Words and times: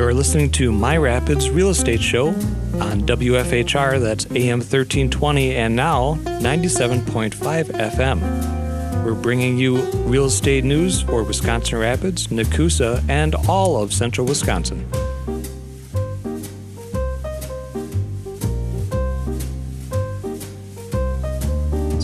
You're 0.00 0.14
listening 0.14 0.50
to 0.52 0.72
My 0.72 0.96
Rapids 0.96 1.50
Real 1.50 1.68
Estate 1.68 2.00
Show 2.00 2.28
on 2.28 3.02
WFHR, 3.02 4.00
that's 4.00 4.24
AM 4.30 4.60
1320 4.60 5.54
and 5.54 5.76
now 5.76 6.14
97.5 6.24 7.34
FM. 7.34 9.04
We're 9.04 9.12
bringing 9.12 9.58
you 9.58 9.82
real 10.06 10.24
estate 10.24 10.64
news 10.64 11.02
for 11.02 11.22
Wisconsin 11.22 11.78
Rapids, 11.80 12.28
Nekoosa, 12.28 13.06
and 13.10 13.34
all 13.46 13.76
of 13.76 13.92
central 13.92 14.26
Wisconsin. 14.26 14.90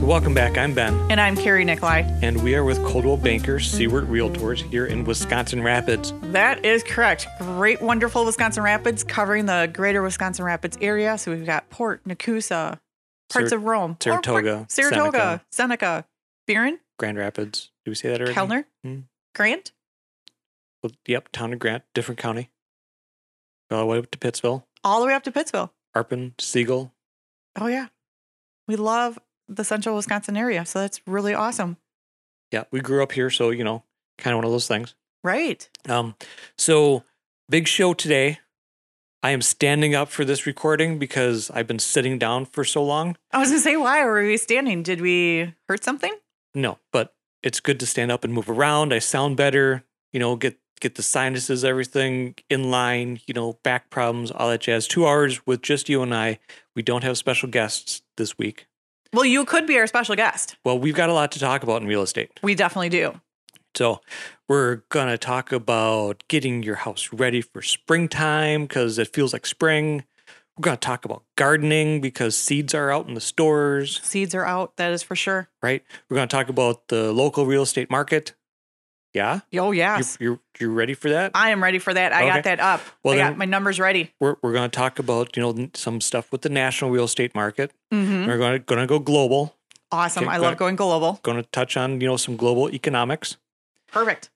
Welcome 0.06 0.34
back. 0.34 0.56
I'm 0.56 0.72
Ben, 0.72 0.94
And 1.10 1.20
I'm 1.20 1.34
Carrie 1.36 1.64
Nikolai. 1.64 2.00
and 2.22 2.40
we 2.44 2.54
are 2.54 2.62
with 2.62 2.78
Coldwell 2.84 3.16
Banker 3.16 3.56
Siewert 3.58 4.06
Realtors 4.08 4.62
here 4.70 4.86
in 4.86 5.04
Wisconsin 5.04 5.62
Rapids. 5.62 6.12
That 6.22 6.64
is 6.64 6.84
correct. 6.84 7.26
Great, 7.40 7.82
wonderful 7.82 8.24
Wisconsin 8.24 8.62
Rapids 8.62 9.02
covering 9.02 9.46
the 9.46 9.68
greater 9.72 10.02
Wisconsin 10.02 10.44
Rapids 10.44 10.78
area. 10.80 11.18
So 11.18 11.32
we've 11.32 11.44
got 11.44 11.68
Port, 11.70 12.04
Nekoosa, 12.04 12.78
parts 13.30 13.50
Sar- 13.50 13.58
of 13.58 13.64
Rome, 13.64 13.96
Saratoga, 14.00 14.56
Port- 14.58 14.70
Saratoga, 14.72 15.44
Seneca, 15.50 16.04
Biron, 16.46 16.78
Grand 17.00 17.18
Rapids. 17.18 17.72
Did 17.84 17.90
we 17.90 17.94
say 17.96 18.08
that 18.10 18.20
already? 18.20 18.34
Kellner, 18.34 18.66
Hmm. 18.84 19.00
Grant. 19.34 19.72
Well, 20.82 20.92
Yep, 21.06 21.30
Town 21.32 21.52
of 21.52 21.58
Grant, 21.58 21.82
different 21.94 22.18
county. 22.20 22.50
All 23.72 23.80
the 23.80 23.86
way 23.86 23.98
up 23.98 24.10
to 24.12 24.18
Pittsville, 24.18 24.64
all 24.84 25.00
the 25.00 25.06
way 25.08 25.14
up 25.14 25.24
to 25.24 25.32
Pittsville. 25.32 25.70
Arpin, 25.96 26.40
Sigel. 26.40 26.94
Oh, 27.56 27.66
yeah. 27.66 27.88
We 28.68 28.76
love 28.76 29.18
the 29.48 29.64
central 29.64 29.96
Wisconsin 29.96 30.36
area. 30.36 30.64
So 30.64 30.80
that's 30.80 31.00
really 31.06 31.34
awesome. 31.34 31.76
Yeah, 32.52 32.64
we 32.70 32.80
grew 32.80 33.02
up 33.02 33.12
here, 33.12 33.30
so 33.30 33.50
you 33.50 33.64
know, 33.64 33.82
kind 34.18 34.34
of 34.34 34.38
one 34.38 34.44
of 34.44 34.50
those 34.50 34.68
things. 34.68 34.94
Right. 35.24 35.68
Um, 35.88 36.14
so 36.56 37.04
big 37.48 37.66
show 37.66 37.94
today. 37.94 38.38
I 39.22 39.30
am 39.30 39.42
standing 39.42 39.94
up 39.94 40.08
for 40.08 40.24
this 40.24 40.46
recording 40.46 41.00
because 41.00 41.50
I've 41.50 41.66
been 41.66 41.80
sitting 41.80 42.16
down 42.16 42.44
for 42.44 42.62
so 42.62 42.84
long. 42.84 43.16
I 43.32 43.38
was 43.38 43.48
going 43.48 43.58
to 43.58 43.64
say, 43.64 43.76
why 43.76 44.04
were 44.04 44.22
we 44.22 44.36
standing? 44.36 44.84
Did 44.84 45.00
we 45.00 45.52
hurt 45.68 45.82
something? 45.82 46.12
No, 46.54 46.78
but 46.92 47.14
it's 47.42 47.58
good 47.58 47.80
to 47.80 47.86
stand 47.86 48.12
up 48.12 48.22
and 48.22 48.32
move 48.32 48.48
around. 48.48 48.92
I 48.92 49.00
sound 49.00 49.36
better, 49.36 49.82
you 50.12 50.20
know, 50.20 50.36
get 50.36 50.58
get 50.80 50.94
the 50.94 51.02
sinuses, 51.02 51.64
everything 51.64 52.34
in 52.50 52.70
line, 52.70 53.18
you 53.26 53.34
know, 53.34 53.58
back 53.64 53.90
problems, 53.90 54.30
all 54.30 54.50
that 54.50 54.60
jazz. 54.60 54.86
Two 54.86 55.06
hours 55.06 55.46
with 55.46 55.62
just 55.62 55.88
you 55.88 56.02
and 56.02 56.14
I. 56.14 56.38
We 56.74 56.82
don't 56.82 57.02
have 57.02 57.18
special 57.18 57.48
guests 57.48 58.02
this 58.16 58.36
week. 58.38 58.66
Well, 59.12 59.24
you 59.24 59.44
could 59.44 59.66
be 59.66 59.78
our 59.78 59.86
special 59.86 60.14
guest. 60.16 60.56
Well, 60.64 60.78
we've 60.78 60.94
got 60.94 61.08
a 61.08 61.12
lot 61.12 61.32
to 61.32 61.38
talk 61.38 61.62
about 61.62 61.82
in 61.82 61.88
real 61.88 62.02
estate. 62.02 62.30
We 62.42 62.54
definitely 62.54 62.88
do. 62.90 63.20
So, 63.74 64.00
we're 64.48 64.76
going 64.88 65.08
to 65.08 65.18
talk 65.18 65.52
about 65.52 66.22
getting 66.28 66.62
your 66.62 66.76
house 66.76 67.10
ready 67.12 67.42
for 67.42 67.60
springtime 67.62 68.62
because 68.62 68.98
it 68.98 69.12
feels 69.12 69.32
like 69.32 69.44
spring. 69.44 70.04
We're 70.56 70.62
going 70.62 70.76
to 70.78 70.80
talk 70.86 71.04
about 71.04 71.24
gardening 71.36 72.00
because 72.00 72.34
seeds 72.36 72.72
are 72.74 72.90
out 72.90 73.06
in 73.06 73.12
the 73.14 73.20
stores, 73.20 74.00
Seeds 74.02 74.34
are 74.34 74.46
out. 74.46 74.76
That 74.78 74.92
is 74.92 75.02
for 75.02 75.14
sure. 75.14 75.48
right? 75.62 75.82
We're 76.08 76.14
going 76.14 76.28
to 76.28 76.34
talk 76.34 76.48
about 76.48 76.88
the 76.88 77.12
local 77.12 77.44
real 77.44 77.62
estate 77.62 77.90
market. 77.90 78.32
Yeah? 79.16 79.40
Oh, 79.58 79.72
yes. 79.72 80.18
you're, 80.20 80.38
you're 80.60 80.70
ready 80.70 80.92
for 80.94 81.08
that? 81.08 81.32
I 81.34 81.48
am 81.50 81.62
ready 81.62 81.78
for 81.78 81.94
that. 81.94 82.12
I 82.12 82.24
Okay. 82.24 82.34
got 82.34 82.44
that 82.44 82.60
up. 82.60 82.82
Well, 83.02 83.14
I 83.14 83.18
got 83.18 83.38
my 83.38 83.46
numbers 83.46 83.80
ready. 83.80 84.12
We're, 84.20 84.36
we're 84.42 84.52
going 84.52 84.70
to 84.70 84.76
talk 84.76 84.98
about, 84.98 85.36
you 85.36 85.42
know, 85.42 85.70
some 85.74 86.00
stuff 86.02 86.30
with 86.30 86.42
the 86.42 86.50
national 86.50 86.90
real 86.90 87.04
estate 87.04 87.34
market. 87.34 87.72
hmm 87.90 88.26
We're 88.26 88.36
going 88.36 88.52
to, 88.52 88.58
going 88.58 88.80
to 88.82 88.86
go 88.86 88.98
global, 88.98 89.54
Awesome. 89.90 90.24
Okay, 90.24 90.32
I 90.34 90.36
love 90.36 90.56
going 90.58 90.76
global. 90.76 91.18
going 91.22 91.36
to 91.42 91.48
touch 91.50 91.76
on, 91.76 92.00
you 92.00 92.06
know, 92.08 92.16
some 92.18 92.36
global 92.36 92.68
economics. 92.70 93.36
Perfect. 93.90 94.28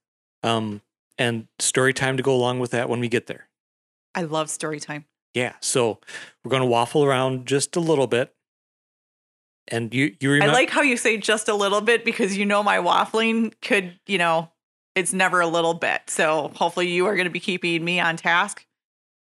Um, 0.43 0.81
and 1.19 1.47
story 1.59 1.93
time 1.93 2.17
to 2.17 2.23
go 2.23 2.35
along 2.35 2.61
with 2.61 2.71
that 2.71 2.89
when 2.89 3.01
we 3.01 3.09
get 3.09 3.27
there. 3.27 3.49
I 4.15 4.23
love 4.23 4.49
story 4.49 4.81
time. 4.81 5.05
Yeah, 5.35 5.55
so 5.61 5.99
we're 6.43 6.51
going 6.51 6.63
to 6.63 6.67
waffle 6.69 7.05
around 7.05 7.47
just 7.47 7.77
a 7.77 7.81
little 7.81 8.07
bit. 8.07 8.33
And 9.69 9.95
you 9.95 10.17
you 10.19 10.43
I 10.43 10.47
like 10.47 10.71
how 10.71 10.83
you 10.83 10.97
say 10.97 11.17
just 11.17 11.49
a 11.49 11.55
little 11.55 11.81
bit 11.81 12.05
because 12.05 12.37
you 12.37 12.45
know 12.47 12.63
my 12.63 12.79
waffling 12.79 13.53
could, 13.61 14.01
you 14.07 14.19
know, 14.19 14.51
it's 14.95 15.13
never 15.13 15.41
a 15.41 15.47
little 15.47 15.75
bit. 15.75 16.03
So 16.09 16.51
hopefully 16.55 16.89
you 16.89 17.07
are 17.07 17.15
going 17.15 17.27
to 17.27 17.31
be 17.33 17.41
keeping 17.41 17.85
me 17.85 18.01
on 18.01 18.17
task 18.17 18.67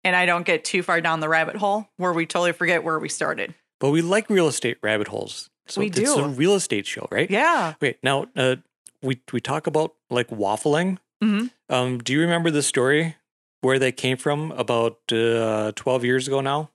and 0.03 0.15
I 0.15 0.25
don't 0.25 0.45
get 0.45 0.63
too 0.63 0.83
far 0.83 1.01
down 1.01 1.19
the 1.19 1.29
rabbit 1.29 1.55
hole 1.55 1.87
where 1.97 2.13
we 2.13 2.25
totally 2.25 2.51
forget 2.51 2.83
where 2.83 2.99
we 2.99 3.09
started. 3.09 3.53
but 3.79 3.89
we 3.91 4.01
like 4.01 4.29
real 4.29 4.47
estate 4.47 4.77
rabbit 4.83 5.07
holes. 5.07 5.49
So 5.67 5.81
We 5.81 5.87
it's 5.87 6.15
a 6.15 6.27
real 6.27 6.53
estate 6.55 6.85
show, 6.85 7.07
right? 7.11 7.29
Yeah. 7.29 7.73
Okay, 7.81 7.97
now 8.03 8.27
uh, 8.35 8.57
we 9.01 9.19
we 9.33 9.41
talk 9.41 9.65
about 9.65 9.95
like 10.11 10.27
waffling. 10.27 10.99
Mhm. 11.23 11.49
Um, 11.69 11.97
do 11.99 12.13
you 12.13 12.21
remember 12.21 12.51
the 12.51 12.61
story 12.61 13.15
where 13.61 13.79
they 13.79 13.91
came 13.91 14.15
from 14.17 14.51
about 14.51 14.99
uh, 15.11 15.71
12 15.75 16.03
years 16.05 16.27
ago 16.27 16.39
now? 16.41 16.69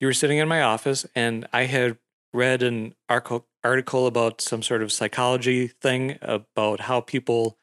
You 0.00 0.06
were 0.06 0.14
sitting 0.14 0.38
in 0.38 0.48
my 0.48 0.62
office 0.62 1.04
and 1.14 1.46
I 1.52 1.64
had 1.64 1.98
read 2.32 2.62
an 2.62 2.94
article 3.12 4.06
about 4.06 4.40
some 4.40 4.62
sort 4.62 4.82
of 4.82 4.90
psychology 4.92 5.66
thing 5.68 6.16
about 6.22 6.80
how 6.80 7.00
people, 7.02 7.57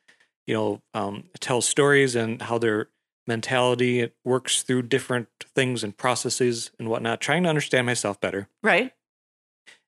you 0.48 0.54
know, 0.54 0.82
um, 0.94 1.24
tell 1.40 1.62
stories 1.62 2.16
and 2.16 2.42
how 2.42 2.58
their 2.58 2.90
mentality 3.28 4.12
works 4.24 4.62
through 4.64 4.84
different 4.84 5.28
things 5.56 5.84
and 5.84 5.98
processes 5.98 6.72
and 6.78 6.88
whatnot, 6.90 7.20
trying 7.22 7.44
to 7.44 7.50
understand 7.50 7.86
myself 7.86 8.20
better. 8.22 8.48
Right. 8.62 8.92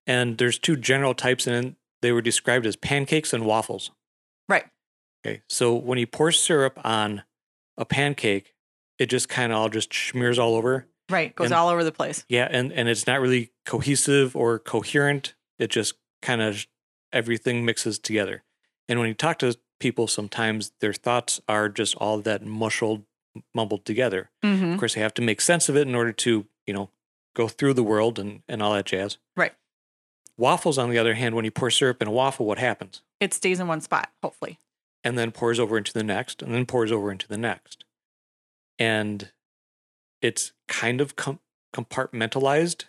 And 0.08 0.38
there's 0.38 0.58
two 0.58 0.76
general 0.76 1.14
types, 1.14 1.46
and 1.48 1.76
they 2.02 2.12
were 2.12 2.22
described 2.22 2.66
as 2.66 2.76
pancakes 2.76 3.34
and 3.34 3.46
waffles. 3.46 3.92
Right. 4.50 4.66
Okay, 5.26 5.42
so 5.50 5.76
when 5.76 5.98
you 6.00 6.08
pour 6.08 6.32
syrup 6.32 6.80
on 6.86 7.24
a 7.78 7.86
pancake, 7.86 8.54
it 8.98 9.08
just 9.08 9.30
kind 9.30 9.52
of 9.52 9.58
all 9.58 9.70
just 9.70 9.94
smears 9.94 10.40
all 10.40 10.56
over. 10.56 10.88
Right. 11.10 11.36
Goes 11.36 11.46
And- 11.46 11.54
all 11.54 11.70
over 11.70 11.84
the 11.84 11.92
place. 11.92 12.26
Yeah, 12.30 12.48
and 12.50 12.72
and 12.74 12.90
it's 12.90 13.06
not 13.08 13.22
really 13.22 13.52
cohesive 13.66 14.36
or 14.36 14.60
coherent. 14.60 15.36
It 15.60 15.70
just 15.70 15.94
kind 16.22 16.42
of 16.42 16.66
everything 17.14 17.66
mixes 17.66 18.00
together. 18.00 18.44
And 18.90 19.00
when 19.00 19.08
you 19.10 19.14
talk 19.14 19.40
to 19.40 19.58
people, 19.80 20.08
sometimes 20.08 20.72
their 20.82 20.94
thoughts 20.94 21.40
are 21.48 21.70
just 21.70 21.96
all 21.96 22.20
that 22.22 22.44
mushled, 22.44 23.04
mumbled 23.54 23.86
together. 23.86 24.30
hmm 24.44 24.74
Of 24.74 24.80
course, 24.80 24.96
they 24.96 25.02
have 25.02 25.14
to 25.16 25.22
make 25.22 25.42
sense 25.42 25.70
of 25.70 25.76
it 25.78 25.88
in 25.88 25.96
order 25.96 26.12
to 26.14 26.46
you 26.66 26.74
know 26.74 26.90
go 27.36 27.48
through 27.48 27.74
the 27.76 27.84
world 27.84 28.18
and 28.20 28.42
and 28.48 28.62
all 28.62 28.74
that 28.74 28.86
jazz. 28.86 29.18
Right. 29.36 29.54
Waffles, 30.38 30.78
on 30.78 30.90
the 30.92 30.98
other 31.00 31.16
hand, 31.16 31.36
when 31.36 31.46
you 31.46 31.52
pour 31.52 31.72
syrup 31.72 32.02
in 32.02 32.08
a 32.08 32.12
waffle, 32.12 32.46
what 32.46 32.60
happens? 32.60 33.02
It 33.20 33.34
stays 33.34 33.60
in 33.60 33.68
one 33.68 33.82
spot, 33.82 34.12
hopefully. 34.22 34.60
and 35.04 35.18
then 35.18 35.32
pours 35.32 35.60
over 35.60 35.78
into 35.78 35.94
the 35.94 36.04
next 36.04 36.42
and 36.44 36.54
then 36.54 36.66
pours 36.66 36.92
over 36.92 37.12
into 37.12 37.28
the 37.28 37.38
next 37.38 37.84
and 38.80 39.32
it's 40.22 40.52
kind 40.68 41.00
of 41.02 41.16
com- 41.16 41.40
compartmentalized 41.74 42.86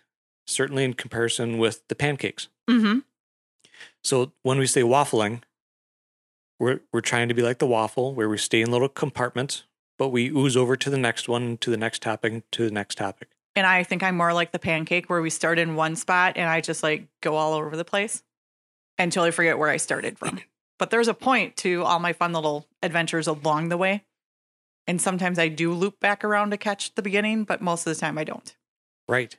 certainly 0.46 0.84
in 0.84 0.94
comparison 0.94 1.58
with 1.58 1.86
the 1.88 1.94
pancakes 1.94 2.48
hmm 2.68 2.98
so 4.02 4.32
when 4.42 4.58
we 4.58 4.66
say 4.66 4.82
waffling 4.82 5.42
we're, 6.58 6.80
we're 6.92 7.00
trying 7.00 7.28
to 7.28 7.34
be 7.34 7.42
like 7.42 7.58
the 7.58 7.66
waffle 7.66 8.14
where 8.14 8.28
we 8.28 8.38
stay 8.38 8.60
in 8.60 8.70
little 8.70 8.88
compartments 8.88 9.64
but 9.98 10.08
we 10.10 10.28
ooze 10.30 10.56
over 10.56 10.76
to 10.76 10.90
the 10.90 10.98
next 10.98 11.28
one 11.28 11.56
to 11.58 11.70
the 11.70 11.76
next 11.76 12.02
topic 12.02 12.42
to 12.52 12.64
the 12.64 12.70
next 12.70 12.96
topic 12.96 13.28
And 13.56 13.66
I 13.66 13.82
think 13.82 14.02
I'm 14.02 14.16
more 14.16 14.32
like 14.32 14.52
the 14.52 14.58
pancake 14.58 15.10
where 15.10 15.20
we 15.20 15.30
start 15.30 15.58
in 15.58 15.74
one 15.74 15.96
spot 15.96 16.34
and 16.36 16.48
I 16.48 16.60
just 16.60 16.82
like 16.82 17.08
go 17.20 17.34
all 17.36 17.54
over 17.54 17.76
the 17.76 17.84
place 17.84 18.22
until 18.98 19.24
I 19.24 19.30
forget 19.32 19.58
where 19.58 19.68
I 19.70 19.76
started 19.78 20.18
from. 20.18 20.40
But 20.78 20.90
there's 20.90 21.08
a 21.08 21.14
point 21.14 21.56
to 21.56 21.82
all 21.82 21.98
my 21.98 22.12
fun 22.12 22.32
little 22.32 22.68
adventures 22.84 23.26
along 23.26 23.68
the 23.68 23.76
way. 23.76 24.04
And 24.86 25.00
sometimes 25.02 25.36
I 25.36 25.48
do 25.48 25.72
loop 25.72 25.98
back 25.98 26.22
around 26.22 26.50
to 26.52 26.56
catch 26.56 26.94
the 26.94 27.02
beginning, 27.02 27.42
but 27.42 27.60
most 27.60 27.84
of 27.84 27.92
the 27.92 28.00
time 28.00 28.16
I 28.16 28.22
don't. 28.22 28.54
right 29.08 29.36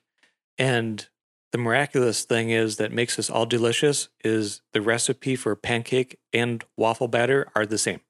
and 0.58 1.08
the 1.52 1.58
miraculous 1.58 2.24
thing 2.24 2.52
is 2.52 2.78
that 2.78 2.92
makes 2.92 3.16
this 3.16 3.30
all 3.30 3.46
delicious 3.46 4.10
is 4.24 4.62
the 4.74 4.82
recipe 4.82 5.36
for 5.36 5.56
pancake 5.56 6.20
and 6.32 6.64
waffle 6.78 7.08
batter 7.08 7.52
are 7.56 7.66
the 7.66 7.78
same 7.78 8.02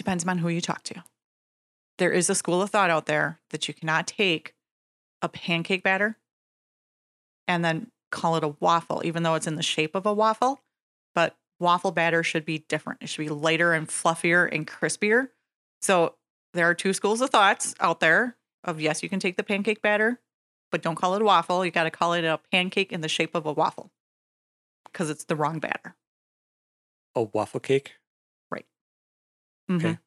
Depends 0.00 0.26
on 0.26 0.38
who 0.38 0.48
you 0.48 0.62
talk 0.62 0.82
to. 0.84 1.04
There 1.98 2.10
is 2.10 2.30
a 2.30 2.34
school 2.34 2.62
of 2.62 2.70
thought 2.70 2.88
out 2.88 3.04
there 3.04 3.40
that 3.50 3.68
you 3.68 3.74
cannot 3.74 4.06
take 4.06 4.54
a 5.20 5.28
pancake 5.28 5.82
batter 5.82 6.16
and 7.46 7.62
then 7.62 7.90
call 8.10 8.36
it 8.36 8.42
a 8.42 8.56
waffle, 8.60 9.02
even 9.04 9.22
though 9.22 9.34
it's 9.34 9.46
in 9.46 9.56
the 9.56 9.62
shape 9.62 9.94
of 9.94 10.06
a 10.06 10.14
waffle. 10.14 10.60
But 11.14 11.36
waffle 11.58 11.90
batter 11.90 12.22
should 12.22 12.46
be 12.46 12.64
different. 12.68 13.02
It 13.02 13.10
should 13.10 13.26
be 13.26 13.28
lighter 13.28 13.74
and 13.74 13.88
fluffier 13.88 14.48
and 14.50 14.66
crispier. 14.66 15.28
So 15.82 16.14
there 16.54 16.66
are 16.66 16.74
two 16.74 16.94
schools 16.94 17.20
of 17.20 17.28
thoughts 17.28 17.74
out 17.78 18.00
there 18.00 18.36
of 18.64 18.80
yes, 18.80 19.02
you 19.02 19.10
can 19.10 19.20
take 19.20 19.36
the 19.36 19.42
pancake 19.42 19.82
batter, 19.82 20.18
but 20.70 20.82
don't 20.82 20.94
call 20.96 21.14
it 21.14 21.22
a 21.22 21.24
waffle. 21.24 21.64
You 21.64 21.70
got 21.70 21.84
to 21.84 21.90
call 21.90 22.12
it 22.14 22.24
a 22.24 22.38
pancake 22.52 22.92
in 22.92 23.00
the 23.00 23.08
shape 23.08 23.34
of 23.34 23.46
a 23.46 23.52
waffle 23.52 23.90
because 24.84 25.10
it's 25.10 25.24
the 25.24 25.36
wrong 25.36 25.58
batter. 25.60 25.96
a 27.16 27.22
waffle 27.22 27.60
cake 27.60 27.94
Mhm. 29.70 29.76
Okay. 29.76 29.98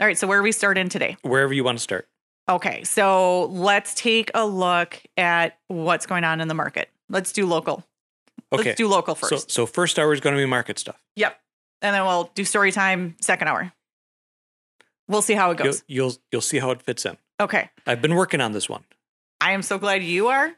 All 0.00 0.06
right. 0.06 0.16
So 0.16 0.26
where 0.28 0.38
are 0.38 0.42
we 0.42 0.52
starting 0.52 0.88
today? 0.88 1.16
wherever 1.22 1.52
you 1.52 1.64
want 1.64 1.76
to 1.78 1.82
start 1.82 2.08
Okay, 2.48 2.82
so 2.84 3.44
let's 3.46 3.92
take 3.94 4.30
a 4.34 4.46
look 4.46 5.02
at 5.18 5.58
what's 5.66 6.06
going 6.06 6.24
on 6.24 6.40
in 6.40 6.48
the 6.48 6.54
market. 6.54 6.88
Let's 7.10 7.30
do 7.32 7.44
local. 7.46 7.84
Okay. 8.52 8.62
Let's 8.70 8.76
do 8.78 8.86
local 8.88 9.14
first. 9.14 9.50
so 9.50 9.66
first 9.66 9.98
hour 9.98 10.12
is 10.14 10.20
going 10.20 10.34
to 10.36 10.40
be 10.40 10.46
market 10.46 10.78
stuff. 10.78 10.96
yep. 11.16 11.38
And 11.82 11.94
then 11.94 12.04
we'll 12.06 12.30
do 12.34 12.44
story 12.44 12.70
time 12.72 13.16
second 13.20 13.48
hour. 13.48 13.72
we'll 15.08 15.20
see 15.22 15.34
how 15.34 15.50
it 15.50 15.58
You'll, 15.58 15.66
goes. 15.66 15.84
you'll 15.88 16.12
you'll 16.32 16.40
see 16.40 16.58
how 16.58 16.70
it 16.70 16.80
fits 16.80 17.04
in. 17.04 17.18
Okay. 17.40 17.68
I've 17.86 18.00
been 18.00 18.14
working 18.14 18.40
on 18.40 18.52
this 18.52 18.68
one. 18.68 18.84
I 19.40 19.52
am 19.52 19.62
so 19.62 19.78
glad 19.78 20.02
you 20.02 20.28
are. 20.28 20.52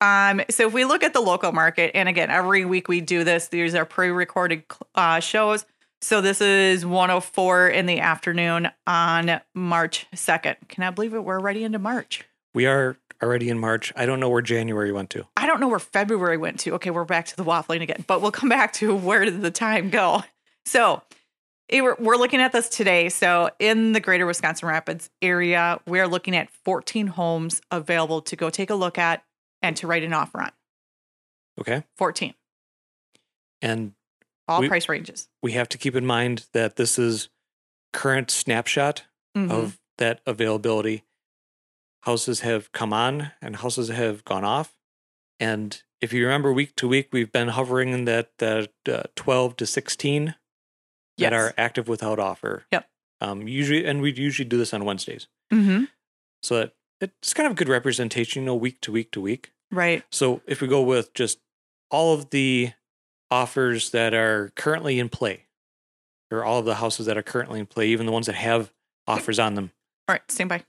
Um, 0.00 0.42
so 0.50 0.66
if 0.66 0.72
we 0.72 0.84
look 0.84 1.02
at 1.02 1.12
the 1.12 1.20
local 1.20 1.52
market, 1.52 1.92
and 1.94 2.08
again, 2.08 2.30
every 2.30 2.64
week 2.64 2.88
we 2.88 3.00
do 3.00 3.24
this, 3.24 3.48
these 3.48 3.74
are 3.74 3.84
pre-recorded 3.84 4.64
uh, 4.94 5.20
shows. 5.20 5.64
So 6.02 6.20
this 6.20 6.40
is 6.40 6.84
104 6.84 7.68
in 7.68 7.86
the 7.86 8.00
afternoon 8.00 8.68
on 8.86 9.40
March 9.54 10.06
2nd. 10.14 10.56
Can 10.68 10.84
I 10.84 10.90
believe 10.90 11.14
it? 11.14 11.20
We're 11.20 11.38
already 11.38 11.64
into 11.64 11.78
March. 11.78 12.24
We 12.52 12.66
are 12.66 12.98
already 13.22 13.48
in 13.48 13.58
March. 13.58 13.92
I 13.96 14.04
don't 14.04 14.20
know 14.20 14.28
where 14.28 14.42
January 14.42 14.92
went 14.92 15.10
to. 15.10 15.24
I 15.36 15.46
don't 15.46 15.60
know 15.60 15.68
where 15.68 15.78
February 15.78 16.36
went 16.36 16.60
to. 16.60 16.74
Okay, 16.74 16.90
we're 16.90 17.04
back 17.04 17.26
to 17.26 17.36
the 17.36 17.44
waffling 17.44 17.80
again, 17.80 18.04
but 18.06 18.20
we'll 18.20 18.32
come 18.32 18.50
back 18.50 18.74
to 18.74 18.94
where 18.94 19.24
did 19.24 19.40
the 19.40 19.50
time 19.50 19.88
go. 19.88 20.22
So 20.66 21.02
it- 21.68 21.82
we're 21.82 21.96
we're 21.98 22.16
looking 22.16 22.40
at 22.40 22.52
this 22.52 22.68
today. 22.68 23.08
So 23.08 23.50
in 23.58 23.92
the 23.92 24.00
greater 24.00 24.26
Wisconsin 24.26 24.68
Rapids 24.68 25.10
area, 25.22 25.80
we're 25.86 26.06
looking 26.06 26.36
at 26.36 26.50
14 26.64 27.06
homes 27.08 27.60
available 27.70 28.20
to 28.22 28.36
go 28.36 28.50
take 28.50 28.70
a 28.70 28.74
look 28.74 28.98
at 28.98 29.24
and 29.62 29.76
to 29.78 29.86
write 29.86 30.02
an 30.02 30.12
offer 30.12 30.42
on. 30.42 30.50
Okay. 31.60 31.84
14, 31.96 32.34
And 33.62 33.94
all 34.48 34.60
We- 34.60 34.68
price 34.68 34.88
ranges. 34.88 35.28
we 35.42 35.52
have 35.52 35.68
to 35.70 35.78
keep 35.78 35.94
in 35.96 36.04
mind 36.04 36.46
that 36.52 36.76
this 36.76 36.98
is 36.98 37.28
current 37.92 38.30
snapshot 38.30 39.04
Mhm. 39.36 39.50
of 39.50 39.80
that 39.98 40.20
availability. 40.26 41.04
Houses 42.02 42.40
have 42.40 42.72
come 42.72 42.92
on 42.92 43.32
and 43.40 43.56
houses 43.56 43.88
have 43.88 44.24
gone 44.24 44.44
off. 44.44 44.74
And 45.40 45.82
if 46.00 46.12
you 46.12 46.24
remember 46.24 46.52
week 46.52 46.74
to 46.76 46.88
week, 46.88 47.08
we've 47.12 47.32
been 47.32 47.48
hovering 47.48 47.90
in 47.90 48.04
that, 48.04 48.36
that 48.38 48.72
uh, 48.88 49.04
12 49.16 49.56
to 49.58 49.66
16 49.66 50.34
yes. 51.16 51.30
that 51.30 51.32
are 51.32 51.52
active 51.56 51.88
without 51.88 52.18
offer. 52.18 52.64
Yep. 52.72 52.88
Um, 53.20 53.48
usually, 53.48 53.84
and 53.86 54.00
we 54.02 54.12
usually 54.12 54.48
do 54.48 54.58
this 54.58 54.74
on 54.74 54.84
Wednesdays. 54.84 55.28
Mhm. 55.52 55.88
So 56.42 56.58
that 56.60 56.74
it's 57.00 57.32
kind 57.34 57.46
of 57.46 57.52
a 57.52 57.54
good 57.56 57.68
representation, 57.68 58.42
you 58.42 58.46
know, 58.46 58.54
week 58.54 58.80
to 58.82 58.92
week 58.92 59.10
to 59.12 59.20
week. 59.20 59.52
Right. 59.70 60.04
So 60.12 60.42
if 60.46 60.60
we 60.60 60.68
go 60.68 60.82
with 60.82 61.12
just 61.14 61.38
all 61.90 62.14
of 62.14 62.30
the 62.30 62.72
offers 63.30 63.90
that 63.90 64.14
are 64.14 64.52
currently 64.56 64.98
in 64.98 65.08
play, 65.08 65.46
or 66.30 66.44
all 66.44 66.58
of 66.60 66.64
the 66.64 66.76
houses 66.76 67.06
that 67.06 67.16
are 67.16 67.22
currently 67.22 67.60
in 67.60 67.66
play, 67.66 67.88
even 67.88 68.06
the 68.06 68.12
ones 68.12 68.26
that 68.26 68.34
have 68.34 68.72
offers 69.06 69.38
on 69.38 69.54
them 69.54 69.70
All 70.08 70.14
right. 70.14 70.22
Stand 70.30 70.48
by. 70.48 70.64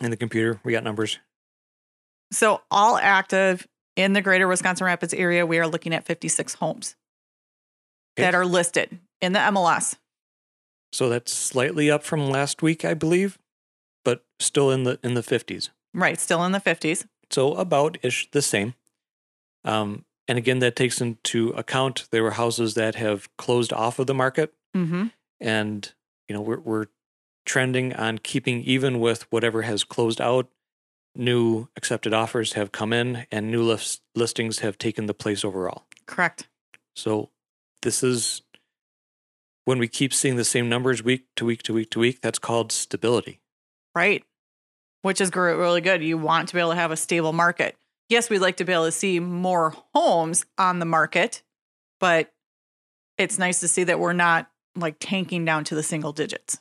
in 0.00 0.10
the 0.10 0.16
computer, 0.16 0.60
we 0.64 0.72
got 0.72 0.84
numbers. 0.84 1.18
So 2.30 2.62
all 2.70 2.96
active 2.98 3.66
in 3.96 4.12
the 4.12 4.20
greater 4.20 4.46
Wisconsin 4.46 4.84
Rapids 4.86 5.14
area, 5.14 5.44
we 5.46 5.58
are 5.58 5.66
looking 5.66 5.94
at 5.94 6.04
56 6.04 6.54
homes. 6.54 6.94
That 8.18 8.34
are 8.34 8.44
listed 8.46 8.98
in 9.20 9.32
the 9.32 9.38
MLS. 9.40 9.96
So 10.92 11.08
that's 11.08 11.32
slightly 11.32 11.90
up 11.90 12.02
from 12.02 12.28
last 12.30 12.62
week, 12.62 12.84
I 12.84 12.94
believe, 12.94 13.38
but 14.04 14.24
still 14.38 14.70
in 14.70 14.84
the 14.84 14.98
in 15.02 15.14
the 15.14 15.20
50s. 15.22 15.70
Right. 15.94 16.18
Still 16.20 16.44
in 16.44 16.52
the 16.52 16.60
50s. 16.60 17.06
So 17.30 17.54
about 17.54 17.98
ish 18.02 18.30
the 18.30 18.42
same. 18.42 18.74
Um, 19.64 20.04
and 20.26 20.38
again, 20.38 20.58
that 20.60 20.76
takes 20.76 21.00
into 21.00 21.50
account 21.50 22.06
there 22.10 22.22
were 22.22 22.32
houses 22.32 22.74
that 22.74 22.94
have 22.94 23.28
closed 23.36 23.72
off 23.72 23.98
of 23.98 24.06
the 24.06 24.14
market, 24.14 24.52
Mm-hmm. 24.76 25.06
and 25.40 25.92
you 26.28 26.34
know 26.34 26.42
we're 26.42 26.60
we're 26.60 26.86
trending 27.46 27.94
on 27.94 28.18
keeping 28.18 28.62
even 28.62 29.00
with 29.00 29.22
whatever 29.32 29.62
has 29.62 29.82
closed 29.84 30.20
out. 30.20 30.48
New 31.14 31.68
accepted 31.76 32.12
offers 32.14 32.52
have 32.52 32.70
come 32.70 32.92
in, 32.92 33.26
and 33.32 33.50
new 33.50 33.62
list, 33.62 34.02
listings 34.14 34.58
have 34.60 34.76
taken 34.78 35.06
the 35.06 35.14
place 35.14 35.44
overall. 35.44 35.84
Correct. 36.06 36.48
So 36.94 37.30
this 37.82 38.02
is 38.02 38.42
when 39.64 39.78
we 39.78 39.88
keep 39.88 40.14
seeing 40.14 40.36
the 40.36 40.44
same 40.44 40.68
numbers 40.68 41.02
week 41.02 41.26
to 41.36 41.44
week 41.44 41.62
to 41.64 41.74
week 41.74 41.90
to 41.90 41.98
week. 41.98 42.20
That's 42.22 42.38
called 42.38 42.72
stability. 42.72 43.40
Right. 43.94 44.24
Which 45.02 45.20
is 45.20 45.34
really 45.34 45.80
good. 45.80 46.02
You 46.02 46.18
want 46.18 46.48
to 46.48 46.54
be 46.54 46.60
able 46.60 46.70
to 46.70 46.76
have 46.76 46.90
a 46.90 46.96
stable 46.96 47.32
market. 47.32 47.76
Yes, 48.08 48.30
we'd 48.30 48.38
like 48.38 48.56
to 48.56 48.64
be 48.64 48.72
able 48.72 48.86
to 48.86 48.92
see 48.92 49.20
more 49.20 49.74
homes 49.94 50.46
on 50.56 50.78
the 50.78 50.86
market, 50.86 51.42
but 52.00 52.32
it's 53.18 53.38
nice 53.38 53.60
to 53.60 53.68
see 53.68 53.84
that 53.84 54.00
we're 54.00 54.14
not 54.14 54.50
like 54.74 54.96
tanking 55.00 55.44
down 55.44 55.64
to 55.64 55.74
the 55.74 55.82
single 55.82 56.12
digits 56.12 56.58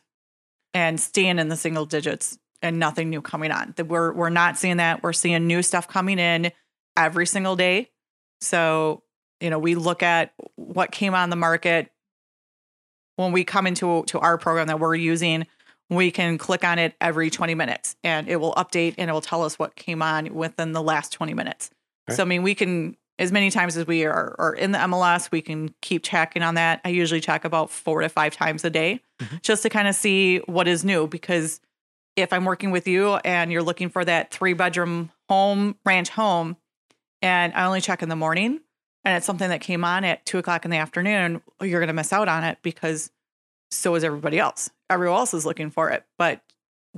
and 0.73 0.99
staying 0.99 1.39
in 1.39 1.47
the 1.47 1.55
single 1.55 1.85
digits 1.85 2.37
and 2.61 2.79
nothing 2.79 3.09
new 3.09 3.21
coming 3.21 3.51
on. 3.51 3.73
That 3.77 3.85
we're 3.85 4.11
we're 4.13 4.29
not 4.29 4.57
seeing 4.57 4.77
that. 4.77 5.03
We're 5.03 5.13
seeing 5.13 5.47
new 5.47 5.61
stuff 5.61 5.87
coming 5.87 6.19
in 6.19 6.51
every 6.97 7.27
single 7.27 7.55
day. 7.55 7.91
So, 8.41 9.03
you 9.39 9.49
know, 9.49 9.59
we 9.59 9.75
look 9.75 10.03
at 10.03 10.33
what 10.55 10.91
came 10.91 11.13
on 11.13 11.29
the 11.29 11.35
market 11.35 11.91
when 13.15 13.31
we 13.31 13.43
come 13.43 13.67
into 13.67 14.03
to 14.05 14.19
our 14.19 14.37
program 14.37 14.67
that 14.67 14.79
we're 14.79 14.95
using 14.95 15.45
we 15.89 16.11
can 16.11 16.37
click 16.37 16.63
on 16.63 16.79
it 16.79 16.95
every 16.99 17.29
20 17.29 17.55
minutes 17.55 17.95
and 18.03 18.27
it 18.27 18.37
will 18.37 18.53
update 18.55 18.95
and 18.97 19.09
it 19.09 19.13
will 19.13 19.21
tell 19.21 19.43
us 19.43 19.57
what 19.57 19.75
came 19.75 20.01
on 20.01 20.33
within 20.33 20.73
the 20.73 20.81
last 20.81 21.13
20 21.13 21.33
minutes. 21.33 21.69
Right. 22.07 22.15
So, 22.17 22.23
I 22.23 22.25
mean, 22.25 22.43
we 22.43 22.55
can, 22.55 22.97
as 23.19 23.31
many 23.31 23.49
times 23.49 23.77
as 23.77 23.87
we 23.87 24.03
are, 24.05 24.35
are 24.37 24.53
in 24.53 24.71
the 24.73 24.79
MLS, 24.79 25.31
we 25.31 25.41
can 25.41 25.73
keep 25.81 26.03
checking 26.03 26.43
on 26.43 26.55
that. 26.55 26.81
I 26.83 26.89
usually 26.89 27.21
check 27.21 27.45
about 27.45 27.69
four 27.69 28.01
to 28.01 28.09
five 28.09 28.35
times 28.35 28.65
a 28.65 28.69
day 28.69 28.99
Mhm. 29.21 29.41
just 29.41 29.63
to 29.63 29.69
kind 29.69 29.87
of 29.87 29.95
see 29.95 30.39
what 30.39 30.67
is 30.67 30.83
new. 30.83 31.07
Because 31.07 31.61
if 32.15 32.33
I'm 32.33 32.43
working 32.45 32.71
with 32.71 32.87
you 32.87 33.15
and 33.15 33.51
you're 33.51 33.63
looking 33.63 33.89
for 33.89 34.03
that 34.03 34.31
three 34.31 34.53
bedroom 34.53 35.11
home, 35.29 35.77
ranch 35.85 36.09
home, 36.09 36.57
and 37.21 37.53
I 37.53 37.65
only 37.65 37.79
check 37.81 38.03
in 38.03 38.09
the 38.09 38.15
morning 38.15 38.59
and 39.07 39.15
it's 39.15 39.25
something 39.25 39.47
that 39.47 39.61
came 39.61 39.85
on 39.85 40.03
at 40.03 40.25
two 40.25 40.37
o'clock 40.37 40.65
in 40.65 40.71
the 40.71 40.75
afternoon, 40.75 41.41
you're 41.61 41.79
going 41.79 41.87
to 41.87 41.93
miss 41.93 42.11
out 42.11 42.27
on 42.27 42.43
it 42.43 42.57
because 42.61 43.09
so 43.71 43.95
is 43.95 44.03
everybody 44.03 44.37
else. 44.37 44.69
Everyone 44.89 45.19
else 45.19 45.33
is 45.33 45.45
looking 45.45 45.69
for 45.69 45.89
it. 45.89 46.03
But 46.17 46.41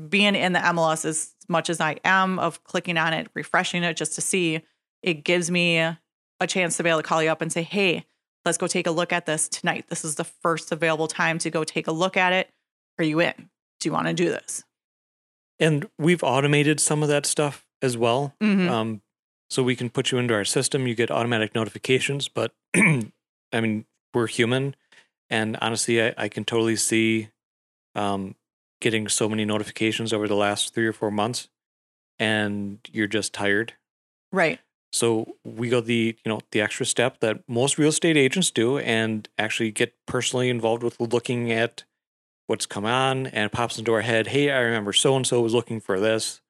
being 0.09 0.33
in 0.33 0.53
the 0.53 0.59
MLS 0.59 1.06
as 1.06 1.35
much 1.47 1.69
as 1.69 1.79
I 1.79 1.97
am 2.03 2.39
of 2.39 2.63
clicking 2.63 2.97
on 2.97 3.13
it, 3.13 3.27
refreshing 3.35 3.83
it 3.83 3.95
just 3.95 4.15
to 4.15 4.21
see, 4.21 4.63
it 5.03 5.23
gives 5.23 5.51
me 5.51 5.77
a 5.77 6.00
chance 6.47 6.77
to 6.77 6.83
be 6.83 6.89
able 6.89 7.03
to 7.03 7.07
call 7.07 7.21
you 7.21 7.29
up 7.29 7.44
and 7.44 7.53
say, 7.53 7.61
hey, 7.61 8.07
let's 8.44 8.57
go 8.57 8.65
take 8.65 8.88
a 8.88 8.91
look 8.91 9.13
at 9.13 9.27
this 9.27 9.47
tonight. 9.47 9.85
This 9.89 10.03
is 10.03 10.15
the 10.15 10.23
first 10.23 10.71
available 10.71 11.07
time 11.07 11.38
to 11.38 11.51
go 11.51 11.63
take 11.63 11.85
a 11.85 11.91
look 11.91 12.17
at 12.17 12.33
it. 12.33 12.50
Are 12.97 13.03
you 13.03 13.19
in? 13.19 13.51
Do 13.79 13.88
you 13.88 13.94
want 13.94 14.07
to 14.07 14.13
do 14.15 14.29
this? 14.29 14.63
And 15.59 15.88
we've 16.00 16.23
automated 16.23 16.79
some 16.79 17.03
of 17.03 17.09
that 17.09 17.27
stuff 17.27 17.67
as 17.83 17.95
well. 17.95 18.33
Mhm. 18.41 18.67
Um, 18.67 19.01
so 19.50 19.63
we 19.63 19.75
can 19.75 19.90
put 19.90 20.12
you 20.12 20.18
into 20.18 20.34
our 20.34 20.46
system. 20.46 20.88
You 20.88 20.96
get 20.96 21.12
automatic 21.12 21.56
notifications, 21.56 22.28
but 22.28 22.54
I 22.76 23.12
mean, 23.54 23.85
we're 24.14 24.28
human. 24.28 24.76
And 25.30 25.57
honestly, 25.62 26.02
I, 26.02 26.14
I 26.18 26.30
can 26.30 26.45
totally 26.45 26.76
see 26.76 27.30
um, 27.95 28.35
getting 28.81 29.07
so 29.07 29.28
many 29.28 29.45
notifications 29.45 30.14
over 30.14 30.28
the 30.28 30.35
last 30.35 30.73
three 30.73 30.88
or 30.88 30.94
four 30.94 31.12
months, 31.12 31.50
and 32.18 32.80
you're 32.92 33.07
just 33.07 33.33
tired. 33.33 33.73
Right. 34.31 34.59
So 34.92 35.35
we 35.44 35.69
go 35.69 35.81
the 35.81 36.18
you 36.23 36.30
know 36.30 36.40
the 36.52 36.62
extra 36.62 36.85
step 36.85 37.19
that 37.19 37.47
most 37.47 37.78
real 37.78 37.90
estate 37.90 38.18
agents 38.18 38.50
do, 38.50 38.80
and 38.80 39.28
actually 39.38 39.71
get 39.71 39.94
personally 40.07 40.50
involved 40.50 40.83
with 40.83 41.00
looking 41.00 41.52
at 41.52 41.83
what's 42.47 42.66
come 42.66 42.85
on, 42.85 43.28
and 43.28 43.45
it 43.45 43.52
pops 43.52 43.78
into 43.78 43.94
our 43.94 44.02
head. 44.02 44.28
Hey, 44.28 44.50
I 44.50 44.59
remember 44.59 44.94
so 44.94 45.16
and 45.16 45.28
so 45.28 45.42
was 45.42 45.54
looking 45.54 45.80
for 45.80 46.00
this. 46.00 46.42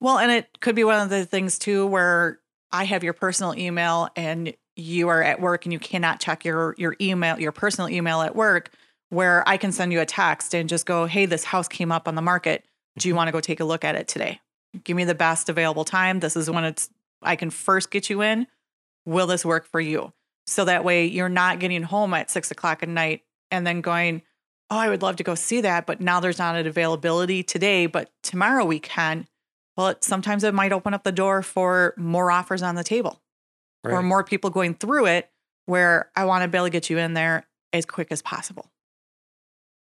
Well, 0.00 0.18
and 0.18 0.32
it 0.32 0.60
could 0.60 0.74
be 0.74 0.84
one 0.84 1.00
of 1.00 1.10
the 1.10 1.26
things 1.26 1.58
too 1.58 1.86
where 1.86 2.40
I 2.74 2.84
have 2.84 3.04
your 3.04 3.12
personal 3.12 3.56
email 3.56 4.08
and 4.16 4.52
you 4.74 5.08
are 5.08 5.22
at 5.22 5.40
work 5.40 5.64
and 5.64 5.72
you 5.72 5.78
cannot 5.78 6.18
check 6.18 6.44
your 6.44 6.74
your 6.76 6.96
email, 7.00 7.38
your 7.38 7.52
personal 7.52 7.88
email 7.88 8.20
at 8.20 8.34
work, 8.34 8.70
where 9.10 9.48
I 9.48 9.58
can 9.58 9.70
send 9.70 9.92
you 9.92 10.00
a 10.00 10.06
text 10.06 10.56
and 10.56 10.68
just 10.68 10.84
go, 10.84 11.06
"Hey, 11.06 11.24
this 11.24 11.44
house 11.44 11.68
came 11.68 11.92
up 11.92 12.08
on 12.08 12.16
the 12.16 12.22
market. 12.22 12.64
Do 12.98 13.06
you 13.06 13.12
mm-hmm. 13.12 13.18
want 13.18 13.28
to 13.28 13.32
go 13.32 13.40
take 13.40 13.60
a 13.60 13.64
look 13.64 13.84
at 13.84 13.94
it 13.94 14.08
today? 14.08 14.40
Give 14.82 14.96
me 14.96 15.04
the 15.04 15.14
best 15.14 15.48
available 15.48 15.84
time. 15.84 16.18
This 16.18 16.34
is 16.34 16.50
when 16.50 16.64
it's 16.64 16.90
I 17.22 17.36
can 17.36 17.50
first 17.50 17.92
get 17.92 18.10
you 18.10 18.22
in. 18.22 18.48
Will 19.06 19.28
this 19.28 19.44
work 19.44 19.66
for 19.66 19.80
you? 19.80 20.12
So 20.48 20.64
that 20.64 20.82
way 20.82 21.06
you're 21.06 21.28
not 21.28 21.60
getting 21.60 21.84
home 21.84 22.12
at 22.12 22.28
six 22.28 22.50
o'clock 22.50 22.82
at 22.82 22.88
night 22.88 23.22
and 23.52 23.64
then 23.64 23.82
going, 23.82 24.22
Oh, 24.68 24.78
I 24.78 24.88
would 24.88 25.02
love 25.02 25.16
to 25.16 25.22
go 25.22 25.36
see 25.36 25.60
that, 25.60 25.86
but 25.86 26.00
now 26.00 26.18
there's 26.18 26.38
not 26.38 26.56
an 26.56 26.66
availability 26.66 27.44
today, 27.44 27.86
but 27.86 28.10
tomorrow 28.24 28.64
we 28.64 28.80
can. 28.80 29.28
Well, 29.76 29.88
it, 29.88 30.04
sometimes 30.04 30.44
it 30.44 30.54
might 30.54 30.72
open 30.72 30.94
up 30.94 31.02
the 31.04 31.12
door 31.12 31.42
for 31.42 31.94
more 31.96 32.30
offers 32.30 32.62
on 32.62 32.74
the 32.76 32.84
table 32.84 33.20
or 33.82 34.02
more 34.02 34.24
people 34.24 34.50
going 34.50 34.74
through 34.74 35.06
it 35.06 35.30
where 35.66 36.10
I 36.16 36.24
want 36.24 36.42
to 36.42 36.48
be 36.48 36.56
able 36.56 36.66
to 36.66 36.70
get 36.70 36.88
you 36.90 36.98
in 36.98 37.14
there 37.14 37.46
as 37.72 37.84
quick 37.84 38.08
as 38.10 38.22
possible. 38.22 38.70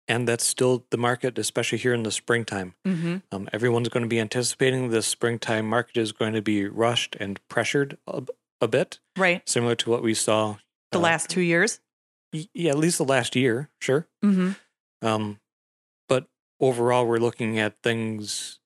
and 0.08 0.26
that's 0.28 0.44
still 0.44 0.84
the 0.90 0.96
market, 0.98 1.38
especially 1.38 1.78
here 1.78 1.92
in 1.94 2.02
the 2.02 2.10
springtime. 2.10 2.74
Mm-hmm. 2.86 3.16
Um, 3.32 3.48
everyone's 3.52 3.88
going 3.88 4.02
to 4.02 4.08
be 4.08 4.18
anticipating 4.20 4.90
the 4.90 5.02
springtime 5.02 5.66
market 5.68 5.96
is 5.96 6.12
going 6.12 6.32
to 6.34 6.42
be 6.42 6.66
rushed 6.66 7.16
and 7.20 7.38
pressured 7.48 7.96
a, 8.06 8.22
a 8.60 8.68
bit, 8.68 8.98
Right. 9.16 9.46
similar 9.48 9.74
to 9.76 9.90
what 9.90 10.02
we 10.02 10.14
saw 10.14 10.56
The 10.92 10.98
uh, 10.98 11.02
last 11.02 11.28
two 11.30 11.40
years. 11.42 11.80
yeah, 12.32 12.70
at 12.70 12.78
least 12.78 12.98
the 12.98 13.04
last 13.04 13.34
year, 13.36 13.70
sure. 13.80 14.06
Mm-hmm. 14.24 14.52
Um, 15.06 15.40
but 16.08 16.26
overall, 16.60 17.06
we're 17.06 17.18
looking 17.18 17.58
at 17.58 17.74
things 17.82 18.59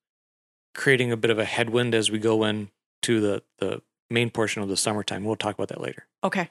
creating 0.75 1.13
a 1.13 1.17
bit 1.17 1.31
of 1.31 1.39
a 1.39 1.45
headwind 1.45 1.95
as 1.95 2.11
we 2.11 2.19
go 2.19 2.45
into 2.45 2.69
the 3.21 3.43
the 3.59 3.83
main 4.11 4.31
portion 4.31 4.63
of 4.63 4.69
the 4.69 4.77
summertime. 4.77 5.25
We'll 5.25 5.37
talk 5.37 5.55
about 5.55 5.69
that 5.69 5.81
later. 5.81 6.07
Okay. 6.23 6.51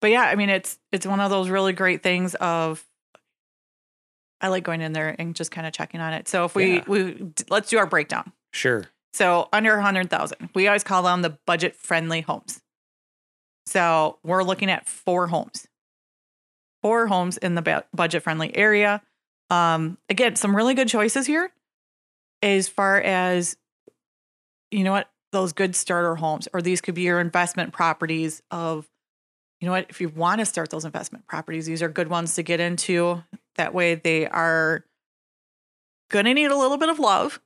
But 0.00 0.10
yeah, 0.10 0.22
I 0.22 0.34
mean 0.36 0.48
it's 0.48 0.78
it's 0.92 1.06
one 1.06 1.20
of 1.20 1.30
those 1.30 1.48
really 1.48 1.72
great 1.72 2.02
things 2.02 2.34
of 2.36 2.84
I 4.40 4.48
like 4.48 4.62
going 4.62 4.80
in 4.80 4.92
there 4.92 5.14
and 5.18 5.34
just 5.34 5.50
kind 5.50 5.66
of 5.66 5.72
checking 5.72 6.00
on 6.00 6.12
it. 6.12 6.28
So 6.28 6.44
if 6.44 6.54
we 6.54 6.76
Yeah. 6.76 6.84
we 6.86 7.32
let's 7.50 7.68
do 7.70 7.78
our 7.78 7.86
breakdown. 7.86 8.32
Sure. 8.52 8.84
So 9.12 9.48
under 9.52 9.74
a 9.74 9.82
hundred 9.82 10.10
thousand, 10.10 10.50
we 10.54 10.68
always 10.68 10.84
call 10.84 11.02
them 11.02 11.22
the 11.22 11.30
budget 11.46 11.74
friendly 11.74 12.20
homes. 12.20 12.60
So 13.66 14.18
we're 14.22 14.44
looking 14.44 14.70
at 14.70 14.86
four 14.88 15.26
homes, 15.26 15.66
four 16.82 17.06
homes 17.08 17.36
in 17.36 17.54
the 17.54 17.84
budget 17.92 18.22
friendly 18.22 18.56
area. 18.56 19.02
Um, 19.50 19.98
again, 20.08 20.36
some 20.36 20.54
really 20.54 20.74
good 20.74 20.88
choices 20.88 21.26
here 21.26 21.50
as 22.42 22.68
far 22.68 23.00
as 23.00 23.56
you 24.70 24.84
know 24.84 24.92
what 24.92 25.10
those 25.32 25.52
good 25.52 25.76
starter 25.76 26.14
homes, 26.16 26.48
or 26.52 26.62
these 26.62 26.80
could 26.80 26.94
be 26.94 27.02
your 27.02 27.20
investment 27.20 27.72
properties 27.72 28.42
of 28.50 28.88
you 29.60 29.66
know 29.66 29.72
what 29.72 29.86
if 29.88 30.00
you 30.00 30.08
want 30.08 30.40
to 30.40 30.44
start 30.44 30.70
those 30.70 30.84
investment 30.84 31.26
properties, 31.26 31.66
these 31.66 31.82
are 31.82 31.88
good 31.88 32.08
ones 32.08 32.34
to 32.34 32.42
get 32.42 32.60
into. 32.60 33.22
That 33.56 33.74
way, 33.74 33.96
they 33.96 34.26
are 34.26 34.84
going 36.10 36.24
to 36.24 36.34
need 36.34 36.50
a 36.50 36.56
little 36.56 36.76
bit 36.76 36.88
of 36.88 36.98
love, 36.98 37.40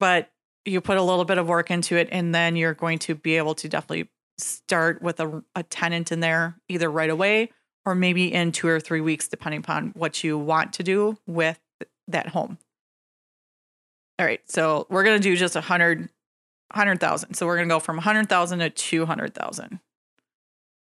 but 0.00 0.30
you 0.64 0.80
put 0.80 0.96
a 0.96 1.02
little 1.02 1.24
bit 1.24 1.38
of 1.38 1.46
work 1.46 1.70
into 1.70 1.96
it 1.96 2.08
and 2.10 2.34
then 2.34 2.56
you're 2.56 2.74
going 2.74 2.98
to 2.98 3.14
be 3.14 3.36
able 3.36 3.54
to 3.54 3.68
definitely 3.68 4.08
start 4.38 5.02
with 5.02 5.20
a, 5.20 5.42
a 5.54 5.62
tenant 5.62 6.10
in 6.10 6.20
there 6.20 6.56
either 6.68 6.90
right 6.90 7.10
away 7.10 7.50
or 7.86 7.94
maybe 7.94 8.32
in 8.32 8.50
two 8.50 8.66
or 8.66 8.80
three 8.80 9.00
weeks 9.00 9.28
depending 9.28 9.60
upon 9.60 9.90
what 9.90 10.24
you 10.24 10.38
want 10.38 10.72
to 10.72 10.82
do 10.82 11.16
with 11.26 11.60
that 12.08 12.28
home 12.28 12.58
all 14.18 14.26
right 14.26 14.40
so 14.46 14.86
we're 14.90 15.04
going 15.04 15.20
to 15.20 15.22
do 15.22 15.36
just 15.36 15.56
a 15.56 15.60
hundred 15.60 16.08
100000 16.74 17.34
so 17.34 17.46
we're 17.46 17.56
going 17.56 17.68
to 17.68 17.72
go 17.74 17.78
from 17.80 17.96
100000 17.96 18.58
to 18.60 18.70
200000 18.70 19.80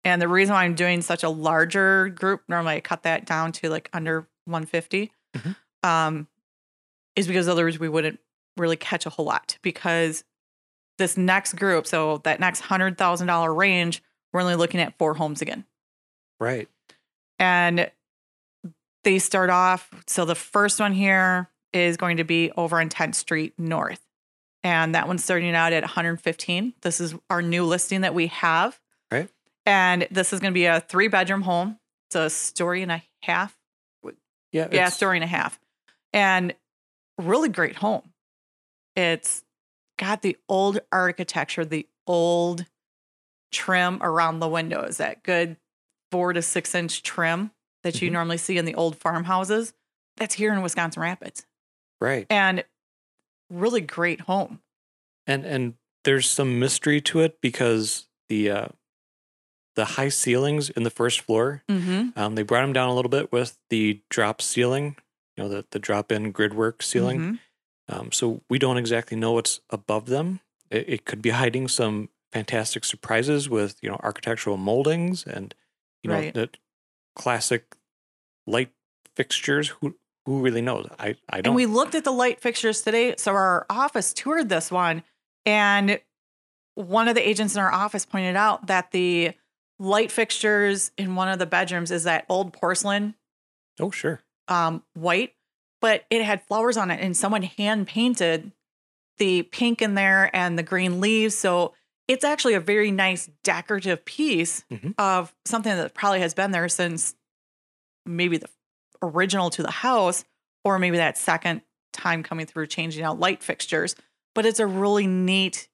and 0.03 0.21
the 0.21 0.27
reason 0.27 0.53
why 0.53 0.63
i'm 0.63 0.75
doing 0.75 1.01
such 1.01 1.23
a 1.23 1.29
larger 1.29 2.09
group 2.09 2.41
normally 2.47 2.75
i 2.75 2.79
cut 2.79 3.03
that 3.03 3.25
down 3.25 3.51
to 3.51 3.69
like 3.69 3.89
under 3.93 4.27
150 4.45 5.11
Mhm. 5.35 5.55
um, 5.83 6.27
is 7.15 7.27
because 7.27 7.47
otherwise 7.47 7.77
we 7.79 7.89
wouldn't 7.89 8.19
really 8.57 8.77
catch 8.77 9.05
a 9.05 9.09
whole 9.09 9.25
lot 9.25 9.57
because 9.61 10.23
this 10.97 11.17
next 11.17 11.55
group, 11.57 11.85
so 11.85 12.19
that 12.19 12.39
next 12.39 12.61
hundred 12.61 12.97
thousand 12.97 13.27
dollar 13.27 13.53
range, 13.53 14.01
we're 14.31 14.39
only 14.39 14.55
looking 14.55 14.79
at 14.79 14.97
four 14.97 15.13
homes 15.13 15.41
again. 15.41 15.65
Right. 16.39 16.69
And 17.37 17.91
they 19.03 19.19
start 19.19 19.49
off. 19.49 19.89
So 20.07 20.23
the 20.23 20.35
first 20.35 20.79
one 20.79 20.93
here 20.93 21.49
is 21.75 21.97
going 21.97 22.17
to 22.17 22.23
be 22.23 22.51
over 22.55 22.79
on 22.79 22.89
10th 22.89 23.15
Street 23.15 23.53
North. 23.57 24.01
And 24.63 24.95
that 24.95 25.07
one's 25.07 25.23
starting 25.23 25.53
out 25.53 25.73
at 25.73 25.83
115. 25.83 26.73
This 26.81 26.99
is 27.01 27.13
our 27.29 27.41
new 27.41 27.65
listing 27.65 28.01
that 28.01 28.15
we 28.15 28.27
have. 28.27 28.79
Right. 29.11 29.29
And 29.65 30.07
this 30.09 30.31
is 30.33 30.39
going 30.39 30.53
to 30.53 30.55
be 30.55 30.65
a 30.65 30.79
three 30.79 31.07
bedroom 31.07 31.41
home. 31.41 31.77
It's 32.07 32.15
a 32.15 32.29
story 32.29 32.81
and 32.81 32.91
a 32.91 33.03
half. 33.23 33.55
Yeah. 34.51 34.69
Yeah, 34.71 34.89
story 34.89 35.17
and 35.17 35.23
a 35.23 35.27
half. 35.27 35.59
And 36.13 36.55
really 37.17 37.49
great 37.49 37.75
home. 37.75 38.13
It's 38.95 39.43
got 39.99 40.21
the 40.21 40.37
old 40.47 40.79
architecture, 40.93 41.65
the 41.65 41.87
old 42.07 42.65
trim 43.51 43.99
around 44.01 44.39
the 44.39 44.47
windows, 44.47 44.97
that 44.97 45.23
good 45.23 45.57
four 46.11 46.31
to 46.31 46.41
six 46.41 46.73
inch 46.73 47.03
trim 47.03 47.51
that 47.83 48.01
you 48.01 48.09
Mhm. 48.09 48.13
normally 48.13 48.37
see 48.37 48.57
in 48.57 48.63
the 48.65 48.75
old 48.75 48.97
farmhouses. 48.97 49.73
That's 50.15 50.35
here 50.35 50.53
in 50.53 50.61
Wisconsin 50.61 51.01
Rapids. 51.01 51.45
Right. 52.01 52.27
And 52.29 52.63
really 53.49 53.81
great 53.81 54.21
home. 54.21 54.59
And 55.27 55.45
and 55.45 55.73
there's 56.03 56.29
some 56.29 56.59
mystery 56.59 57.01
to 57.01 57.21
it 57.21 57.39
because 57.41 58.07
the 58.29 58.49
uh, 58.51 58.67
the 59.75 59.85
high 59.85 60.09
ceilings 60.09 60.69
in 60.69 60.83
the 60.83 60.89
first 60.89 61.21
floor, 61.21 61.63
Mm-hmm. 61.69 62.17
um, 62.17 62.35
they 62.35 62.43
brought 62.43 62.61
them 62.61 62.73
down 62.73 62.89
a 62.89 62.93
little 62.95 63.09
bit 63.09 63.31
with 63.31 63.57
the 63.69 64.01
drop 64.09 64.41
ceiling, 64.41 64.95
you 65.35 65.43
know, 65.43 65.49
the 65.49 65.65
the 65.71 65.79
drop 65.79 66.11
in 66.11 66.31
gridwork 66.31 66.81
ceiling. 66.83 67.19
Mm-hmm. 67.19 67.35
Um, 67.87 68.11
so 68.11 68.41
we 68.49 68.57
don't 68.59 68.77
exactly 68.77 69.15
know 69.17 69.33
what's 69.33 69.61
above 69.69 70.07
them. 70.07 70.39
It, 70.71 70.85
it 70.89 71.05
could 71.05 71.21
be 71.21 71.29
hiding 71.31 71.67
some 71.67 72.09
fantastic 72.31 72.83
surprises 72.83 73.47
with 73.49 73.77
you 73.81 73.89
know 73.89 73.99
architectural 74.03 74.57
moldings 74.57 75.23
and 75.25 75.53
you 76.03 76.09
know 76.09 76.15
Right. 76.17 76.33
the 76.33 76.49
classic 77.15 77.75
light 78.47 78.71
fixtures. 79.15 79.69
Who 79.81 79.95
who 80.25 80.41
really 80.41 80.61
knows? 80.61 80.87
I 80.99 81.15
I 81.29 81.37
don't. 81.41 81.47
And 81.47 81.55
we 81.55 81.65
looked 81.65 81.95
at 81.95 82.03
the 82.03 82.11
light 82.11 82.39
fixtures 82.41 82.81
today. 82.81 83.15
So 83.17 83.31
our 83.33 83.65
office 83.69 84.13
toured 84.13 84.49
this 84.49 84.71
one, 84.71 85.03
and 85.45 85.99
one 86.75 87.07
of 87.07 87.15
the 87.15 87.27
agents 87.27 87.55
in 87.55 87.61
our 87.61 87.71
office 87.71 88.05
pointed 88.05 88.35
out 88.35 88.67
that 88.67 88.91
the 88.91 89.33
light 89.79 90.11
fixtures 90.11 90.91
in 90.97 91.15
one 91.15 91.27
of 91.29 91.39
the 91.39 91.45
bedrooms 91.45 91.91
is 91.91 92.03
that 92.05 92.25
old 92.29 92.53
porcelain 92.53 93.15
oh 93.79 93.91
sure. 93.91 94.21
um, 94.47 94.83
white, 94.93 95.33
but 95.81 96.05
it 96.09 96.21
had 96.23 96.41
flowers 96.43 96.77
on 96.77 96.91
it, 96.91 96.99
and 97.01 97.15
someone 97.15 97.43
hand 97.43 97.87
painted 97.87 98.51
the 99.17 99.43
pink 99.43 99.81
in 99.81 99.95
there 99.95 100.29
and 100.35 100.57
the 100.59 100.63
green 100.63 100.99
leaves. 100.99 101.35
So 101.35 101.73
it's 102.07 102.23
actually 102.25 102.53
a 102.53 102.59
very 102.59 102.91
nice 102.91 103.29
decorative 103.43 104.03
piece 104.05 104.63
Mhm. 104.69 104.93
of 104.97 105.33
something 105.45 105.75
that 105.75 105.93
probably 105.93 106.19
has 106.19 106.33
been 106.33 106.51
there 106.51 106.67
since 106.69 107.15
maybe 108.05 108.37
the 108.37 108.49
original 109.05 109.49
to 109.51 109.63
the 109.63 109.71
house, 109.71 110.23
or 110.63 110.79
maybe 110.79 110.97
that 110.97 111.17
second 111.17 111.61
time 111.93 112.23
coming 112.23 112.45
through 112.45 112.67
changing 112.67 113.03
out 113.03 113.19
light 113.19 113.41
fixtures. 113.43 113.95
But 114.33 114.45
it's 114.45 114.59
a 114.59 114.67
really 114.67 115.07
neat 115.07 115.67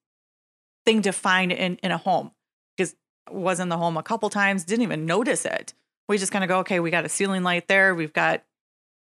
thing 0.86 1.02
to 1.04 1.12
find 1.12 1.52
in, 1.52 1.78
in 1.78 1.92
a 1.92 1.98
home 1.98 2.32
because 2.78 2.96
was 3.30 3.60
in 3.60 3.70
the 3.70 3.78
home 3.78 3.98
a 3.98 4.04
couple 4.04 4.30
times, 4.30 4.64
didn't 4.66 4.84
even 4.84 5.06
notice 5.06 5.46
it. 5.46 5.74
We 6.08 6.18
just 6.18 6.32
kind 6.32 6.44
of 6.44 6.48
go, 6.48 6.60
okay, 6.60 6.80
we 6.80 6.92
got 6.92 7.06
a 7.06 7.10
ceiling 7.10 7.44
light 7.44 7.68
there. 7.68 7.96
We've 7.96 8.12
got, 8.14 8.44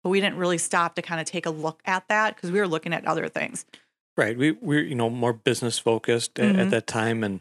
but 0.02 0.11
we 0.11 0.20
didn't 0.20 0.37
really 0.38 0.58
stop 0.58 0.94
to 0.97 1.02
kind 1.02 1.20
of 1.20 1.26
take 1.26 1.47
a 1.47 1.50
look 1.50 1.80
at 1.85 2.06
that 2.08 2.35
because 2.37 2.50
we 2.50 2.61
were 2.61 2.68
looking 2.68 2.92
at 2.92 3.06
other 3.06 3.28
things. 3.28 3.64
Right. 4.16 4.37
We 4.37 4.52
we're 4.52 4.82
you 4.82 4.94
know 4.97 5.08
more 5.11 5.32
business 5.32 5.78
focused 5.78 6.35
Mhm. 6.35 6.58
at 6.58 6.70
that 6.70 6.87
time 6.87 7.23
and 7.25 7.40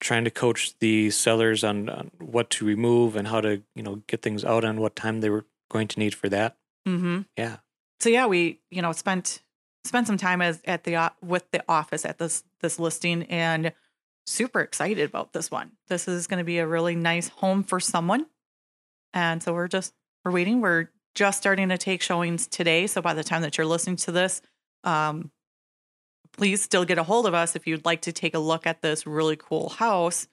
trying 0.00 0.24
to 0.24 0.30
coach 0.30 0.78
the 0.78 1.10
sellers 1.10 1.64
on, 1.64 1.88
on 1.88 2.10
what 2.20 2.50
to 2.50 2.64
remove 2.64 3.16
and 3.16 3.26
how 3.28 3.40
to 3.40 3.62
you 3.74 3.82
know 3.82 4.02
get 4.06 4.22
things 4.22 4.44
out 4.44 4.64
and 4.64 4.78
what 4.78 4.94
time 4.94 5.20
they 5.22 5.30
were 5.30 5.44
going 5.68 5.88
to 5.88 5.98
need 5.98 6.14
for 6.14 6.28
that. 6.28 6.56
Mm-hmm. 6.86 7.22
Yeah. 7.36 7.56
So 8.00 8.08
yeah, 8.08 8.26
we 8.26 8.60
you 8.70 8.82
know 8.82 8.92
spent 8.92 9.42
spent 9.84 10.06
some 10.06 10.16
time 10.16 10.40
as 10.40 10.60
at 10.64 10.84
the 10.84 11.12
with 11.22 11.50
the 11.50 11.62
office 11.68 12.04
at 12.04 12.18
this 12.18 12.44
this 12.60 12.78
listing 12.78 13.24
and 13.24 13.72
super 14.26 14.60
excited 14.60 15.08
about 15.08 15.32
this 15.32 15.50
one. 15.50 15.72
This 15.88 16.06
is 16.06 16.26
going 16.26 16.38
to 16.38 16.44
be 16.44 16.58
a 16.58 16.66
really 16.66 16.94
nice 16.94 17.28
home 17.28 17.62
for 17.62 17.80
someone, 17.80 18.26
and 19.12 19.42
so 19.42 19.52
we're 19.52 19.68
just 19.68 19.94
we're 20.24 20.32
waiting. 20.32 20.60
We're 20.60 20.90
just 21.14 21.38
starting 21.38 21.70
to 21.70 21.78
take 21.78 22.02
showings 22.02 22.46
today. 22.46 22.86
So 22.86 23.02
by 23.02 23.14
the 23.14 23.24
time 23.24 23.42
that 23.42 23.58
you're 23.58 23.66
listening 23.66 23.96
to 23.96 24.12
this, 24.12 24.40
um, 24.84 25.32
please 26.32 26.62
still 26.62 26.84
get 26.84 26.98
a 26.98 27.02
hold 27.02 27.26
of 27.26 27.34
us 27.34 27.56
if 27.56 27.66
you'd 27.66 27.84
like 27.84 28.02
to 28.02 28.12
take 28.12 28.34
a 28.34 28.38
look 28.38 28.66
at 28.66 28.82
this 28.82 29.06
really 29.06 29.36
cool 29.36 29.70
house. 29.70 30.28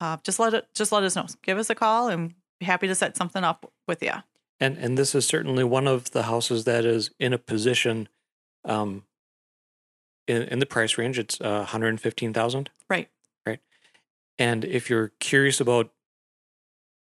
Uh, 0.00 0.16
just 0.22 0.38
let 0.38 0.54
it 0.54 0.66
just 0.74 0.92
let 0.92 1.02
us 1.02 1.16
know. 1.16 1.26
Give 1.42 1.58
us 1.58 1.70
a 1.70 1.74
call 1.74 2.08
and 2.08 2.34
be 2.60 2.66
happy 2.66 2.86
to 2.86 2.94
set 2.94 3.16
something 3.16 3.42
up 3.42 3.70
with 3.88 4.02
you. 4.02 4.12
And 4.60 4.76
and 4.76 4.98
this 4.98 5.14
is 5.14 5.26
certainly 5.26 5.64
one 5.64 5.86
of 5.88 6.10
the 6.10 6.24
houses 6.24 6.64
that 6.64 6.84
is 6.84 7.10
in 7.18 7.32
a 7.32 7.38
position, 7.38 8.08
um, 8.64 9.04
in 10.28 10.42
in 10.42 10.58
the 10.58 10.66
price 10.66 10.98
range. 10.98 11.18
It's 11.18 11.40
uh, 11.40 11.44
one 11.58 11.64
hundred 11.66 12.00
fifteen 12.00 12.32
thousand. 12.34 12.70
Right. 12.88 13.08
Right. 13.46 13.60
And 14.38 14.64
if 14.64 14.90
you're 14.90 15.12
curious 15.18 15.60
about 15.60 15.92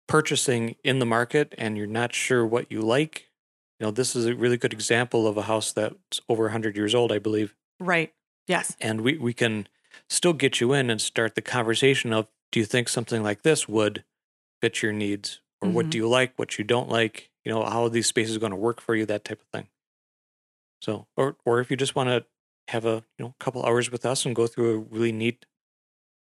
purchasing 0.06 0.76
in 0.84 0.98
the 0.98 1.06
market 1.06 1.54
and 1.56 1.76
you're 1.78 1.86
not 1.86 2.12
sure 2.14 2.44
what 2.46 2.70
you 2.70 2.80
like, 2.80 3.30
you 3.78 3.86
know 3.86 3.90
this 3.90 4.14
is 4.14 4.26
a 4.26 4.34
really 4.34 4.56
good 4.56 4.72
example 4.72 5.26
of 5.26 5.36
a 5.36 5.42
house 5.42 5.72
that's 5.72 6.20
over 6.28 6.48
hundred 6.50 6.76
years 6.76 6.94
old, 6.94 7.10
I 7.12 7.18
believe. 7.18 7.54
Right. 7.80 8.12
Yes. 8.46 8.76
and 8.78 9.00
we, 9.00 9.16
we 9.16 9.32
can 9.32 9.68
still 10.10 10.34
get 10.34 10.60
you 10.60 10.74
in 10.74 10.90
and 10.90 11.00
start 11.00 11.34
the 11.34 11.40
conversation 11.40 12.12
of 12.12 12.26
do 12.52 12.60
you 12.60 12.66
think 12.66 12.90
something 12.90 13.22
like 13.22 13.40
this 13.42 13.66
would 13.66 14.04
fit 14.60 14.82
your 14.82 14.92
needs 14.92 15.40
or 15.62 15.70
what 15.70 15.86
Mhm. 15.86 15.90
do 15.90 15.98
you 15.98 16.08
like 16.08 16.34
what 16.36 16.58
you 16.58 16.64
don't 16.64 16.90
like 16.90 17.30
you 17.44 17.52
know 17.52 17.64
how 17.64 17.88
these 17.88 18.06
spaces 18.06 18.36
are 18.36 18.40
going 18.40 18.50
to 18.50 18.56
work 18.56 18.80
for 18.80 18.94
you 18.94 19.04
that 19.06 19.24
type 19.24 19.40
of 19.40 19.46
thing 19.48 19.68
so 20.80 21.06
or 21.16 21.36
or 21.44 21.60
if 21.60 21.70
you 21.70 21.76
just 21.76 21.94
want 21.96 22.08
to 22.08 22.24
have 22.68 22.84
a 22.84 23.04
you 23.18 23.24
know 23.24 23.34
couple 23.38 23.64
hours 23.64 23.90
with 23.90 24.04
us 24.06 24.24
and 24.24 24.34
go 24.34 24.46
through 24.46 24.74
a 24.74 24.78
really 24.78 25.12
neat 25.12 25.44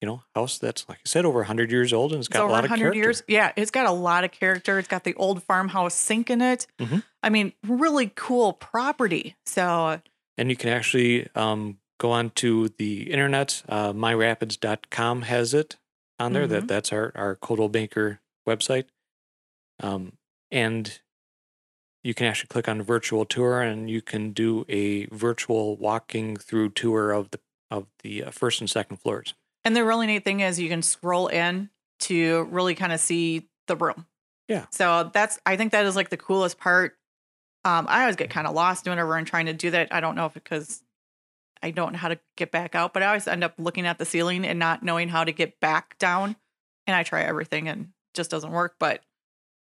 you 0.01 0.07
know 0.07 0.23
house 0.35 0.59
that's 0.59 0.89
like 0.89 0.99
i 0.99 1.09
said 1.09 1.25
over 1.25 1.41
100 1.41 1.71
years 1.71 1.93
old 1.93 2.13
and 2.13 2.21
it's 2.21 2.29
It's 2.29 2.33
got 2.33 2.43
a 2.43 2.45
over 2.45 2.53
lot 2.53 2.65
of 2.65 2.71
100 2.71 2.83
character 2.95 2.99
years. 2.99 3.23
Yeah, 3.29 3.53
it's 3.57 3.71
got 3.71 3.87
a 3.87 3.93
lot 3.93 4.25
of 4.25 4.31
character. 4.31 4.79
It's 4.79 4.89
got 4.89 5.05
the 5.05 5.15
old 5.15 5.43
farmhouse 5.43 5.95
sink 5.95 6.31
in 6.31 6.41
it. 6.41 6.67
Mhm. 6.79 7.03
I 7.23 7.29
mean, 7.31 7.53
really 7.67 8.11
cool 8.15 8.53
property. 8.55 9.37
So, 9.45 10.01
and 10.39 10.49
you 10.49 10.57
can 10.57 10.71
actually 10.71 11.29
um, 11.35 11.79
go 11.99 12.13
on 12.13 12.31
to 12.37 12.69
the 12.79 13.11
internet 13.11 13.63
uh, 13.69 13.93
myrapids.com 13.93 15.23
has 15.23 15.53
it 15.53 15.77
on 16.19 16.33
there 16.33 16.47
Mhm. 16.47 16.51
that 16.51 16.69
that's 16.69 16.93
our 16.93 17.13
our 17.15 17.35
Coldwell 17.37 17.69
Banker 17.69 18.21
website 18.49 18.87
um, 19.81 20.13
and 20.51 21.01
you 22.03 22.15
can 22.15 22.27
actually 22.27 22.49
click 22.49 22.69
on 22.69 22.83
virtual 22.83 23.25
tour 23.25 23.61
and 23.61 23.91
you 23.91 24.03
can 24.03 24.33
do 24.33 24.65
a 24.69 25.07
virtual 25.07 25.77
walking 25.77 26.37
through 26.37 26.71
tour 26.71 27.13
of 27.13 27.31
the 27.31 27.41
of 27.71 27.87
the 28.03 28.25
uh, 28.25 28.31
first 28.31 28.61
and 28.61 28.69
second 28.71 28.97
floors 28.97 29.35
and 29.65 29.77
the 29.77 29.85
really 29.85 30.07
neat 30.07 30.25
thing 30.25 30.41
is 30.41 30.59
you 30.59 30.69
can 30.69 30.83
scroll 30.83 31.29
in 31.29 31.69
to 32.01 32.45
really 32.51 32.75
kind 32.75 32.93
of 32.93 33.01
see 33.01 33.49
the 33.67 33.77
room. 33.77 34.07
Yeah. 34.49 34.65
So 34.71 35.11
that's, 35.13 35.39
I 35.45 35.57
think 35.57 35.73
that 35.73 35.85
is 35.85 35.95
like 35.95 36.09
the 36.09 36.17
coolest 36.17 36.59
part 36.59 36.97
Um, 37.65 37.87
I 37.89 38.01
always 38.01 38.17
get 38.17 38.31
kind 38.31 38.47
of 38.47 38.55
lost 38.55 38.89
whenever 38.89 39.17
I'm 39.17 39.27
trying 39.27 39.47
to 39.47 39.53
do 39.53 39.71
that. 39.73 39.93
I 39.95 40.01
don't 40.01 40.15
know 40.17 40.27
if 40.27 40.35
because 40.35 40.83
I 41.63 41.71
don't 41.73 41.93
know 41.93 41.99
how 41.99 42.09
to 42.09 42.19
get 42.37 42.51
back 42.51 42.75
out, 42.75 42.95
but 42.95 43.03
I 43.03 43.09
always 43.09 43.29
end 43.29 43.45
up 43.45 43.55
looking 43.59 43.87
at 43.87 43.99
the 43.99 44.07
ceiling 44.07 44.47
and 44.47 44.59
not 44.59 44.83
knowing 44.83 45.09
how 45.11 45.25
to 45.25 45.33
get 45.33 45.61
back 45.61 45.99
down. 45.99 46.37
And 46.87 46.97
I 46.97 47.03
try 47.03 47.23
everything 47.23 47.69
and 47.69 47.91
just 48.15 48.31
doesn't 48.31 48.51
work. 48.51 48.77
But 48.79 49.03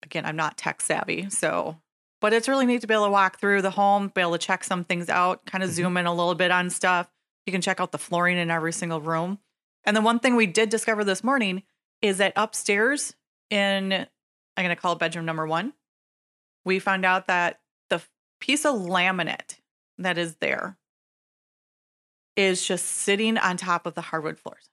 again, 0.02 0.24
I'm 0.24 0.36
not 0.36 0.56
tech 0.56 0.80
savvy. 0.80 1.28
So, 1.30 1.76
but 2.20 2.32
it's 2.32 2.48
really 2.48 2.66
neat 2.66 2.80
to 2.80 2.86
be 2.86 2.94
able 2.94 3.06
to 3.06 3.10
walk 3.10 3.38
through 3.40 3.62
the 3.62 3.70
home, 3.70 4.08
be 4.14 4.20
able 4.20 4.32
to 4.32 4.38
check 4.38 4.64
some 4.64 4.84
things 4.84 5.08
out, 5.08 5.44
kind 5.46 5.62
of 5.64 5.70
Mhm. 5.70 5.74
zoom 5.74 5.96
in 5.96 6.06
a 6.06 6.14
little 6.14 6.34
bit 6.34 6.50
on 6.50 6.70
stuff. 6.70 7.10
You 7.46 7.52
can 7.52 7.60
check 7.60 7.80
out 7.80 7.92
the 7.92 7.98
flooring 7.98 8.38
in 8.38 8.50
every 8.50 8.72
single 8.72 9.00
room. 9.00 9.38
And 9.84 9.96
the 9.96 10.00
one 10.00 10.18
thing 10.18 10.34
we 10.34 10.46
did 10.46 10.68
discover 10.68 11.04
this 11.04 11.22
morning 11.22 11.62
is 12.02 12.18
that 12.18 12.32
upstairs 12.36 13.14
in, 13.50 13.92
I'm 13.92 14.64
going 14.64 14.68
to 14.74 14.76
call 14.76 14.92
it 14.94 14.98
bedroom 14.98 15.24
number 15.24 15.46
one, 15.46 15.74
we 16.64 16.78
found 16.78 17.04
out 17.04 17.26
that 17.28 17.60
the 17.90 18.02
piece 18.40 18.64
of 18.64 18.74
laminate 18.74 19.60
that 19.98 20.18
is 20.18 20.36
there 20.36 20.76
is 22.36 22.66
just 22.66 22.84
sitting 22.86 23.38
on 23.38 23.56
top 23.56 23.86
of 23.86 23.94
the 23.94 24.00
hardwood 24.02 24.38
floors. 24.38 24.68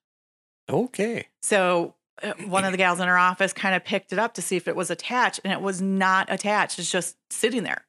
Okay. 0.69 1.27
So 1.41 1.95
Uh, 2.21 2.33
one 2.45 2.63
of 2.63 2.71
the 2.71 2.77
gals 2.77 2.99
in 2.99 3.07
our 3.07 3.17
office 3.17 3.53
kind 3.53 3.75
of 3.75 3.83
picked 3.83 4.13
it 4.13 4.19
up 4.19 4.35
to 4.35 4.41
see 4.41 4.55
if 4.55 4.67
it 4.67 4.75
was 4.75 4.91
attached, 4.91 5.39
and 5.43 5.51
it 5.51 5.61
was 5.61 5.81
not 5.81 6.31
attached. 6.31 6.77
It's 6.77 6.91
just 6.91 7.17
sitting 7.31 7.63
there. 7.63 7.85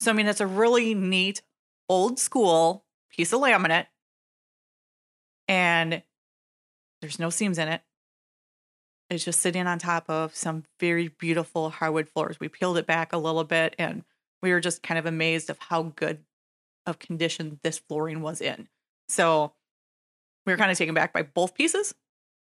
So 0.00 0.10
I 0.10 0.14
mean, 0.14 0.26
it's 0.26 0.40
a 0.40 0.46
really 0.46 0.94
neat, 0.94 1.42
old 1.88 2.18
school 2.18 2.84
piece 3.10 3.32
of 3.32 3.40
laminate, 3.40 3.86
and 5.46 6.02
there's 7.00 7.18
no 7.18 7.30
seams 7.30 7.58
in 7.58 7.68
it. 7.68 7.82
It's 9.10 9.24
just 9.24 9.40
sitting 9.40 9.66
on 9.66 9.78
top 9.78 10.10
of 10.10 10.34
some 10.34 10.64
very 10.80 11.08
beautiful 11.08 11.70
hardwood 11.70 12.08
floors. 12.08 12.38
We 12.38 12.48
peeled 12.48 12.78
it 12.78 12.86
back 12.86 13.12
a 13.12 13.18
little 13.18 13.44
bit, 13.44 13.74
and 13.78 14.04
we 14.42 14.52
were 14.52 14.60
just 14.60 14.82
kind 14.82 14.98
of 14.98 15.06
amazed 15.06 15.50
of 15.50 15.58
how 15.58 15.94
good 15.96 16.24
of 16.84 16.98
condition 16.98 17.60
this 17.62 17.78
flooring 17.78 18.22
was 18.22 18.40
in. 18.40 18.68
So 19.08 19.52
we 20.44 20.52
were 20.52 20.56
kind 20.56 20.70
of 20.70 20.78
taken 20.78 20.94
back 20.94 21.12
by 21.12 21.22
both 21.22 21.54
pieces 21.54 21.94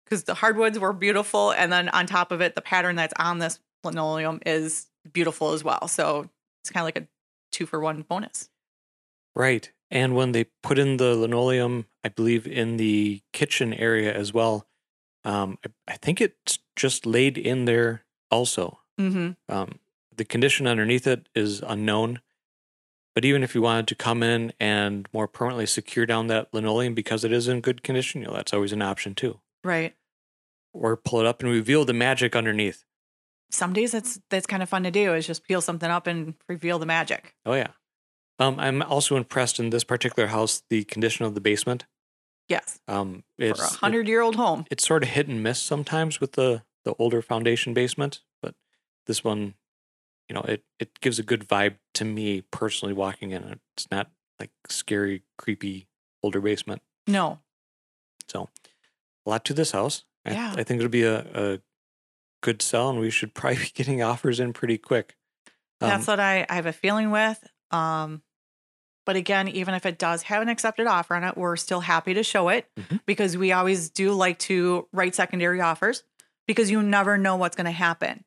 because 0.06 0.24
the 0.24 0.34
hardwoods 0.34 0.80
were 0.80 0.94
beautiful, 0.94 1.52
and 1.52 1.72
then 1.72 1.90
on 1.90 2.06
top 2.06 2.32
of 2.32 2.42
it, 2.42 2.56
the 2.56 2.62
pattern 2.62 2.96
that's 2.96 3.14
on 3.18 3.40
this 3.40 3.60
linoleum 3.84 4.40
is 4.46 4.88
beautiful 5.12 5.52
as 5.52 5.64
well. 5.64 5.88
So 5.88 6.30
it's 6.62 6.72
kind 6.72 6.84
of 6.84 6.88
like 6.88 6.98
a 6.98 7.08
two 7.52 7.66
for 7.66 7.80
one 7.80 8.04
bonus. 8.04 8.50
Right. 9.36 9.72
And 9.92 10.16
when 10.16 10.32
they 10.32 10.46
put 10.64 10.80
in 10.80 10.98
the 10.98 11.16
linoleum, 11.16 11.86
I 12.04 12.10
believe 12.10 12.48
in 12.48 12.78
the 12.78 13.22
kitchen 13.32 13.74
area 13.74 14.14
as 14.14 14.34
well, 14.34 14.66
um, 15.24 15.58
I, 15.66 15.94
I 15.94 15.98
think 15.98 16.22
it's 16.22 16.60
just 16.76 17.06
laid 17.06 17.38
in 17.38 17.66
there 17.66 18.04
also. 18.32 18.80
Mm-hmm. 19.00 19.32
Um, 19.54 19.80
the 20.16 20.26
condition 20.26 20.68
underneath 20.68 21.08
it 21.08 21.28
is 21.36 21.62
unknown. 21.62 22.22
But 23.16 23.26
even 23.26 23.44
if 23.44 23.54
you 23.54 23.62
wanted 23.62 23.88
to 23.90 23.96
come 23.96 24.24
in 24.24 24.54
and 24.60 25.08
more 25.14 25.28
permanently 25.28 25.68
secure 25.68 26.06
down 26.08 26.28
that 26.28 26.52
linoleum 26.52 26.96
because 26.96 27.24
it 27.24 27.32
is 27.32 27.48
in 27.48 27.62
good 27.62 27.84
condition, 27.84 28.22
you 28.22 28.28
know, 28.28 28.34
that's 28.34 28.54
always 28.54 28.72
an 28.72 28.82
option 28.82 29.14
too. 29.14 29.40
Right. 29.64 29.96
Or 30.74 30.98
pull 30.98 31.20
it 31.20 31.26
up 31.26 31.42
and 31.42 31.52
reveal 31.52 31.86
the 31.86 31.94
magic 31.94 32.36
underneath. 32.36 32.84
Some 33.52 33.74
days 33.74 33.92
that's 33.92 34.20
that's 34.30 34.48
kind 34.48 34.64
of 34.64 34.70
fun 34.70 34.84
to 34.84 34.92
do 34.92 35.14
is 35.14 35.28
just 35.28 35.44
peel 35.44 35.62
something 35.62 35.90
up 35.90 36.08
and 36.08 36.34
reveal 36.50 36.80
the 36.80 36.86
magic. 36.88 37.36
Oh 37.46 37.54
yeah. 37.54 37.68
Um, 38.40 38.60
I'm 38.60 38.82
also 38.82 39.16
impressed 39.16 39.60
in 39.60 39.70
this 39.70 39.84
particular 39.84 40.28
house 40.30 40.64
the 40.70 40.84
condition 40.86 41.26
of 41.26 41.36
the 41.36 41.42
basement. 41.42 41.86
Yes. 42.50 42.80
Um, 42.88 43.24
For 43.38 43.46
it's 43.46 43.62
a 43.76 43.78
hundred 43.78 44.08
year 44.08 44.22
old 44.22 44.36
home. 44.36 44.66
it's 44.72 44.86
sort 44.86 45.04
of 45.04 45.10
hit 45.10 45.28
and 45.28 45.44
miss 45.44 45.60
sometimes 45.62 46.20
with 46.20 46.32
the 46.34 46.64
the 46.84 46.96
older 47.00 47.22
foundation 47.22 47.74
basement, 47.74 48.22
but 48.42 48.56
this 49.06 49.24
one, 49.24 49.54
you 50.28 50.34
know, 50.34 50.42
it 50.42 50.64
it 50.80 51.00
gives 51.00 51.20
a 51.20 51.24
good 51.24 51.48
vibe 51.48 51.76
to 51.94 52.06
me 52.06 52.42
personally 52.42 52.94
walking 52.94 53.32
in. 53.32 53.60
It's 53.78 53.88
not 53.92 54.10
like 54.40 54.50
scary, 54.68 55.22
creepy 55.38 55.88
older 56.24 56.42
basement. 56.42 56.82
No. 57.08 57.40
So 58.28 58.50
a 59.26 59.30
lot 59.30 59.46
to 59.46 59.54
this 59.54 59.72
house. 59.72 60.04
I, 60.26 60.32
Yeah. 60.34 60.54
I 60.58 60.64
think 60.64 60.80
it'll 60.80 60.90
be 60.90 61.04
a, 61.04 61.20
a 61.54 61.60
good 62.42 62.62
sell, 62.62 62.90
and 62.90 63.00
we 63.00 63.10
should 63.10 63.34
probably 63.36 63.60
be 63.60 63.72
getting 63.74 64.02
offers 64.02 64.40
in 64.40 64.54
pretty 64.54 64.78
quick. 64.78 65.16
Um, 65.82 65.90
That's 65.90 66.08
what 66.08 66.20
I, 66.20 66.46
I 66.50 66.56
have 66.56 66.66
a 66.66 66.74
feeling 66.74 67.12
with. 67.12 67.44
Um, 67.72 68.22
but 69.06 69.16
again, 69.18 69.50
even 69.50 69.74
if 69.74 69.86
it 69.86 69.98
does 69.98 70.24
have 70.24 70.42
an 70.42 70.48
accepted 70.48 70.88
offer 70.88 71.16
on 71.16 71.24
it, 71.26 71.36
we're 71.36 71.58
still 71.58 71.82
happy 71.82 72.14
to 72.14 72.24
show 72.24 72.48
it 72.50 72.68
Mhm. 72.80 73.02
because 73.06 73.36
we 73.36 73.52
always 73.52 73.90
do 73.90 74.14
like 74.14 74.40
to 74.40 74.88
write 74.94 75.14
secondary 75.16 75.60
offers 75.60 76.04
because 76.48 76.72
you 76.72 76.82
never 76.82 77.18
know 77.18 77.36
what's 77.36 77.56
going 77.58 77.66
to 77.66 77.72
happen 77.72 78.24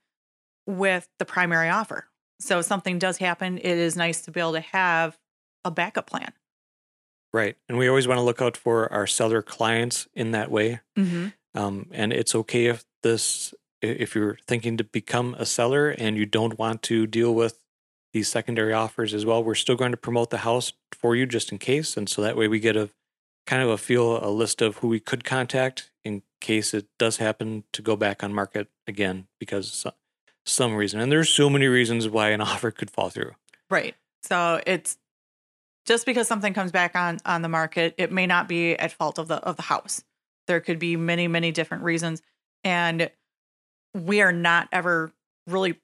with 0.67 1.09
the 1.19 1.25
primary 1.25 1.71
offer. 1.71 2.09
So 2.41 2.59
if 2.59 2.67
something 2.67 2.99
does 2.99 3.17
happen, 3.17 3.57
it 3.57 3.65
is 3.65 3.97
nice 3.97 4.21
to 4.23 4.31
be 4.31 4.41
able 4.41 4.53
to 4.53 4.61
have 4.61 5.17
a 5.65 5.71
backup 5.71 6.07
plan. 6.07 6.33
Right, 7.37 7.57
and 7.69 7.79
we 7.79 7.89
always 7.89 8.09
want 8.09 8.19
to 8.19 8.23
look 8.23 8.43
out 8.43 8.57
for 8.57 8.93
our 8.93 9.07
seller 9.07 9.43
clients 9.43 10.09
in 10.15 10.33
that 10.33 10.51
way. 10.51 10.81
Mm-hmm. 10.99 11.29
Um, 11.55 11.89
and 11.93 12.13
it's 12.13 12.35
okay 12.35 12.67
if 12.67 12.85
this, 13.03 13.55
if 13.81 14.15
you're 14.15 14.39
thinking 14.47 14.77
to 14.77 14.85
become 14.85 15.35
a 15.39 15.47
seller 15.47 15.91
and 15.91 16.17
you 16.17 16.27
don't 16.27 16.59
want 16.59 16.83
to 16.83 17.07
deal 17.07 17.35
with 17.35 17.59
these 18.13 18.29
secondary 18.29 18.73
offers 18.73 19.15
as 19.15 19.25
well, 19.25 19.45
we're 19.45 19.55
still 19.55 19.77
going 19.77 19.91
to 19.91 19.97
promote 19.97 20.31
the 20.31 20.39
house 20.39 20.73
for 20.93 21.15
you 21.15 21.27
just 21.27 21.53
in 21.53 21.59
case. 21.59 21.97
And 21.97 22.09
so 22.09 22.23
that 22.23 22.37
way 22.37 22.49
we 22.49 22.61
get 22.61 22.77
a 22.77 22.91
kind 23.47 23.63
of 23.63 23.69
a 23.69 23.79
feel, 23.79 24.25
a 24.25 24.31
list 24.31 24.61
of 24.61 24.79
who 24.79 24.89
we 24.89 25.01
could 25.01 25.25
contact 25.25 25.91
in 26.05 26.23
case 26.41 26.75
it 26.75 26.87
does 26.99 27.19
happen 27.19 27.65
to 27.73 27.83
go 27.83 27.97
back 27.97 28.23
on 28.23 28.33
market 28.33 28.69
again 28.87 29.27
because 29.39 29.87
some 30.45 30.75
reason. 30.75 31.01
And 31.01 31.11
there's 31.13 31.31
so 31.31 31.49
many 31.51 31.67
reasons 31.67 32.09
why 32.09 32.31
an 32.31 32.41
offer 32.53 32.71
could 32.71 32.91
fall 32.91 33.11
through. 33.11 33.33
Right. 33.71 33.95
So 34.23 34.61
it's 34.67 34.99
just 35.87 36.05
because 36.05 36.29
something 36.29 36.53
comes 36.53 36.73
back 36.73 36.95
on 36.95 37.19
on 37.25 37.43
the 37.43 37.49
market, 37.49 37.95
it 37.97 38.13
may 38.13 38.27
not 38.27 38.49
be 38.49 38.75
at 38.75 38.93
fault 38.93 39.19
of 39.19 39.29
the 39.29 39.37
of 39.37 39.57
the 39.57 39.63
house. 39.63 40.03
There 40.47 40.61
could 40.61 40.79
be 40.79 40.97
many 40.97 41.29
many 41.29 41.53
different 41.53 41.85
reasons, 41.85 42.23
and 42.65 43.11
we 43.95 44.21
are 44.21 44.33
not 44.33 44.69
ever 44.73 45.13
really. 45.47 45.81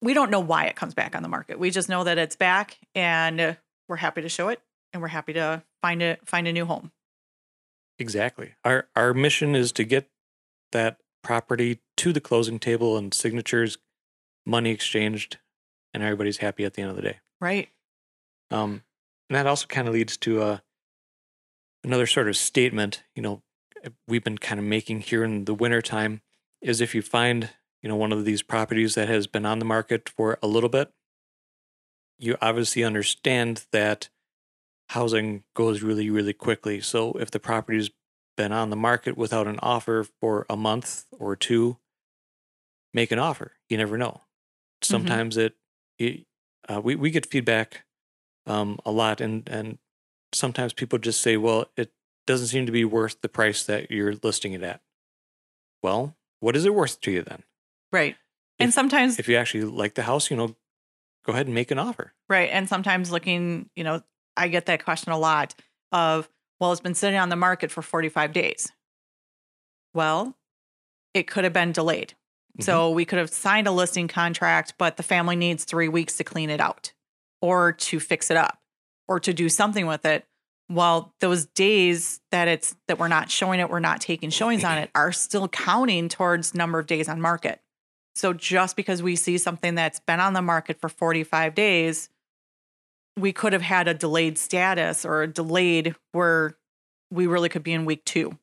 We 0.00 0.14
don't 0.14 0.30
know 0.30 0.40
why 0.40 0.66
it 0.66 0.76
comes 0.76 0.94
back 0.94 1.16
on 1.16 1.22
the 1.22 1.28
market. 1.28 1.58
We 1.58 1.70
just 1.70 1.88
know 1.88 2.04
that 2.04 2.18
it's 2.18 2.36
back, 2.36 2.78
and 2.94 3.56
we're 3.88 3.96
happy 3.96 4.22
to 4.22 4.28
show 4.28 4.48
it, 4.48 4.60
and 4.92 5.02
we're 5.02 5.08
happy 5.08 5.32
to 5.34 5.62
find 5.82 6.02
it 6.02 6.20
find 6.26 6.48
a 6.48 6.52
new 6.52 6.64
home. 6.64 6.92
Exactly. 7.98 8.54
Our 8.64 8.88
our 8.94 9.12
mission 9.12 9.54
is 9.54 9.72
to 9.72 9.84
get 9.84 10.08
that 10.72 10.98
property 11.22 11.80
to 11.96 12.12
the 12.12 12.20
closing 12.20 12.58
table 12.58 12.96
and 12.96 13.12
signatures, 13.12 13.78
money 14.46 14.70
exchanged, 14.70 15.38
and 15.92 16.02
everybody's 16.02 16.38
happy 16.38 16.64
at 16.64 16.74
the 16.74 16.82
end 16.82 16.90
of 16.90 16.96
the 16.96 17.02
day. 17.02 17.18
Right. 17.40 17.68
Um, 18.50 18.82
and 19.28 19.36
that 19.36 19.46
also 19.46 19.66
kind 19.66 19.88
of 19.88 19.94
leads 19.94 20.16
to 20.18 20.42
uh, 20.42 20.58
another 21.84 22.06
sort 22.06 22.28
of 22.28 22.36
statement. 22.36 23.02
You 23.14 23.22
know, 23.22 23.42
uh, 23.84 23.90
we've 24.06 24.24
been 24.24 24.38
kind 24.38 24.58
of 24.58 24.64
making 24.66 25.00
here 25.00 25.24
in 25.24 25.44
the 25.44 25.54
wintertime 25.54 26.22
is 26.60 26.80
if 26.80 26.94
you 26.94 27.02
find 27.02 27.50
you 27.82 27.88
know 27.88 27.96
one 27.96 28.12
of 28.12 28.24
these 28.24 28.42
properties 28.42 28.94
that 28.94 29.08
has 29.08 29.26
been 29.26 29.46
on 29.46 29.58
the 29.58 29.64
market 29.64 30.08
for 30.08 30.38
a 30.42 30.46
little 30.46 30.68
bit, 30.68 30.90
you 32.18 32.36
obviously 32.40 32.84
understand 32.84 33.66
that 33.72 34.08
housing 34.90 35.44
goes 35.54 35.82
really 35.82 36.10
really 36.10 36.32
quickly. 36.32 36.80
So 36.80 37.12
if 37.12 37.30
the 37.30 37.40
property's 37.40 37.90
been 38.36 38.52
on 38.52 38.70
the 38.70 38.76
market 38.76 39.18
without 39.18 39.46
an 39.46 39.58
offer 39.60 40.06
for 40.20 40.46
a 40.48 40.56
month 40.56 41.04
or 41.18 41.34
two, 41.36 41.76
make 42.94 43.10
an 43.10 43.18
offer. 43.18 43.52
You 43.68 43.76
never 43.76 43.98
know. 43.98 44.22
Sometimes 44.80 45.36
it, 45.36 45.54
it 45.98 46.24
uh, 46.68 46.80
we 46.80 46.94
we 46.94 47.10
get 47.10 47.26
feedback 47.26 47.84
um, 48.48 48.78
a 48.84 48.90
lot, 48.90 49.20
and 49.20 49.48
and 49.48 49.78
sometimes 50.32 50.72
people 50.72 50.98
just 50.98 51.20
say, 51.20 51.36
"Well, 51.36 51.66
it 51.76 51.92
doesn't 52.26 52.48
seem 52.48 52.66
to 52.66 52.72
be 52.72 52.84
worth 52.84 53.20
the 53.20 53.28
price 53.28 53.64
that 53.64 53.90
you're 53.90 54.14
listing 54.22 54.52
it 54.52 54.62
at." 54.62 54.80
Well, 55.82 56.16
what 56.40 56.56
is 56.56 56.64
it 56.64 56.74
worth 56.74 57.00
to 57.02 57.10
you 57.10 57.22
then? 57.22 57.44
Right. 57.92 58.16
and 58.58 58.72
sometimes 58.72 59.18
If 59.18 59.28
you 59.28 59.36
actually 59.36 59.64
like 59.64 59.94
the 59.94 60.02
house, 60.02 60.30
you 60.30 60.36
know, 60.36 60.56
go 61.24 61.32
ahead 61.32 61.46
and 61.46 61.54
make 61.54 61.70
an 61.70 61.78
offer. 61.78 62.12
Right. 62.28 62.50
And 62.52 62.68
sometimes 62.68 63.10
looking, 63.10 63.70
you 63.76 63.84
know, 63.84 64.02
I 64.36 64.48
get 64.48 64.66
that 64.66 64.84
question 64.84 65.12
a 65.12 65.18
lot 65.18 65.54
of, 65.92 66.28
well, 66.60 66.72
it's 66.72 66.80
been 66.80 66.94
sitting 66.94 67.18
on 67.18 67.28
the 67.28 67.36
market 67.36 67.70
for 67.70 67.82
45 67.82 68.32
days. 68.32 68.72
Well, 69.94 70.36
it 71.14 71.28
could 71.28 71.44
have 71.44 71.52
been 71.52 71.72
delayed. 71.72 72.14
So 72.60 72.90
we 72.90 73.04
could 73.04 73.20
have 73.20 73.30
signed 73.30 73.68
a 73.68 73.70
listing 73.70 74.08
contract, 74.08 74.74
but 74.78 74.96
the 74.96 75.04
family 75.04 75.36
needs 75.36 75.62
three 75.62 75.88
weeks 75.88 76.16
to 76.16 76.24
clean 76.24 76.50
it 76.50 76.60
out 76.60 76.92
or 77.40 77.72
to 77.72 78.00
fix 78.00 78.30
it 78.30 78.36
up 78.36 78.58
or 79.06 79.20
to 79.20 79.32
do 79.32 79.48
something 79.48 79.86
with 79.86 80.04
it. 80.04 80.24
Well, 80.70 81.14
those 81.20 81.46
days 81.46 82.20
that 82.30 82.46
it's 82.46 82.76
that 82.88 82.98
we're 82.98 83.08
not 83.08 83.30
showing 83.30 83.60
it, 83.60 83.70
we're 83.70 83.80
not 83.80 84.00
taking 84.00 84.28
showings 84.28 84.64
on 84.64 84.78
it, 84.78 84.90
are 84.94 85.12
still 85.12 85.48
counting 85.48 86.08
towards 86.08 86.54
number 86.54 86.78
of 86.78 86.86
days 86.86 87.08
on 87.08 87.20
market. 87.20 87.60
So 88.14 88.32
just 88.32 88.76
because 88.76 89.02
we 89.02 89.16
see 89.16 89.38
something 89.38 89.76
that's 89.76 90.00
been 90.00 90.20
on 90.20 90.34
the 90.34 90.42
market 90.42 90.80
for 90.80 90.88
45 90.88 91.54
days, 91.54 92.10
we 93.16 93.32
could 93.32 93.52
have 93.52 93.62
had 93.62 93.88
a 93.88 93.94
delayed 93.94 94.36
status 94.36 95.04
or 95.04 95.22
a 95.22 95.26
delayed 95.26 95.94
where 96.12 96.56
we 97.10 97.26
really 97.26 97.48
could 97.48 97.62
be 97.62 97.72
in 97.72 97.84
week 97.84 98.04
two 98.04 98.36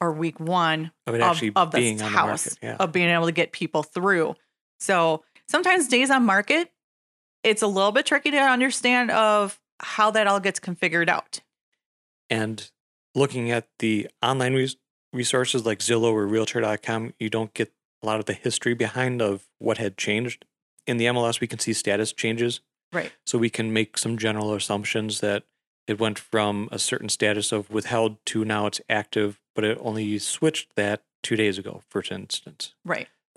or 0.00 0.12
week 0.12 0.40
one 0.40 0.90
of 1.06 1.14
it 1.14 1.20
of, 1.20 1.30
actually 1.30 1.52
of 1.56 1.70
being 1.70 1.96
this 1.96 2.06
on 2.06 2.12
house 2.12 2.44
the 2.44 2.50
market. 2.50 2.66
Yeah. 2.66 2.84
of 2.84 2.92
being 2.92 3.08
able 3.08 3.26
to 3.26 3.32
get 3.32 3.52
people 3.52 3.82
through. 3.82 4.34
So 4.78 5.24
sometimes 5.48 5.88
days 5.88 6.10
on 6.10 6.24
market 6.24 6.70
it's 7.42 7.62
a 7.62 7.66
little 7.66 7.92
bit 7.92 8.06
tricky 8.06 8.30
to 8.30 8.36
understand 8.38 9.10
of 9.10 9.58
how 9.80 10.10
that 10.10 10.26
all 10.26 10.40
gets 10.40 10.60
configured 10.60 11.08
out. 11.08 11.40
And 12.28 12.70
looking 13.14 13.50
at 13.50 13.68
the 13.78 14.08
online 14.22 14.54
res- 14.54 14.76
resources 15.12 15.64
like 15.66 15.78
Zillow 15.80 16.12
or 16.12 16.26
Realtor.com, 16.26 17.14
you 17.18 17.30
don't 17.30 17.52
get 17.54 17.72
a 18.02 18.06
lot 18.06 18.20
of 18.20 18.26
the 18.26 18.32
history 18.34 18.74
behind 18.74 19.20
of 19.20 19.46
what 19.58 19.78
had 19.78 19.96
changed. 19.96 20.44
In 20.86 20.96
the 20.96 21.06
MLS, 21.06 21.40
we 21.40 21.46
can 21.46 21.58
see 21.58 21.72
status 21.72 22.12
changes, 22.12 22.60
Right. 22.92 23.12
so 23.26 23.38
we 23.38 23.50
can 23.50 23.72
make 23.72 23.98
some 23.98 24.16
general 24.18 24.54
assumptions 24.54 25.20
that 25.20 25.44
it 25.86 25.98
went 25.98 26.18
from 26.18 26.68
a 26.72 26.78
certain 26.78 27.08
status 27.08 27.52
of 27.52 27.70
withheld 27.70 28.24
to 28.26 28.44
now 28.44 28.66
it's 28.66 28.80
active, 28.88 29.40
but 29.54 29.64
it 29.64 29.78
only 29.80 30.18
switched 30.18 30.74
that 30.76 31.02
two 31.22 31.36
days 31.36 31.58
ago, 31.58 31.82
for 31.88 32.02
instance. 32.10 32.74
Right. 32.84 33.08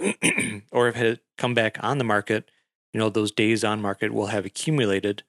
or 0.71 0.87
if 0.87 0.95
it 0.95 1.05
had 1.05 1.19
come 1.37 1.53
back 1.53 1.77
on 1.83 1.97
the 1.97 2.03
market, 2.03 2.49
you 2.93 2.99
know, 2.99 3.09
those 3.09 3.31
days 3.31 3.63
on 3.63 3.81
market 3.81 4.13
will 4.13 4.27
have 4.27 4.45
accumulated, 4.45 5.23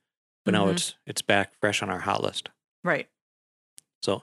but 0.45 0.53
now 0.53 0.67
Mhm. 0.67 0.73
it's 0.73 0.95
it's 1.07 1.23
back 1.23 1.55
fresh 1.61 1.83
on 1.83 1.91
our 1.91 2.01
hot 2.01 2.23
list. 2.23 2.51
Right. 2.83 3.09
So 4.03 4.23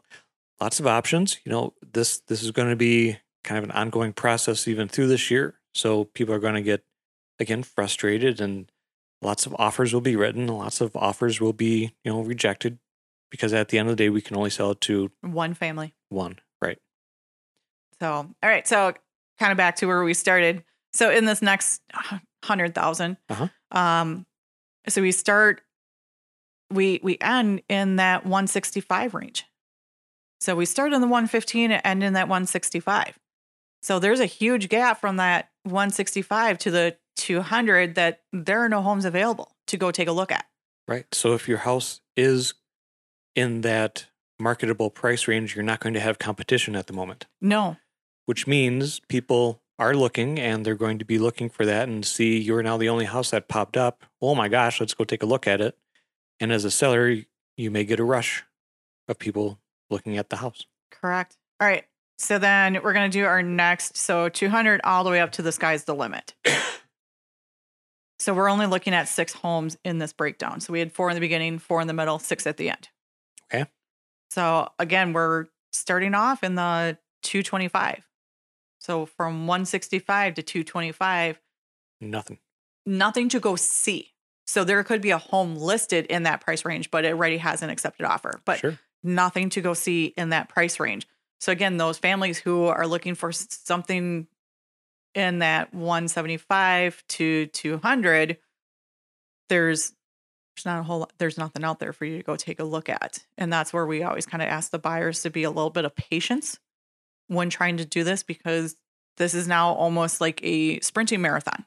lots 0.59 0.79
of 0.79 0.87
options. 0.87 1.39
You 1.43 1.51
know, 1.51 1.73
this 1.81 2.19
this 2.19 2.43
is 2.43 2.51
going 2.51 2.69
to 2.69 2.75
be 2.75 3.17
kind 3.43 3.57
of 3.57 3.63
an 3.63 3.71
ongoing 3.71 4.13
process 4.13 4.67
even 4.67 4.87
through 4.87 5.07
this 5.07 5.31
year. 5.31 5.59
So 5.73 6.05
people 6.05 6.33
are 6.35 6.39
going 6.39 6.53
to 6.55 6.61
get 6.61 6.83
again 7.39 7.63
frustrated 7.63 8.39
and 8.39 8.71
lots 9.23 9.45
of 9.47 9.55
offers 9.57 9.93
will 9.93 10.01
be 10.01 10.15
written, 10.15 10.47
lots 10.47 10.81
of 10.81 10.95
offers 10.95 11.41
will 11.41 11.53
be, 11.53 11.95
you 12.03 12.11
know, 12.11 12.21
rejected 12.21 12.77
because 13.31 13.53
at 13.53 13.69
the 13.69 13.77
end 13.79 13.89
of 13.89 13.93
the 13.97 14.03
day 14.03 14.09
we 14.09 14.21
can 14.21 14.35
only 14.37 14.49
sell 14.51 14.71
it 14.71 14.81
to 14.81 15.11
One 15.21 15.53
family. 15.55 15.93
one, 16.09 16.39
right? 16.61 16.77
So, 17.99 18.11
all 18.13 18.35
right. 18.43 18.67
So, 18.67 18.93
kind 19.39 19.51
of 19.51 19.57
back 19.57 19.75
to 19.77 19.85
where 19.87 20.03
we 20.03 20.13
started. 20.13 20.63
So, 20.93 21.09
in 21.09 21.25
this 21.25 21.41
next 21.41 21.81
hundred 22.43 22.73
thousand, 22.75 23.17
Uh-huh. 23.29 23.47
um, 23.71 24.25
so 24.87 25.01
we 25.01 25.11
start, 25.11 25.61
we 26.71 26.99
we 27.03 27.17
end 27.21 27.61
in 27.69 27.97
that 27.97 28.25
one 28.25 28.47
sixty 28.47 28.81
five 28.81 29.13
range. 29.13 29.45
So 30.39 30.55
we 30.55 30.65
start 30.65 30.93
in 30.93 31.01
the 31.01 31.07
one 31.07 31.27
fifteen 31.27 31.71
and 31.71 31.81
end 31.85 32.03
in 32.03 32.13
that 32.13 32.27
one 32.27 32.45
sixty 32.45 32.79
five. 32.79 33.17
So 33.83 33.99
there's 33.99 34.19
a 34.19 34.25
huge 34.25 34.69
gap 34.69 34.99
from 35.01 35.17
that 35.17 35.49
one 35.63 35.89
sixty 35.91 36.21
five 36.21 36.57
to 36.59 36.71
the 36.71 36.97
two 37.15 37.41
hundred 37.41 37.95
that 37.95 38.21
there 38.33 38.59
are 38.59 38.69
no 38.69 38.81
homes 38.81 39.05
available 39.05 39.55
to 39.67 39.77
go 39.77 39.91
take 39.91 40.07
a 40.07 40.11
look 40.11 40.31
at. 40.31 40.45
Right. 40.87 41.05
So 41.13 41.33
if 41.33 41.47
your 41.47 41.59
house 41.59 42.01
is 42.17 42.53
in 43.35 43.61
that 43.61 44.07
marketable 44.39 44.89
price 44.89 45.27
range, 45.27 45.55
you're 45.55 45.63
not 45.63 45.79
going 45.79 45.93
to 45.93 45.99
have 45.99 46.17
competition 46.17 46.75
at 46.75 46.87
the 46.87 46.93
moment. 46.93 47.27
No, 47.39 47.77
which 48.25 48.47
means 48.47 48.99
people 49.07 49.61
are 49.81 49.95
looking 49.95 50.39
and 50.39 50.63
they're 50.63 50.75
going 50.75 50.99
to 50.99 51.05
be 51.05 51.17
looking 51.17 51.49
for 51.49 51.65
that 51.65 51.89
and 51.89 52.05
see 52.05 52.39
you're 52.39 52.61
now 52.61 52.77
the 52.77 52.87
only 52.87 53.05
house 53.05 53.31
that 53.31 53.47
popped 53.47 53.75
up. 53.75 54.03
Oh 54.21 54.35
my 54.35 54.47
gosh, 54.47 54.79
let's 54.79 54.93
go 54.93 55.03
take 55.03 55.23
a 55.23 55.25
look 55.25 55.47
at 55.47 55.59
it. 55.59 55.75
And 56.39 56.51
as 56.51 56.63
a 56.65 56.71
seller, 56.71 57.17
you 57.57 57.71
may 57.71 57.83
get 57.83 57.99
a 57.99 58.03
rush 58.03 58.43
of 59.07 59.17
people 59.17 59.59
looking 59.89 60.17
at 60.17 60.29
the 60.29 60.37
house. 60.37 60.67
correct. 60.91 61.35
All 61.59 61.67
right. 61.67 61.83
So 62.19 62.37
then 62.37 62.77
we're 62.83 62.93
going 62.93 63.09
to 63.09 63.17
do 63.17 63.25
our 63.25 63.41
next. 63.41 63.97
So 63.97 64.29
200 64.29 64.81
all 64.83 65.03
the 65.03 65.09
way 65.09 65.19
up 65.19 65.31
to 65.33 65.41
the 65.41 65.51
sky's 65.51 65.85
the 65.85 65.95
limit. 65.95 66.35
so 68.19 68.35
we're 68.35 68.49
only 68.49 68.67
looking 68.67 68.93
at 68.93 69.07
six 69.07 69.33
homes 69.33 69.79
in 69.83 69.97
this 69.97 70.13
breakdown. 70.13 70.61
So 70.61 70.71
we 70.71 70.79
had 70.79 70.91
four 70.91 71.09
in 71.09 71.15
the 71.15 71.21
beginning, 71.21 71.57
four 71.57 71.81
in 71.81 71.87
the 71.87 71.93
middle, 71.93 72.19
six 72.19 72.45
at 72.45 72.57
the 72.57 72.69
end. 72.69 72.89
Okay. 73.51 73.65
So 74.29 74.69
again, 74.77 75.13
we're 75.13 75.47
starting 75.71 76.13
off 76.13 76.43
in 76.43 76.53
the 76.53 76.99
225. 77.23 78.07
So 78.91 79.05
from 79.05 79.47
165 79.47 80.33
to 80.33 80.43
225, 80.43 81.39
Nothing. 82.01 82.39
nothing 82.85 83.29
to 83.29 83.39
go 83.39 83.55
see. 83.55 84.09
So 84.45 84.65
there 84.65 84.83
could 84.83 85.01
be 85.01 85.11
a 85.11 85.17
home 85.17 85.55
listed 85.55 86.07
in 86.07 86.23
that 86.23 86.41
price 86.41 86.65
range, 86.65 86.91
but 86.91 87.05
it 87.05 87.13
already 87.13 87.37
has 87.37 87.61
an 87.61 87.69
accepted 87.69 88.05
offer. 88.05 88.41
But 88.43 88.59
sure. 88.59 88.77
nothing 89.01 89.49
to 89.51 89.61
go 89.61 89.73
see 89.73 90.07
in 90.17 90.31
that 90.31 90.49
price 90.49 90.77
range. 90.77 91.07
So 91.39 91.53
again, 91.53 91.77
those 91.77 91.99
families 91.99 92.37
who 92.37 92.65
are 92.65 92.85
looking 92.85 93.15
for 93.15 93.31
something 93.31 94.27
in 95.15 95.39
that 95.39 95.73
175 95.73 97.01
to 97.07 97.45
200, 97.45 98.39
there's 99.47 99.93
there's 100.57 100.65
not 100.65 100.81
a 100.81 100.83
whole 100.83 100.99
lot, 100.99 101.13
there's 101.17 101.37
nothing 101.37 101.63
out 101.63 101.79
there 101.79 101.93
for 101.93 102.03
you 102.03 102.17
to 102.17 102.23
go 102.23 102.35
take 102.35 102.59
a 102.59 102.65
look 102.65 102.89
at. 102.89 103.23
And 103.37 103.53
that's 103.53 103.71
where 103.71 103.85
we 103.85 104.03
always 104.03 104.25
kind 104.25 104.41
of 104.41 104.49
ask 104.49 104.69
the 104.69 104.79
buyers 104.79 105.21
to 105.21 105.29
be 105.29 105.43
a 105.43 105.49
little 105.49 105.69
bit 105.69 105.85
of 105.85 105.95
patience 105.95 106.59
when 107.31 107.49
trying 107.49 107.77
to 107.77 107.85
do 107.85 108.03
this 108.03 108.23
because 108.23 108.75
this 109.17 109.33
is 109.33 109.47
now 109.47 109.73
almost 109.73 110.21
like 110.21 110.39
a 110.43 110.79
sprinting 110.79 111.21
marathon. 111.21 111.65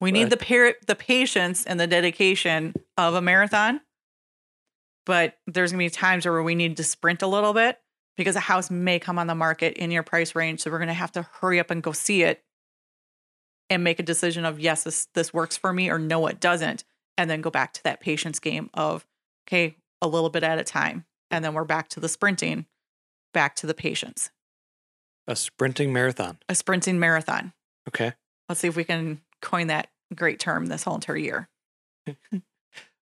We 0.00 0.12
need 0.12 0.30
the 0.30 0.36
par- 0.36 0.74
the 0.86 0.94
patience 0.94 1.64
and 1.64 1.80
the 1.80 1.86
dedication 1.86 2.74
of 2.98 3.14
a 3.14 3.22
marathon 3.22 3.80
but 5.06 5.38
there's 5.46 5.70
gonna 5.70 5.84
be 5.84 5.88
times 5.88 6.26
where 6.26 6.42
we 6.42 6.54
need 6.54 6.76
to 6.76 6.84
sprint 6.84 7.22
a 7.22 7.26
little 7.26 7.54
bit 7.54 7.80
because 8.16 8.36
a 8.36 8.40
house 8.40 8.70
may 8.70 8.98
come 8.98 9.18
on 9.18 9.28
the 9.28 9.34
market 9.34 9.74
in 9.74 9.90
your 9.90 10.02
price 10.02 10.34
range. 10.34 10.60
So 10.60 10.70
we're 10.70 10.80
gonna 10.80 10.92
have 10.92 11.12
to 11.12 11.22
hurry 11.22 11.58
up 11.58 11.70
and 11.70 11.82
go 11.82 11.92
see 11.92 12.24
it 12.24 12.42
and 13.70 13.82
make 13.82 13.98
a 13.98 14.02
decision 14.02 14.44
of 14.44 14.60
yes, 14.60 14.82
this 14.82 15.06
this 15.14 15.32
works 15.32 15.56
for 15.56 15.72
me 15.72 15.88
or 15.88 15.98
no, 15.98 16.26
it 16.26 16.40
doesn't. 16.40 16.84
And 17.16 17.30
then 17.30 17.40
go 17.40 17.50
back 17.50 17.72
to 17.74 17.82
that 17.84 18.00
patience 18.00 18.40
game 18.40 18.68
of 18.74 19.06
okay, 19.46 19.76
a 20.02 20.08
little 20.08 20.28
bit 20.28 20.42
at 20.42 20.58
a 20.58 20.64
time. 20.64 21.06
And 21.30 21.44
then 21.44 21.54
we're 21.54 21.64
back 21.64 21.88
to 21.90 22.00
the 22.00 22.08
sprinting, 22.08 22.66
back 23.32 23.54
to 23.56 23.66
the 23.66 23.74
patience. 23.74 24.30
A 25.28 25.34
sprinting 25.36 25.92
marathon. 25.92 26.38
A 26.48 26.54
sprinting 26.54 26.98
marathon. 26.98 27.52
Okay. 27.88 28.12
Let's 28.48 28.60
see 28.60 28.68
if 28.68 28.76
we 28.76 28.84
can 28.84 29.20
coin 29.42 29.66
that 29.68 29.88
great 30.14 30.38
term 30.38 30.66
this 30.66 30.84
whole 30.84 30.94
entire 30.96 31.16
year. 31.16 31.48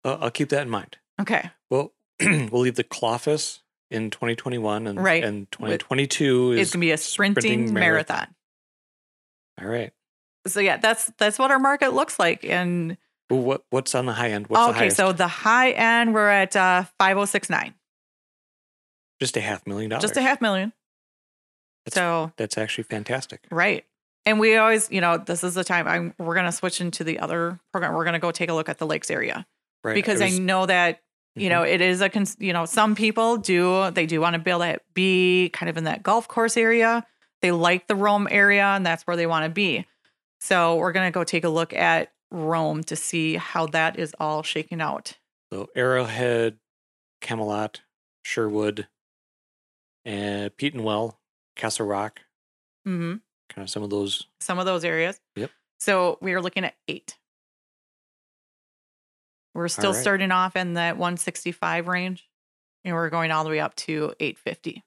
Uh, 0.04 0.18
I'll 0.20 0.30
keep 0.32 0.48
that 0.48 0.62
in 0.62 0.68
mind. 0.68 0.96
Okay. 1.20 1.48
Well, 1.70 1.92
we'll 2.20 2.62
leave 2.62 2.74
the 2.74 2.82
Clofus 2.82 3.60
in 3.88 4.10
2021 4.10 4.88
and, 4.88 4.98
Right. 5.00 5.22
and 5.22 5.48
2022 5.52 6.52
is 6.54 6.58
It's 6.60 6.70
gonna 6.72 6.80
be 6.80 6.90
a 6.90 6.96
sprinting, 6.96 7.72
marathon. 7.72 8.34
All 9.60 9.68
right. 9.68 9.92
So 10.48 10.58
yeah, 10.58 10.78
that's 10.78 11.12
that's 11.18 11.38
what 11.38 11.52
our 11.52 11.60
market 11.60 11.92
looks 11.94 12.18
like. 12.18 12.44
And 12.44 12.96
what 13.28 13.62
what's 13.70 13.94
on 13.94 14.06
the 14.06 14.12
high 14.12 14.30
end? 14.32 14.48
What's 14.48 14.70
okay, 14.70 14.78
highest? 14.78 14.96
so 14.96 15.12
the 15.12 15.28
high 15.28 15.70
end 15.70 16.14
we're 16.14 16.28
at 16.28 16.56
uh 16.56 16.82
5069. 16.98 17.74
just 19.20 19.36
a 19.36 19.40
half 19.40 19.64
million 19.68 19.90
dollars. 19.90 20.02
Just 20.02 20.16
a 20.16 20.22
half 20.22 20.40
million. 20.40 20.72
That's, 21.84 21.94
So 21.96 22.32
that's 22.36 22.56
actually 22.58 22.84
fantastic. 22.84 23.46
right. 23.50 23.84
And 24.24 24.38
we 24.38 24.54
always, 24.56 24.88
you 24.90 25.00
know, 25.00 25.18
this 25.18 25.42
is 25.42 25.54
the 25.54 25.64
time 25.64 25.88
I'm 25.88 26.14
we're 26.18 26.36
gonna 26.36 26.52
switch 26.52 26.80
into 26.80 27.02
the 27.02 27.18
other 27.18 27.58
program. 27.72 27.92
We're 27.94 28.04
gonna 28.04 28.20
go 28.20 28.30
take 28.30 28.50
a 28.50 28.54
look 28.54 28.68
at 28.68 28.78
the 28.78 28.86
lakes 28.86 29.10
area. 29.10 29.44
Right. 29.82 29.94
Because 29.96 30.20
I 30.20 30.26
I 30.26 30.38
know 30.38 30.64
that, 30.66 31.00
you 31.34 31.48
Mhm. 31.48 31.50
know, 31.50 31.62
it 31.64 31.80
is 31.80 32.00
a 32.00 32.08
cons- 32.08 32.36
you 32.38 32.52
know, 32.52 32.64
some 32.64 32.94
people 32.94 33.36
do 33.36 33.90
they 33.90 34.06
do 34.06 34.20
want 34.20 34.34
to 34.34 34.38
build 34.38 34.62
it 34.62 34.82
be 34.94 35.48
kind 35.52 35.68
of 35.68 35.76
in 35.76 35.84
that 35.84 36.04
golf 36.04 36.28
course 36.28 36.56
area. 36.56 37.04
They 37.40 37.50
like 37.50 37.88
the 37.88 37.96
Rome 37.96 38.28
area 38.30 38.64
and 38.64 38.86
that's 38.86 39.04
where 39.08 39.16
they 39.16 39.26
want 39.26 39.44
to 39.44 39.50
be. 39.50 39.86
So 40.40 40.76
we're 40.76 40.92
gonna 40.92 41.10
go 41.10 41.24
take 41.24 41.42
a 41.42 41.48
look 41.48 41.72
at 41.72 42.12
Rome 42.30 42.84
to 42.84 42.94
see 42.94 43.34
how 43.34 43.66
that 43.66 43.98
is 43.98 44.14
all 44.20 44.44
shaking 44.44 44.80
out. 44.80 45.18
So 45.52 45.68
Arrowhead, 45.74 46.58
Camelot, 47.20 47.80
Sherwood, 48.24 48.86
and 50.04 50.50
Petenwell, 50.56 51.16
Castle 51.56 51.86
Rock, 51.86 52.20
Mm-hmm. 52.86 53.16
kind 53.48 53.62
of 53.64 53.70
some 53.70 53.82
of 53.82 53.90
those. 53.90 54.26
some 54.40 54.58
of 54.58 54.66
those 54.66 54.84
areas. 54.84 55.20
Yep. 55.36 55.50
So 55.78 56.18
we 56.20 56.32
are 56.32 56.40
looking 56.42 56.64
at 56.64 56.74
eight. 56.88 57.16
We're 59.54 59.68
still 59.68 59.92
right. 59.92 60.00
starting 60.00 60.30
off 60.32 60.56
in 60.56 60.74
that 60.74 60.96
165 60.96 61.86
range, 61.86 62.26
and 62.84 62.94
we're 62.94 63.10
going 63.10 63.30
all 63.30 63.44
the 63.44 63.50
way 63.50 63.60
up 63.60 63.74
to 63.76 64.14
850, 64.18 64.82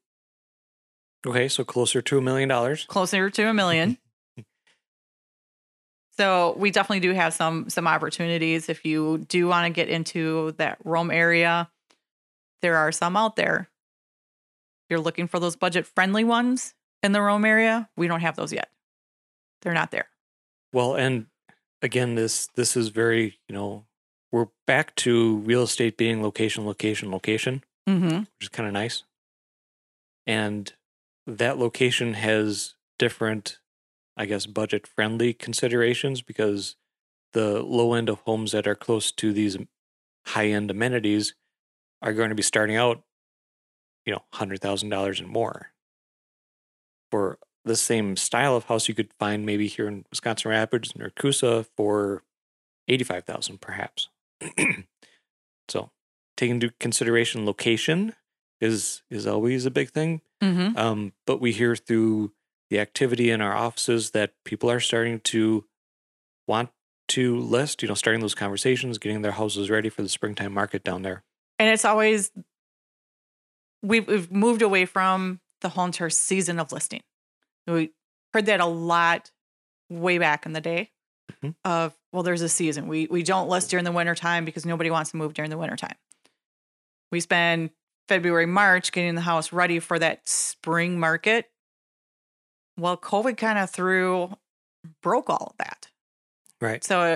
Okay, 1.27 1.47
so 1.47 1.63
closer 1.63 2.01
to 2.03 2.17
a 2.17 2.21
million 2.21 2.49
dollars. 2.49 2.85
closer 2.87 3.29
to 3.29 3.43
a 3.47 3.53
million. 3.53 3.97
so 6.17 6.55
we 6.57 6.71
definitely 6.71 6.99
do 7.01 7.13
have 7.13 7.33
some 7.33 7.69
some 7.69 7.87
opportunities 7.87 8.69
if 8.69 8.85
you 8.85 9.19
do 9.27 9.47
want 9.47 9.65
to 9.65 9.69
get 9.71 9.89
into 9.89 10.51
that 10.57 10.77
Rome 10.83 11.11
area. 11.11 11.69
There 12.61 12.77
are 12.77 12.91
some 12.91 13.15
out 13.17 13.35
there. 13.35 13.69
You're 14.89 14.99
looking 14.99 15.27
for 15.27 15.39
those 15.39 15.55
budget 15.55 15.85
friendly 15.85 16.23
ones 16.23 16.73
in 17.01 17.11
the 17.11 17.21
Rome 17.21 17.45
area, 17.45 17.89
we 17.95 18.07
don't 18.07 18.21
have 18.21 18.35
those 18.35 18.51
yet. 18.53 18.69
They're 19.61 19.73
not 19.73 19.91
there. 19.91 20.07
Well, 20.73 20.95
and 20.95 21.27
again, 21.81 22.15
this 22.15 22.47
this 22.55 22.75
is 22.75 22.89
very 22.89 23.39
you 23.47 23.55
know 23.55 23.85
we're 24.31 24.47
back 24.67 24.95
to 24.95 25.37
real 25.37 25.63
estate 25.63 25.97
being 25.97 26.21
location, 26.21 26.65
location, 26.65 27.11
location, 27.11 27.63
Mm-hmm. 27.87 28.17
which 28.19 28.27
is 28.41 28.49
kind 28.49 28.67
of 28.67 28.73
nice. 28.73 29.03
And 30.25 30.73
that 31.27 31.57
location 31.59 32.15
has 32.15 32.73
different, 32.97 33.59
I 34.17 34.25
guess, 34.25 34.45
budget 34.47 34.87
friendly 34.87 35.33
considerations 35.33 36.21
because 36.21 36.75
the 37.33 37.61
low 37.61 37.93
end 37.93 38.09
of 38.09 38.19
homes 38.21 38.51
that 38.53 38.67
are 38.67 38.75
close 38.75 39.11
to 39.13 39.31
these 39.31 39.57
high 40.27 40.47
end 40.47 40.71
amenities 40.71 41.35
are 42.01 42.13
going 42.13 42.29
to 42.29 42.35
be 42.35 42.41
starting 42.41 42.75
out, 42.75 43.03
you 44.05 44.13
know, 44.13 44.23
hundred 44.33 44.61
thousand 44.61 44.89
dollars 44.89 45.19
and 45.19 45.29
more. 45.29 45.71
For 47.11 47.39
the 47.63 47.75
same 47.75 48.15
style 48.15 48.55
of 48.55 48.65
house 48.65 48.87
you 48.87 48.93
could 48.93 49.11
find 49.19 49.45
maybe 49.45 49.67
here 49.67 49.87
in 49.87 50.05
Wisconsin 50.09 50.51
Rapids 50.51 50.93
or 50.99 51.09
Coosa 51.09 51.65
for 51.75 52.23
85,000 52.87 53.59
perhaps. 53.59 54.09
so, 55.67 55.89
taking 56.37 56.55
into 56.55 56.71
consideration 56.79 57.45
location 57.45 58.13
is 58.61 59.01
is 59.09 59.25
always 59.27 59.65
a 59.65 59.71
big 59.71 59.89
thing. 59.89 60.21
Mm-hmm. 60.41 60.77
Um, 60.77 61.13
but 61.25 61.41
we 61.41 61.51
hear 61.51 61.75
through 61.75 62.33
the 62.69 62.79
activity 62.79 63.29
in 63.29 63.41
our 63.41 63.55
offices 63.55 64.11
that 64.11 64.33
people 64.43 64.69
are 64.69 64.79
starting 64.79 65.19
to 65.21 65.65
want 66.47 66.69
to 67.07 67.37
list, 67.37 67.81
you 67.81 67.87
know, 67.87 67.93
starting 67.93 68.21
those 68.21 68.35
conversations, 68.35 68.97
getting 68.97 69.21
their 69.21 69.33
houses 69.33 69.69
ready 69.69 69.89
for 69.89 70.01
the 70.01 70.09
springtime 70.09 70.53
market 70.53 70.83
down 70.83 71.03
there. 71.03 71.23
And 71.59 71.69
it's 71.69 71.85
always 71.85 72.31
we've 73.87 74.07
we've 74.07 74.31
moved 74.31 74.61
away 74.61 74.85
from 74.85 75.39
the 75.61 75.69
whole 75.69 75.85
entire 75.85 76.09
season 76.09 76.59
of 76.59 76.71
listing. 76.71 77.01
We 77.67 77.91
heard 78.33 78.45
that 78.47 78.59
a 78.59 78.65
lot 78.65 79.31
way 79.89 80.17
back 80.17 80.45
in 80.45 80.53
the 80.53 80.61
day 80.61 80.91
Mhm. 81.43 81.55
of 81.63 81.93
well, 82.11 82.23
there's 82.23 82.41
a 82.41 82.49
season. 82.49 82.87
We 82.87 83.07
we 83.07 83.23
don't 83.23 83.49
list 83.49 83.69
during 83.69 83.85
the 83.85 83.91
wintertime 83.91 84.45
because 84.45 84.65
nobody 84.65 84.89
wants 84.91 85.11
to 85.11 85.17
move 85.17 85.33
during 85.33 85.49
the 85.49 85.57
wintertime. 85.57 85.95
We 87.11 87.19
spend 87.19 87.71
February, 88.07 88.45
March 88.45 88.91
getting 88.91 89.15
the 89.15 89.21
house 89.21 89.51
ready 89.51 89.79
for 89.79 89.97
that 89.99 90.27
spring 90.27 90.99
market. 90.99 91.49
Well, 92.77 92.97
COVID 92.97 93.37
kind 93.37 93.57
of 93.57 93.69
threw 93.69 94.35
broke 95.01 95.29
all 95.29 95.47
of 95.51 95.57
that. 95.57 95.87
Right. 96.61 96.83
So 96.83 97.13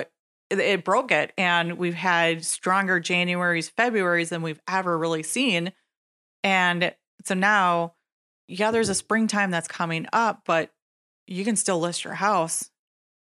it, 0.50 0.58
it 0.58 0.84
broke 0.84 1.12
it. 1.12 1.32
And 1.38 1.74
we've 1.78 1.94
had 1.94 2.44
stronger 2.44 3.00
Januaries, 3.00 3.70
Februarys 3.72 4.30
than 4.30 4.42
we've 4.42 4.60
ever 4.68 4.98
really 4.98 5.22
seen. 5.22 5.72
And 6.42 6.94
so 7.24 7.34
now, 7.34 7.94
yeah, 8.48 8.70
there's 8.70 8.88
a 8.88 8.94
springtime 8.94 9.50
that's 9.50 9.68
coming 9.68 10.06
up, 10.12 10.42
but 10.44 10.70
you 11.26 11.44
can 11.44 11.56
still 11.56 11.78
list 11.80 12.04
your 12.04 12.14
house 12.14 12.70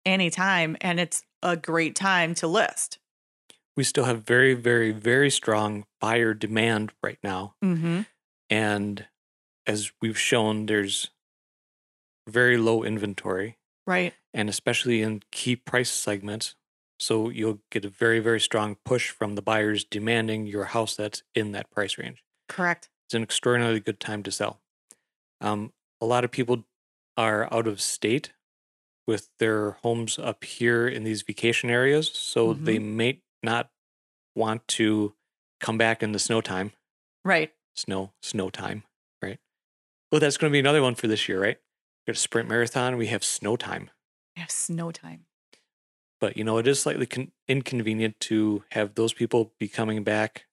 anytime. 0.06 0.76
And 0.80 0.98
it's 1.00 1.22
a 1.42 1.56
great 1.56 1.94
time 1.94 2.34
to 2.36 2.46
list. 2.46 2.98
We 3.76 3.84
still 3.84 4.04
have 4.04 4.22
very, 4.22 4.54
very, 4.54 4.92
very 4.92 5.30
strong 5.30 5.84
buyer 6.00 6.34
demand 6.34 6.92
right 7.02 7.18
now. 7.22 7.54
Mm-hmm. 7.64 8.02
And 8.48 9.06
as 9.66 9.92
we've 10.00 10.18
shown, 10.18 10.66
there's 10.66 11.10
very 12.28 12.56
low 12.56 12.82
inventory. 12.82 13.56
Right. 13.86 14.14
and 14.32 14.48
especially 14.48 15.02
in 15.02 15.22
key 15.32 15.56
price 15.56 15.90
segments. 15.90 16.54
So 17.00 17.28
you'll 17.28 17.58
get 17.72 17.84
a 17.84 17.88
very, 17.88 18.20
very 18.20 18.38
strong 18.38 18.76
push 18.84 19.10
from 19.10 19.34
the 19.34 19.42
buyers 19.42 19.82
demanding 19.84 20.46
your 20.46 20.66
house 20.66 20.94
that's 20.94 21.24
in 21.34 21.50
that 21.52 21.70
price 21.72 21.98
range. 21.98 22.22
Correct. 22.48 22.88
It's 23.10 23.14
an 23.16 23.24
extraordinarily 23.24 23.80
good 23.80 23.98
time 23.98 24.22
to 24.22 24.30
sell. 24.30 24.60
Um, 25.40 25.72
a 26.00 26.06
lot 26.06 26.22
of 26.22 26.30
people 26.30 26.62
are 27.16 27.52
out 27.52 27.66
of 27.66 27.80
state 27.80 28.34
with 29.04 29.30
their 29.40 29.72
homes 29.82 30.16
up 30.16 30.44
here 30.44 30.86
in 30.86 31.02
these 31.02 31.22
vacation 31.22 31.70
areas, 31.70 32.08
so 32.14 32.54
they 32.54 32.78
may 32.78 33.20
not 33.42 33.68
want 34.36 34.68
to 34.68 35.14
come 35.58 35.76
back 35.76 36.04
in 36.04 36.12
the 36.12 36.20
snow 36.20 36.40
time. 36.40 36.70
Right. 37.24 37.52
Snow, 37.74 38.12
snow 38.22 38.48
time, 38.48 38.84
right? 39.20 39.40
Well, 40.12 40.20
that's 40.20 40.36
going 40.36 40.52
to 40.52 40.54
be 40.54 40.60
another 40.60 40.80
one 40.80 40.94
for 40.94 41.08
this 41.08 41.28
year, 41.28 41.42
right? 41.42 41.56
We 42.06 42.12
got 42.12 42.16
a 42.16 42.20
sprint 42.20 42.48
marathon. 42.48 42.96
We 42.96 43.08
have 43.08 43.24
snow 43.24 43.56
time. 43.56 43.90
We 44.36 44.42
have 44.42 44.52
snow 44.52 44.92
time. 44.92 45.26
but 46.20 46.36
you 46.36 46.44
know 46.44 46.58
it 46.58 46.68
is 46.68 46.78
slightly 46.78 47.06
con- 47.06 47.32
inconvenient 47.48 48.20
to 48.20 48.62
have 48.70 48.94
those 48.94 49.12
people 49.12 49.52
be 49.58 49.66
coming 49.66 50.04
back 50.04 50.44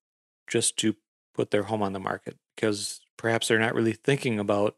just 0.47 0.75
to 0.77 0.95
put 1.35 1.51
their 1.51 1.63
home 1.63 1.83
on 1.83 1.93
the 1.93 1.99
market 1.99 2.35
because 2.57 2.99
perhaps 3.15 3.47
they're 3.47 3.59
not 3.59 3.75
really 3.75 3.93
thinking 3.93 4.39
about 4.39 4.75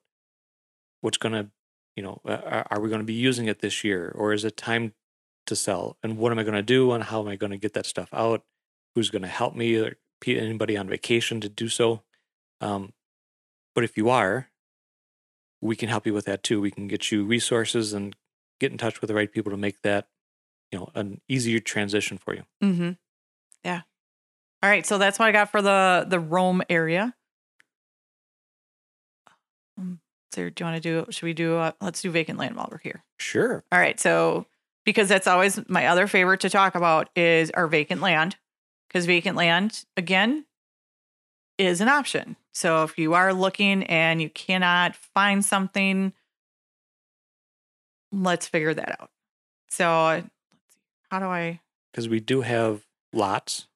what's 1.02 1.18
going 1.18 1.34
to 1.34 1.50
you 1.96 2.04
know 2.04 2.22
are 2.26 2.68
are 2.70 2.80
we 2.80 2.90
going 2.90 3.02
to 3.02 3.06
be 3.06 3.14
using 3.14 3.48
it 3.48 3.60
this 3.60 3.84
year 3.84 4.14
or 4.16 4.34
is 4.34 4.46
it 4.46 4.56
time 4.56 4.94
to 5.48 5.56
sell 5.56 5.98
and 6.04 6.18
what 6.18 6.32
am 6.32 6.38
i 6.38 6.44
going 6.44 6.54
to 6.54 6.62
do 6.62 6.92
and 6.92 7.06
how 7.06 7.22
am 7.22 7.28
i 7.28 7.36
going 7.36 7.52
to 7.52 7.58
get 7.58 7.74
that 7.74 7.86
stuff 7.86 8.10
out 8.14 8.44
who's 8.94 9.10
going 9.10 9.22
to 9.24 9.28
help 9.28 9.56
me 9.56 9.78
or 9.78 9.98
anybody 10.28 10.78
on 10.78 10.88
vacation 10.88 11.42
to 11.42 11.50
do 11.50 11.68
so 11.68 12.04
um, 12.62 12.94
but 13.74 13.84
if 13.84 13.98
you 13.98 14.10
are 14.10 14.50
we 15.62 15.76
can 15.76 15.90
help 15.90 16.06
you 16.06 16.14
with 16.14 16.26
that 16.26 16.44
too 16.44 16.62
we 16.62 16.70
can 16.70 16.88
get 16.88 17.12
you 17.12 17.24
resources 17.24 17.94
and 17.94 18.16
get 18.60 18.72
in 18.72 18.78
touch 18.78 19.02
with 19.02 19.08
the 19.08 19.16
right 19.16 19.32
people 19.32 19.50
to 19.50 19.58
make 19.58 19.82
that 19.82 20.08
you 20.72 20.78
know 20.78 20.90
an 20.94 21.22
easier 21.28 21.60
transition 21.60 22.18
for 22.18 22.36
you 22.36 22.44
Mm-hmm. 22.62 22.92
Yeah. 23.64 23.82
All 24.62 24.70
right. 24.70 24.86
So 24.86 24.98
that's 24.98 25.20
what 25.20 25.28
I 25.28 25.32
got 25.32 25.52
for 25.52 25.62
the 25.62 26.06
the 26.08 26.20
Rome 26.20 26.62
area. 26.70 27.16
Um, 29.78 30.00
So 30.32 30.50
do 30.50 30.54
you 30.64 30.66
want 30.66 30.82
to 30.82 31.04
do? 31.06 31.12
Should 31.12 31.26
we 31.26 31.34
do? 31.34 31.56
Uh, 31.58 31.72
let's 31.82 32.02
do 32.02 32.12
vacant 32.12 32.38
land 32.40 32.56
while 32.56 32.68
we're 32.72 32.78
here. 32.80 33.04
sure 33.20 33.64
All 33.72 33.80
right. 33.80 34.00
So 34.00 34.46
because 34.86 35.10
that's 35.10 35.28
always 35.28 35.60
my 35.68 35.88
other 35.88 36.08
favorite 36.08 36.40
to 36.42 36.50
talk 36.50 36.76
about 36.76 37.10
is 37.16 37.52
our 37.52 37.68
vacant 37.68 38.02
land, 38.02 38.38
because 38.88 39.06
vacant 39.06 39.36
land 39.36 39.86
again 39.98 40.46
is 41.58 41.82
an 41.82 41.88
option. 41.90 42.36
So 42.54 42.84
if 42.84 42.98
you 42.98 43.14
are 43.14 43.34
looking 43.34 43.84
and 43.84 44.22
you 44.22 44.30
cannot 44.30 44.96
find 44.96 45.44
something, 45.44 46.14
let's 48.12 48.48
figure 48.48 48.74
that 48.74 49.02
out. 49.02 49.12
So 49.70 49.86
let's 50.06 50.26
see. 50.26 50.80
How 51.12 51.20
do 51.20 51.26
I? 51.26 51.60
because 51.92 52.08
we 52.08 52.20
do 52.20 52.42
have 52.42 52.86
lots 53.14 53.68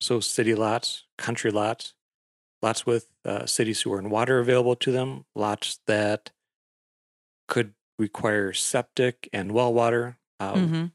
so 0.00 0.20
city 0.20 0.54
lots 0.54 1.04
country 1.16 1.50
lots 1.50 1.94
lots 2.62 2.86
with 2.86 3.12
uh, 3.24 3.46
city 3.46 3.74
sewer 3.74 3.98
and 3.98 4.10
water 4.10 4.38
available 4.38 4.76
to 4.76 4.92
them 4.92 5.24
lots 5.34 5.80
that 5.86 6.30
could 7.48 7.74
require 7.98 8.52
septic 8.52 9.28
and 9.32 9.52
well 9.52 9.72
water 9.72 10.18
uh, 10.40 10.54
Mhm. 10.54 10.92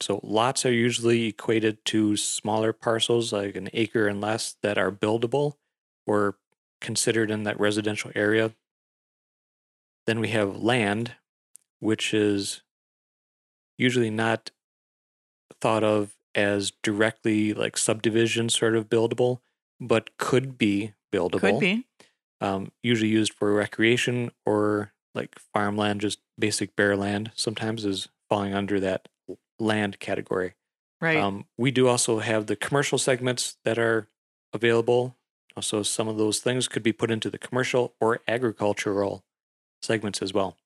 So 0.00 0.20
lots 0.22 0.66
are 0.66 0.72
usually 0.72 1.26
equated 1.26 1.84
to 1.86 2.16
smaller 2.16 2.72
parcels, 2.72 3.32
like 3.32 3.56
an 3.56 3.70
acre 3.72 4.08
and 4.08 4.20
less, 4.20 4.56
that 4.62 4.78
are 4.78 4.92
buildable 4.92 5.58
or 6.06 6.38
considered 6.80 7.30
in 7.30 7.44
that 7.44 7.60
residential 7.60 8.12
area. 8.14 8.54
Then 10.06 10.18
we 10.20 10.28
have 10.28 10.56
land, 10.62 11.16
which 11.80 12.14
is 12.14 12.62
usually 13.78 14.10
not 14.10 14.50
thought 15.60 15.84
of 15.84 16.16
as 16.34 16.72
directly 16.82 17.54
like 17.54 17.76
subdivision 17.76 18.48
sort 18.48 18.74
of 18.74 18.88
buildable, 18.88 19.40
but 19.86 20.16
could 20.16 20.58
be 20.58 20.94
buildable. 21.12 21.40
Could 21.40 21.60
be. 21.60 21.86
Um, 22.40 22.72
usually 22.82 23.10
used 23.10 23.32
for 23.32 23.52
recreation 23.52 24.30
or 24.44 24.92
like 25.14 25.38
farmland, 25.38 26.00
just 26.00 26.18
basic 26.38 26.74
bare 26.76 26.96
land. 26.96 27.30
Sometimes 27.34 27.84
is 27.84 28.08
falling 28.28 28.54
under 28.54 28.80
that 28.80 29.08
land 29.58 30.00
category. 30.00 30.54
Right. 31.00 31.16
Um, 31.16 31.46
we 31.56 31.70
do 31.70 31.88
also 31.88 32.18
have 32.18 32.46
the 32.46 32.56
commercial 32.56 32.98
segments 32.98 33.56
that 33.64 33.78
are 33.78 34.08
available. 34.52 35.16
Also, 35.56 35.82
some 35.82 36.08
of 36.08 36.18
those 36.18 36.40
things 36.40 36.66
could 36.66 36.82
be 36.82 36.92
put 36.92 37.10
into 37.10 37.30
the 37.30 37.38
commercial 37.38 37.94
or 38.00 38.20
agricultural 38.26 39.24
segments 39.82 40.20
as 40.20 40.32
well. 40.32 40.56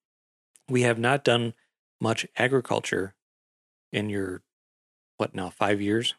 We 0.68 0.82
have 0.82 0.98
not 0.98 1.24
done 1.24 1.54
much 2.00 2.26
agriculture 2.36 3.14
in 3.92 4.08
your, 4.08 4.42
what 5.16 5.34
now, 5.34 5.50
five 5.50 5.80
years? 5.80 6.14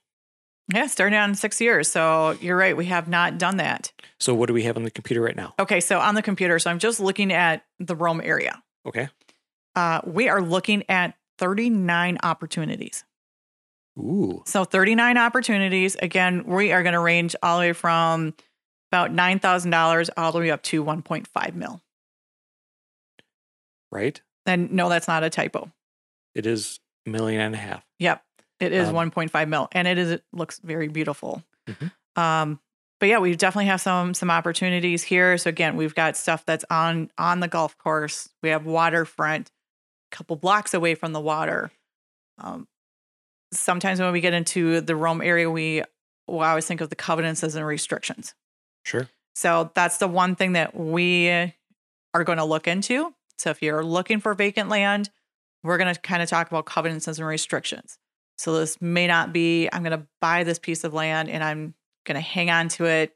Yeah. 0.74 0.88
Starting 0.88 1.18
on 1.18 1.36
six 1.36 1.60
years. 1.62 1.90
So 1.90 2.32
you're 2.42 2.58
right. 2.58 2.76
We 2.76 2.86
have 2.86 3.08
not 3.08 3.38
done 3.38 3.58
that. 3.58 3.92
So, 4.20 4.34
what 4.36 4.48
do 4.48 4.54
we 4.54 4.64
have 4.64 4.76
on 4.78 4.84
the 4.84 4.92
computer 4.92 5.22
right 5.22 5.36
now? 5.36 5.54
Okay. 5.60 5.80
So 5.80 6.00
on 6.00 6.16
the 6.16 6.22
computer, 6.22 6.60
so 6.60 6.70
I'm 6.70 6.80
just 6.80 7.00
looking 7.00 7.32
at 7.32 7.64
the 7.80 7.96
Rome 7.96 8.22
area. 8.24 8.62
Okay. 8.86 9.10
Uh, 9.76 10.02
we 10.06 10.28
are 10.30 10.42
looking 10.42 10.84
at 10.90 11.16
39 11.38 12.18
opportunities. 12.24 13.06
Ooh, 13.98 14.44
So 14.46 14.64
39 14.66 15.18
opportunities. 15.18 15.96
Again, 15.96 16.46
we 16.46 16.72
are 16.72 16.84
going 16.84 16.94
to 16.94 17.00
range 17.00 17.36
all 17.44 17.58
the 17.58 17.68
way 17.68 17.74
from 17.74 18.34
about 18.92 19.12
$9,000 19.12 20.10
all 20.18 20.32
the 20.32 20.40
way 20.40 20.52
up 20.52 20.64
to 20.64 20.84
1.5 20.84 21.56
mil. 21.56 21.82
right? 23.92 24.22
And 24.46 24.72
no, 24.72 24.90
that's 24.90 25.08
not 25.08 25.24
a 25.24 25.30
typo. 25.30 25.72
It 26.36 26.46
is 26.46 26.80
a 27.06 27.10
million 27.10 27.42
and 27.42 27.56
a 27.56 27.58
half. 27.58 27.86
Yep. 28.00 28.24
It 28.60 28.74
is 28.74 28.90
Um, 28.90 28.96
1.5 28.96 29.48
mil 29.48 29.68
and 29.72 29.88
it 29.88 29.98
is 29.98 30.12
it 30.12 30.24
looks 30.34 30.60
very 30.60 30.88
beautiful. 30.88 31.44
Mhm. 31.68 31.92
Um 32.22 32.60
but 33.00 33.08
yeah, 33.08 33.20
we 33.20 33.34
definitely 33.36 33.68
have 33.68 33.80
some 33.82 34.14
some 34.14 34.30
opportunities 34.30 35.04
here. 35.04 35.38
So 35.38 35.50
again, 35.50 35.78
we've 35.78 35.96
got 35.96 36.18
stuff 36.18 36.46
that's 36.46 36.66
on 36.70 37.12
on 37.18 37.40
the 37.40 37.48
golf 37.48 37.78
course. 37.78 38.30
We 38.44 38.50
have 38.50 38.66
waterfront, 38.66 39.52
a 40.12 40.16
couple 40.16 40.36
blocks 40.36 40.74
away 40.74 40.96
from 40.96 41.14
the 41.14 41.22
water. 41.22 41.72
Um 42.38 42.68
sometimes 43.54 44.00
when 44.00 44.12
we 44.12 44.22
get 44.22 44.34
into 44.34 44.82
the 44.82 44.96
Rome 44.96 45.22
area, 45.22 45.50
we 45.50 45.84
we 46.28 46.40
always 46.46 46.66
think 46.68 46.82
of 46.82 46.90
the 46.90 46.96
covenants 46.96 47.42
and 47.42 47.66
restrictions. 47.66 48.36
Sure. 48.84 49.08
So 49.36 49.72
that's 49.74 49.98
the 49.98 50.08
one 50.08 50.36
thing 50.36 50.54
that 50.54 50.76
we 50.76 51.30
are 52.14 52.24
going 52.24 52.38
to 52.38 52.44
look 52.44 52.68
into. 52.68 53.14
So 53.38 53.50
if 53.50 53.62
you're 53.62 53.84
looking 53.84 54.20
for 54.20 54.34
vacant 54.34 54.70
land, 54.70 55.10
we're 55.64 55.78
going 55.78 55.94
to 55.94 56.00
kind 56.00 56.22
of 56.22 56.30
talk 56.30 56.48
about 56.52 56.66
covenants 56.66 57.08
and 57.08 57.18
restrictions. 57.20 57.98
So 58.40 58.58
this 58.58 58.82
may 58.82 59.06
not 59.06 59.34
be 59.34 59.68
I'm 59.72 59.84
going 59.84 60.00
to 60.00 60.08
buy 60.22 60.46
this 60.46 60.60
piece 60.60 60.86
of 60.86 60.94
land 60.94 61.30
and 61.30 61.44
I'm 61.44 61.74
going 62.06 62.16
to 62.16 62.22
hang 62.22 62.50
on 62.50 62.70
to 62.70 62.86
it 62.86 63.14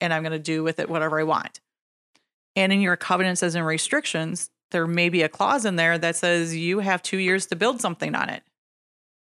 and 0.00 0.12
I'm 0.12 0.22
going 0.22 0.32
to 0.32 0.38
do 0.38 0.62
with 0.62 0.78
it 0.80 0.88
whatever 0.88 1.20
I 1.20 1.24
want. 1.24 1.60
And 2.56 2.72
in 2.72 2.80
your 2.80 2.96
covenants 2.96 3.42
and 3.42 3.66
restrictions, 3.66 4.50
there 4.70 4.86
may 4.86 5.10
be 5.10 5.22
a 5.22 5.28
clause 5.28 5.64
in 5.66 5.76
there 5.76 5.98
that 5.98 6.16
says 6.16 6.56
you 6.56 6.78
have 6.78 7.02
2 7.02 7.18
years 7.18 7.46
to 7.46 7.56
build 7.56 7.80
something 7.80 8.14
on 8.14 8.30
it. 8.30 8.42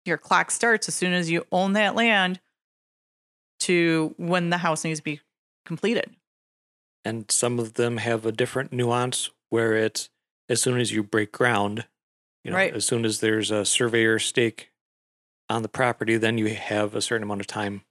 your 0.05 0.17
clock 0.17 0.49
starts 0.49 0.87
as 0.87 0.95
soon 0.95 1.11
as 1.11 1.29
you 1.29 1.45
own 1.51 1.73
that 1.73 1.93
land 1.93 2.39
to 3.59 4.15
when 4.17 4.49
the 4.49 4.57
house 4.59 4.85
needs 4.85 4.99
to 4.99 5.03
be 5.03 5.19
completed. 5.65 6.15
And 7.03 7.29
some 7.29 7.59
of 7.59 7.73
them 7.73 7.97
have 7.97 8.25
a 8.25 8.31
different 8.31 8.71
nuance 8.71 9.29
where 9.49 9.73
it's 9.75 10.09
as 10.47 10.61
soon 10.61 10.79
as 10.79 10.91
you 10.93 11.03
break 11.03 11.33
ground, 11.33 11.85
you 12.43 12.51
know, 12.51 12.57
Right. 12.57 12.73
as 12.73 12.85
soon 12.85 13.03
as 13.03 13.19
there's 13.19 13.51
a 13.51 13.65
surveyor 13.65 14.19
stake 14.19 14.71
on 15.49 15.61
the 15.61 15.69
property, 15.69 16.17
then 16.17 16.37
you 16.37 16.47
have 16.47 16.95
a 16.95 17.01
certain 17.01 17.23
amount 17.23 17.41
of 17.41 17.47
time. 17.47 17.81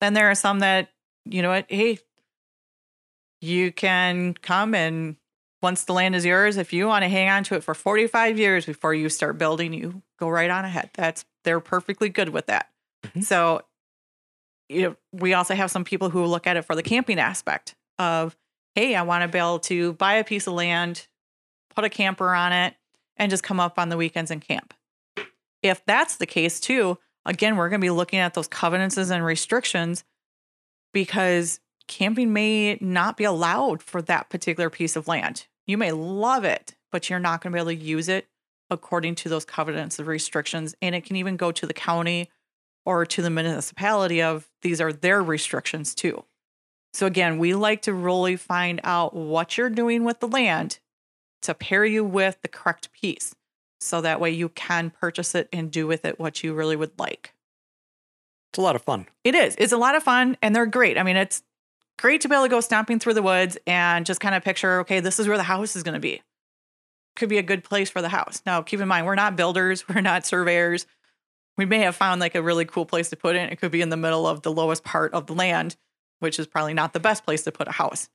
Then 0.00 0.14
there 0.14 0.30
are 0.30 0.34
some 0.34 0.60
that, 0.60 0.90
you 1.24 1.42
know 1.42 1.50
what, 1.50 1.66
hey, 1.68 1.98
you 3.40 3.72
can 3.72 4.34
come 4.34 4.74
and 4.74 5.16
once 5.62 5.84
the 5.84 5.92
land 5.94 6.14
is 6.14 6.26
yours, 6.26 6.58
if 6.58 6.72
you 6.72 6.86
want 6.86 7.04
to 7.04 7.08
hang 7.08 7.28
on 7.28 7.42
to 7.44 7.54
it 7.54 7.64
for 7.64 7.72
45 7.74 8.38
years 8.38 8.66
before 8.66 8.92
you 8.92 9.08
start 9.08 9.38
building, 9.38 9.72
you 9.72 10.02
go 10.18 10.28
right 10.28 10.50
on 10.50 10.64
ahead. 10.64 10.90
That's 10.94 11.24
they're 11.42 11.60
perfectly 11.60 12.08
good 12.10 12.28
with 12.30 12.46
that. 12.46 12.70
Mhm. 13.02 13.24
So 13.24 13.62
you 14.68 14.82
know, 14.82 14.96
we 15.12 15.34
also 15.34 15.54
have 15.54 15.70
some 15.70 15.84
people 15.84 16.10
who 16.10 16.24
look 16.24 16.46
at 16.46 16.56
it 16.56 16.62
for 16.62 16.74
the 16.74 16.82
camping 16.82 17.18
aspect 17.18 17.74
of, 17.98 18.36
hey, 18.74 18.94
I 18.94 19.02
want 19.02 19.22
to 19.22 19.28
be 19.28 19.38
able 19.38 19.58
to 19.60 19.92
buy 19.94 20.14
a 20.14 20.24
piece 20.24 20.46
of 20.46 20.54
land, 20.54 21.06
put 21.74 21.84
a 21.84 21.90
camper 21.90 22.34
on 22.34 22.52
it, 22.52 22.74
and 23.16 23.30
just 23.30 23.42
come 23.42 23.60
up 23.60 23.78
on 23.78 23.90
the 23.90 23.96
weekends 23.96 24.30
and 24.30 24.40
camp. 24.40 24.74
If 25.64 25.84
that's 25.86 26.16
the 26.16 26.26
case 26.26 26.60
too, 26.60 26.98
again, 27.24 27.56
we're 27.56 27.70
going 27.70 27.80
to 27.80 27.84
be 27.84 27.90
looking 27.90 28.18
at 28.18 28.34
those 28.34 28.46
covenants 28.46 28.98
and 28.98 29.24
restrictions 29.24 30.04
because 30.92 31.58
camping 31.88 32.34
may 32.34 32.76
not 32.82 33.16
be 33.16 33.24
allowed 33.24 33.82
for 33.82 34.02
that 34.02 34.28
particular 34.28 34.68
piece 34.68 34.94
of 34.94 35.08
land. 35.08 35.46
You 35.66 35.78
may 35.78 35.90
love 35.90 36.44
it, 36.44 36.76
but 36.92 37.08
you're 37.08 37.18
not 37.18 37.40
going 37.40 37.52
to 37.52 37.56
be 37.56 37.60
able 37.60 37.80
to 37.80 37.86
use 37.86 38.10
it 38.10 38.28
according 38.68 39.14
to 39.14 39.30
those 39.30 39.46
covenants 39.46 39.98
and 39.98 40.06
restrictions. 40.06 40.74
And 40.82 40.94
it 40.94 41.04
can 41.04 41.16
even 41.16 41.38
go 41.38 41.50
to 41.50 41.66
the 41.66 41.72
county 41.72 42.30
or 42.84 43.06
to 43.06 43.22
the 43.22 43.30
municipality 43.30 44.20
of 44.20 44.50
these 44.60 44.82
are 44.82 44.92
their 44.92 45.22
restrictions 45.22 45.94
too. 45.94 46.24
So 46.92 47.06
again, 47.06 47.38
we 47.38 47.54
like 47.54 47.82
to 47.82 47.94
really 47.94 48.36
find 48.36 48.80
out 48.84 49.16
what 49.16 49.56
you're 49.56 49.70
doing 49.70 50.04
with 50.04 50.20
the 50.20 50.28
land 50.28 50.78
to 51.42 51.54
pair 51.54 51.86
you 51.86 52.04
with 52.04 52.36
the 52.42 52.48
correct 52.48 52.92
piece. 52.92 53.34
So 53.80 54.00
that 54.00 54.20
way 54.20 54.30
you 54.30 54.48
can 54.48 54.90
purchase 54.90 55.34
it 55.34 55.48
and 55.52 55.70
do 55.70 55.86
with 55.86 56.04
it 56.04 56.18
what 56.18 56.42
you 56.42 56.54
really 56.54 56.76
would 56.76 56.98
like. 56.98 57.34
It's 58.50 58.58
a 58.58 58.62
lot 58.62 58.76
of 58.76 58.82
fun. 58.82 59.06
It 59.24 59.34
is. 59.34 59.56
It's 59.58 59.72
a 59.72 59.76
lot 59.76 59.96
of 59.96 60.02
fun 60.02 60.36
and 60.40 60.54
they're 60.54 60.66
great. 60.66 60.96
I 60.96 61.02
mean, 61.02 61.16
it's 61.16 61.42
great 61.98 62.20
to 62.20 62.28
be 62.28 62.34
able 62.34 62.44
to 62.44 62.50
go 62.50 62.60
stomping 62.60 62.98
through 62.98 63.14
the 63.14 63.22
woods 63.22 63.58
and 63.66 64.06
just 64.06 64.20
kind 64.20 64.34
of 64.34 64.44
picture, 64.44 64.80
okay, 64.80 65.00
this 65.00 65.18
is 65.18 65.28
where 65.28 65.36
the 65.36 65.42
house 65.42 65.76
is 65.76 65.82
going 65.82 65.94
to 65.94 66.00
be. 66.00 66.22
Could 67.16 67.28
be 67.28 67.38
a 67.38 67.42
good 67.42 67.64
place 67.64 67.90
for 67.90 68.02
the 68.02 68.08
house. 68.08 68.42
Now, 68.46 68.62
keep 68.62 68.80
in 68.80 68.88
mind, 68.88 69.06
we're 69.06 69.14
not 69.14 69.36
builders, 69.36 69.88
we're 69.88 70.00
not 70.00 70.26
surveyors. 70.26 70.86
We 71.56 71.64
may 71.64 71.80
have 71.80 71.94
found 71.94 72.20
like 72.20 72.34
a 72.34 72.42
really 72.42 72.64
cool 72.64 72.86
place 72.86 73.10
to 73.10 73.16
put 73.16 73.36
it. 73.36 73.52
It 73.52 73.56
could 73.56 73.70
be 73.70 73.82
in 73.82 73.88
the 73.88 73.96
middle 73.96 74.26
of 74.26 74.42
the 74.42 74.52
lowest 74.52 74.82
part 74.82 75.12
of 75.14 75.26
the 75.26 75.34
land, 75.34 75.76
which 76.18 76.38
is 76.38 76.46
probably 76.46 76.74
not 76.74 76.92
the 76.92 77.00
best 77.00 77.24
place 77.24 77.44
to 77.44 77.52
put 77.52 77.68
a 77.68 77.72
house. 77.72 78.08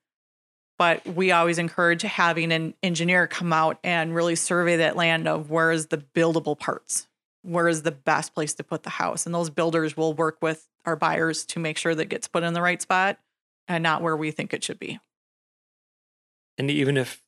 But 0.79 1.05
we 1.05 1.31
always 1.31 1.59
encourage 1.59 2.01
having 2.01 2.51
an 2.51 2.73
engineer 2.81 3.27
come 3.27 3.53
out 3.53 3.77
and 3.83 4.15
really 4.15 4.35
survey 4.35 4.77
that 4.77 4.95
land 4.95 5.27
of 5.27 5.51
where 5.51 5.71
is 5.71 5.87
the 5.87 5.97
buildable 5.97 6.57
parts 6.57 7.05
where 7.41 7.67
is 7.69 7.83
the 7.83 7.91
best 7.91 8.33
place 8.33 8.53
to 8.53 8.63
put 8.63 8.83
the 8.83 8.89
house 8.89 9.25
and 9.25 9.33
those 9.33 9.49
builders 9.49 9.95
will 9.95 10.13
work 10.13 10.37
with 10.41 10.67
our 10.85 10.95
buyers 10.97 11.45
to 11.45 11.57
make 11.59 11.77
sure 11.77 11.95
that 11.95 12.03
it 12.03 12.09
gets 12.09 12.27
put 12.27 12.43
in 12.43 12.53
the 12.53 12.61
right 12.61 12.81
spot 12.81 13.17
and 13.67 13.81
not 13.81 14.01
where 14.01 14.17
we 14.17 14.29
think 14.31 14.53
it 14.53 14.63
should 14.63 14.79
be 14.79 14.99
And 16.57 16.69
even 16.69 16.97
if 16.97 17.21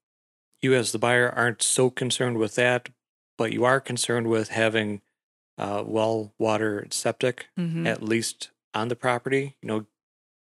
you, 0.61 0.73
as 0.73 0.91
the 0.91 0.99
buyer, 0.99 1.29
aren't 1.29 1.61
so 1.63 1.89
concerned 1.89 2.37
with 2.37 2.55
that, 2.55 2.89
but 3.37 3.51
you 3.53 3.63
are 3.63 3.79
concerned 3.79 4.27
with 4.27 4.49
having 4.49 5.01
uh, 5.57 5.83
well, 5.85 6.33
water, 6.39 6.79
and 6.79 6.93
septic 6.93 7.47
Mhm. 7.57 7.85
at 7.85 8.01
least 8.01 8.49
on 8.73 8.87
the 8.87 8.95
property, 8.95 9.55
you 9.61 9.67
know, 9.67 9.85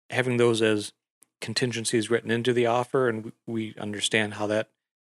having 0.10 0.38
those 0.38 0.62
as 0.62 0.94
contingencies 1.42 2.10
written 2.10 2.32
into 2.32 2.54
the 2.54 2.66
offer, 2.68 3.10
and 3.10 3.32
we- 3.46 3.76
understand 3.80 4.36
how 4.36 4.48
that, 4.48 4.70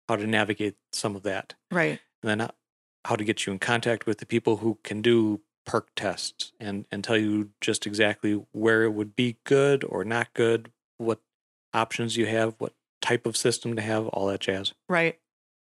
how 0.08 0.16
to 0.16 0.26
navigate 0.26 0.76
some 0.92 1.16
of 1.16 1.22
that, 1.24 1.54
right. 1.70 2.00
And 2.22 2.30
then 2.30 2.38
how- 2.40 2.54
how 3.04 3.16
to 3.16 3.24
get 3.24 3.46
you 3.46 3.52
in 3.52 3.58
contact 3.58 4.06
with 4.06 4.18
the 4.18 4.26
people 4.26 4.58
who 4.58 4.78
can 4.84 5.00
do 5.02 5.40
perc 5.66 5.86
tests 5.96 6.52
and 6.58 6.86
and 6.90 7.04
tell 7.04 7.16
you 7.16 7.50
just 7.60 7.86
exactly 7.86 8.32
where 8.52 8.84
it 8.84 8.90
would 8.90 9.14
be 9.14 9.36
good 9.44 9.84
or 9.84 10.04
not 10.04 10.32
good, 10.34 10.70
what 10.96 11.20
options 11.74 12.16
you 12.16 12.26
have, 12.26 12.54
what 12.58 12.74
type 13.02 13.26
of 13.26 13.36
system 13.36 13.76
to 13.76 13.82
have, 13.82 14.06
all 14.08 14.26
that 14.26 14.40
jazz. 14.40 14.72
right. 14.88 15.18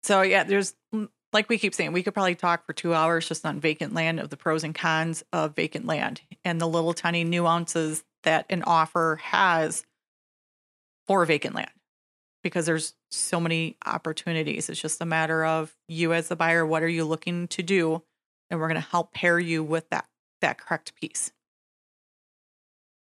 So 0.03 0.21
yeah 0.23 0.45
there's 0.45 0.75
mm, 0.95 1.09
like 1.33 1.49
we 1.49 1.59
keep 1.59 1.75
saying 1.75 1.93
we 1.93 2.03
could 2.03 2.13
probably 2.15 2.35
talk 2.35 2.67
for 2.67 2.73
two 2.75 2.93
hours 2.93 3.27
just 3.27 3.47
on 3.47 3.59
vacant 3.61 3.95
land 3.95 4.21
of 4.21 4.29
the 4.31 4.37
pros 4.37 4.63
and 4.65 4.75
cons 4.75 5.25
of 5.33 5.55
vacant 5.57 5.87
land 5.87 6.21
and 6.45 6.61
the 6.61 6.69
little 6.69 6.93
tiny 6.93 7.25
nuances 7.25 8.05
that 8.25 8.47
an 8.51 8.63
offer 8.65 9.19
has 9.23 9.85
for 11.07 11.25
vacant 11.25 11.55
land 11.55 11.71
because 12.43 12.67
there's 12.67 12.95
so 13.11 13.41
many 13.41 13.77
opportunities. 13.87 14.69
It's 14.69 14.81
just 14.81 15.01
a 15.01 15.07
matter 15.07 15.45
of 15.45 15.75
you 15.89 16.13
as 16.13 16.29
the 16.29 16.37
buyer, 16.37 16.65
what 16.67 16.83
are 16.83 16.89
you 16.89 17.05
looking 17.05 17.49
to 17.49 17.63
do? 17.63 18.03
And 18.51 18.61
we're 18.61 18.69
going 18.69 18.81
to 18.81 18.89
help 18.89 19.13
pair 19.15 19.39
you 19.39 19.63
with 19.65 19.89
that 19.91 20.07
that 20.41 20.59
correct 20.59 20.95
piece. 20.95 21.33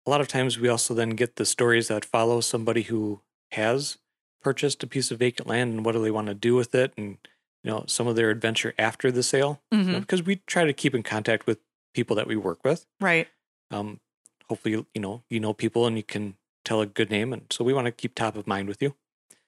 a 0.06 0.10
lot 0.10 0.20
of 0.20 0.28
times 0.28 0.58
we 0.58 0.68
also 0.68 0.94
then 0.94 1.10
get 1.10 1.36
the 1.36 1.44
stories 1.46 1.88
that 1.88 2.04
follow 2.04 2.40
somebody 2.40 2.82
who 2.82 3.20
has 3.52 3.98
purchased 4.40 4.82
a 4.82 4.86
piece 4.86 5.10
of 5.10 5.18
vacant 5.18 5.48
land 5.48 5.72
and 5.72 5.84
what 5.84 5.92
do 5.92 6.02
they 6.02 6.10
want 6.10 6.26
to 6.26 6.34
do 6.34 6.54
with 6.54 6.74
it 6.74 6.92
and 6.96 7.18
you 7.62 7.70
know 7.70 7.84
some 7.86 8.06
of 8.08 8.16
their 8.16 8.30
adventure 8.30 8.74
after 8.78 9.12
the 9.12 9.22
sale 9.22 9.60
you 9.70 9.78
know, 9.78 10.00
because 10.00 10.22
we 10.22 10.36
try 10.46 10.64
to 10.64 10.72
keep 10.72 10.94
in 10.94 11.02
contact 11.02 11.46
with 11.46 11.58
people 11.94 12.16
that 12.16 12.26
we 12.26 12.34
work 12.36 12.64
with 12.64 12.86
Right. 13.00 13.28
um 13.70 14.00
hopefully 14.48 14.84
you 14.94 15.00
know 15.00 15.22
you 15.30 15.38
know 15.38 15.52
people 15.52 15.86
and 15.86 15.96
you 15.96 16.02
can 16.02 16.36
tell 16.64 16.80
a 16.80 16.86
good 16.86 17.10
name 17.10 17.32
and 17.32 17.46
so 17.50 17.64
we 17.64 17.72
want 17.72 17.86
to 17.86 17.92
keep 17.92 18.14
top 18.14 18.36
of 18.36 18.46
mind 18.46 18.68
with 18.68 18.82
you 18.82 18.94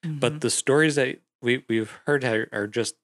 Mhm. 0.05 0.21
but 0.21 0.41
the 0.43 0.51
stories 0.51 0.97
that 0.97 1.21
we, 1.41 1.65
we've 1.69 1.91
heard 2.07 2.25
are, 2.25 2.49
are 2.53 2.67
just 2.67 2.95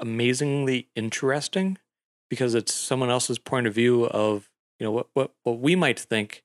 amazingly 0.00 0.88
interesting 0.94 1.78
because 2.30 2.54
it's 2.54 2.72
someone 2.72 3.10
else's 3.10 3.38
point 3.38 3.66
of 3.66 3.74
view 3.74 4.06
of 4.06 4.50
you 4.78 4.84
know 4.86 4.92
what 4.92 5.08
what, 5.14 5.32
what 5.42 5.58
we 5.58 5.74
might 5.74 5.98
think 5.98 6.44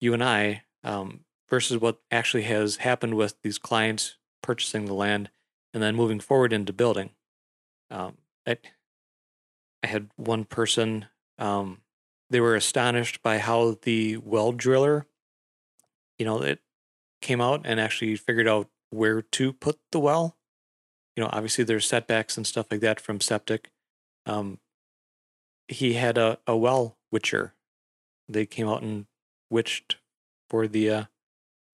you 0.00 0.14
and 0.14 0.24
i 0.24 0.62
um, 0.82 1.20
versus 1.48 1.78
what 1.78 1.98
actually 2.10 2.42
has 2.44 2.76
happened 2.76 3.14
with 3.14 3.34
these 3.42 3.58
clients 3.58 4.16
purchasing 4.42 4.86
the 4.86 4.94
land 4.94 5.30
and 5.72 5.82
then 5.82 5.94
moving 5.94 6.20
forward 6.20 6.52
into 6.52 6.72
building 6.72 7.10
um, 7.90 8.16
I, 8.46 8.58
I 9.82 9.86
had 9.86 10.10
one 10.16 10.44
person 10.44 11.06
um, 11.38 11.80
they 12.30 12.40
were 12.40 12.54
astonished 12.54 13.22
by 13.22 13.38
how 13.38 13.76
the 13.82 14.16
well 14.18 14.52
driller 14.52 15.06
you 16.24 16.30
know 16.30 16.40
it 16.40 16.60
came 17.20 17.42
out 17.42 17.60
and 17.66 17.78
actually 17.78 18.16
figured 18.16 18.48
out 18.48 18.70
where 18.88 19.20
to 19.20 19.52
put 19.52 19.78
the 19.92 20.00
well. 20.00 20.38
You 21.14 21.22
know, 21.22 21.28
obviously 21.30 21.64
there's 21.64 21.86
setbacks 21.86 22.38
and 22.38 22.46
stuff 22.46 22.68
like 22.70 22.80
that 22.80 22.98
from 22.98 23.20
septic. 23.20 23.70
Um, 24.24 24.58
he 25.68 25.92
had 25.92 26.16
a, 26.16 26.38
a 26.46 26.56
well 26.56 26.96
witcher. 27.12 27.52
They 28.26 28.46
came 28.46 28.66
out 28.66 28.80
and 28.80 29.04
witched 29.50 29.96
for 30.48 30.66
the 30.66 30.88
uh, 30.88 31.04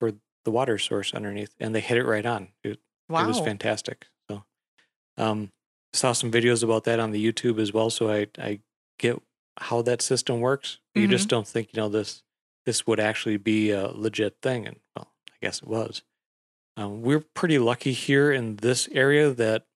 for 0.01 0.15
the 0.45 0.51
water 0.51 0.79
source 0.79 1.15
underneath, 1.15 1.55
and 1.61 1.73
they 1.73 1.81
hit 1.81 1.97
it 1.97 2.05
right 2.05 2.27
on. 2.27 2.49
It, 2.65 2.81
wow. 3.09 3.23
it 3.23 3.29
was 3.29 3.39
fantastic. 3.39 4.07
So, 4.29 4.43
um, 5.17 5.53
saw 5.93 6.11
some 6.11 6.33
videos 6.33 6.65
about 6.65 6.83
that 6.85 6.99
on 6.99 7.13
the 7.13 7.25
YouTube 7.25 7.61
as 7.61 7.73
well. 7.73 7.89
So 7.89 8.11
I 8.11 8.27
I 8.37 8.59
get 8.99 9.23
how 9.61 9.81
that 9.83 10.03
system 10.03 10.41
works. 10.41 10.79
You 10.97 11.07
just 11.07 11.29
don't 11.29 11.47
think 11.47 11.69
you 11.73 11.81
know 11.81 11.89
this 11.89 12.25
this 12.67 12.87
would 12.87 13.01
actually 13.01 13.37
be 13.37 13.71
a 13.71 13.89
legit 13.89 14.37
thing, 14.43 14.67
and 14.67 14.77
well, 14.95 15.13
I 15.31 15.37
guess 15.43 15.63
it 15.63 15.69
was. 15.69 16.03
Um, 16.77 17.03
we're 17.03 17.25
pretty 17.35 17.59
lucky 17.59 17.93
here 17.93 18.33
in 18.33 18.57
this 18.57 18.89
area 18.93 19.31
that 19.31 19.67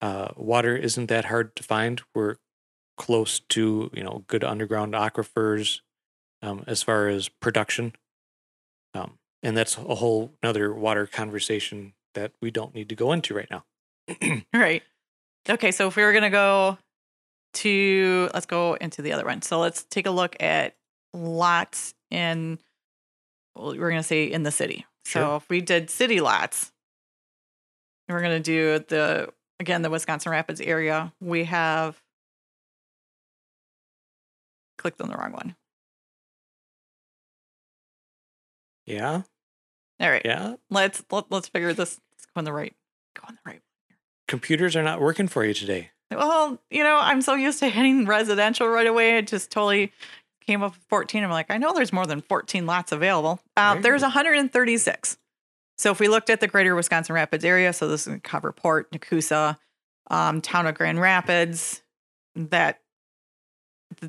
uh, 0.00 0.28
water 0.36 0.76
isn't 0.76 1.06
that 1.06 1.26
hard 1.26 1.54
to 1.56 1.62
find. 1.62 2.02
We're 2.14 2.36
close 2.96 3.40
to 3.40 3.90
you 3.94 4.02
know 4.02 4.24
good 4.26 4.44
underground 4.44 4.94
aquifers 4.94 5.80
um, 6.42 6.64
as 6.66 6.82
far 6.82 7.08
as 7.08 7.28
production, 7.28 7.94
um, 8.94 9.18
and 9.42 9.56
that's 9.56 9.76
a 9.76 9.94
whole 9.96 10.32
another 10.42 10.72
water 10.72 11.06
conversation 11.06 11.94
that 12.14 12.32
we 12.42 12.50
don't 12.50 12.74
need 12.74 12.88
to 12.88 12.94
go 12.94 13.12
into 13.12 13.34
right 13.34 13.50
now. 13.50 13.64
Right. 14.52 14.82
Okay, 15.48 15.70
so 15.70 15.88
if 15.88 15.96
we 15.96 16.02
were 16.02 16.12
gonna 16.12 16.28
go 16.28 16.76
to 17.54 18.28
let's 18.34 18.46
go 18.46 18.74
into 18.74 19.02
the 19.02 19.12
other 19.12 19.24
one. 19.24 19.42
So 19.42 19.58
let's 19.58 19.84
take 19.84 20.06
a 20.06 20.10
look 20.10 20.36
at 20.40 20.74
lots 21.12 21.94
in 22.10 22.58
well, 23.54 23.76
we're 23.76 23.90
gonna 23.90 24.02
say 24.02 24.24
in 24.24 24.42
the 24.42 24.50
city. 24.50 24.86
So 25.04 25.36
if 25.36 25.48
we 25.48 25.60
did 25.60 25.90
city 25.90 26.20
lots, 26.20 26.72
and 28.08 28.16
we're 28.16 28.22
gonna 28.22 28.40
do 28.40 28.78
the 28.88 29.32
again 29.58 29.82
the 29.82 29.90
Wisconsin 29.90 30.32
Rapids 30.32 30.60
area, 30.60 31.12
we 31.20 31.44
have 31.44 32.00
clicked 34.78 35.00
on 35.00 35.08
the 35.08 35.16
wrong 35.16 35.32
one. 35.32 35.56
Yeah, 38.86 39.22
All 40.00 40.10
right. 40.10 40.22
yeah. 40.24 40.54
Let's 40.68 41.04
let, 41.10 41.30
let's 41.30 41.48
figure 41.48 41.72
this 41.72 42.00
let's 42.12 42.26
go 42.26 42.32
on 42.36 42.44
the 42.44 42.52
right. 42.52 42.74
Go 43.14 43.22
on 43.28 43.34
the 43.34 43.50
right. 43.50 43.60
Computers 44.26 44.74
are 44.74 44.82
not 44.82 45.00
working 45.00 45.28
for 45.28 45.44
you 45.44 45.54
today. 45.54 45.90
Well, 46.10 46.58
you 46.70 46.82
know, 46.82 46.98
I'm 47.00 47.22
so 47.22 47.34
used 47.34 47.60
to 47.60 47.68
hitting 47.70 48.06
residential 48.06 48.68
right 48.68 48.86
away. 48.86 49.18
It 49.18 49.28
just 49.28 49.50
totally 49.50 49.92
came 50.40 50.62
up 50.62 50.72
with 50.72 50.80
14. 50.88 51.22
I'm 51.24 51.30
like, 51.30 51.50
I 51.50 51.58
know 51.58 51.72
there's 51.74 51.92
more 51.92 52.06
than 52.06 52.20
14 52.22 52.66
lots 52.66 52.92
available. 52.92 53.40
Uh, 53.56 53.72
Right. 53.74 53.82
There's 53.82 54.02
136. 54.02 55.18
So 55.78 55.90
if 55.90 56.00
we 56.00 56.08
looked 56.08 56.28
at 56.30 56.40
the 56.40 56.48
greater 56.48 56.74
Wisconsin 56.74 57.14
Rapids 57.14 57.44
area, 57.44 57.72
so 57.72 57.88
this 57.88 58.06
would 58.06 58.22
cover 58.22 58.52
Port, 58.52 58.90
Nekoosa, 58.92 59.56
um, 60.10 60.40
town 60.42 60.66
of 60.66 60.74
Grand 60.74 61.00
Rapids, 61.00 61.82
that 62.34 62.80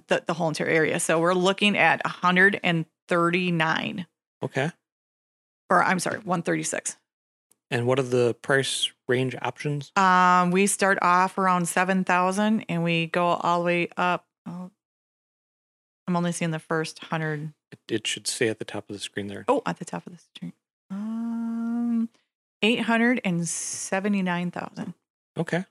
the, 0.07 0.23
the 0.27 0.33
whole 0.33 0.49
entire 0.49 0.67
area. 0.67 0.99
So 0.99 1.19
we're 1.19 1.33
looking 1.33 1.77
at 1.77 2.01
139, 2.03 4.05
Okay. 4.43 4.71
or 5.69 5.83
I'm 5.83 5.99
sorry, 5.99 6.17
136. 6.19 6.97
And 7.69 7.87
what 7.87 7.99
are 7.99 8.03
the 8.03 8.35
price 8.41 8.91
range 9.07 9.35
options? 9.41 9.91
Um, 9.95 10.51
we 10.51 10.67
start 10.67 10.97
off 11.01 11.37
around 11.37 11.67
7,000 11.67 12.65
and 12.67 12.83
we 12.83 13.07
go 13.07 13.27
all 13.27 13.59
the 13.59 13.65
way 13.65 13.87
up. 13.95 14.25
Oh, 14.45 14.71
I'm 16.07 16.15
only 16.15 16.31
seeing 16.31 16.51
the 16.51 16.59
first 16.59 17.01
100. 17.03 17.53
It, 17.71 17.79
it 17.89 18.07
should 18.07 18.27
say 18.27 18.47
at 18.47 18.59
the 18.59 18.65
top 18.65 18.89
of 18.89 18.95
the 18.95 19.01
screen 19.01 19.27
there. 19.27 19.43
Oh, 19.47 19.61
at 19.65 19.79
the 19.79 19.85
top 19.85 20.05
of 20.07 20.13
the 20.13 20.19
screen. 20.19 20.53
Um, 20.89 22.09
879,000. 22.61 24.93
Okay. 25.37 25.65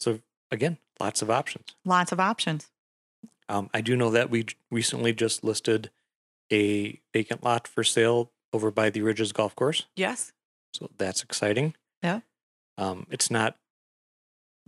So 0.00 0.20
again, 0.50 0.78
lots 1.00 1.22
of 1.22 1.30
options. 1.30 1.74
Lots 1.84 2.12
of 2.12 2.20
options. 2.20 2.68
Um, 3.48 3.70
I 3.72 3.80
do 3.80 3.96
know 3.96 4.10
that 4.10 4.30
we 4.30 4.46
recently 4.70 5.12
just 5.12 5.42
listed 5.42 5.90
a 6.52 7.00
vacant 7.12 7.42
lot 7.42 7.66
for 7.66 7.82
sale 7.82 8.30
over 8.52 8.70
by 8.70 8.90
the 8.90 9.02
Ridges 9.02 9.32
Golf 9.32 9.56
Course. 9.56 9.86
Yes. 9.96 10.32
So 10.72 10.90
that's 10.98 11.22
exciting. 11.22 11.74
Yeah. 12.02 12.20
Um, 12.76 13.06
it's 13.10 13.30
not 13.30 13.56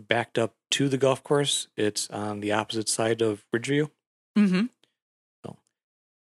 backed 0.08 0.38
up 0.38 0.54
to 0.72 0.88
the 0.88 0.96
golf 0.98 1.22
course. 1.22 1.68
It's 1.76 2.08
on 2.10 2.40
the 2.40 2.52
opposite 2.52 2.88
side 2.88 3.20
of 3.22 3.44
Ridgeview. 3.54 3.90
Mm-hmm. 4.38 4.66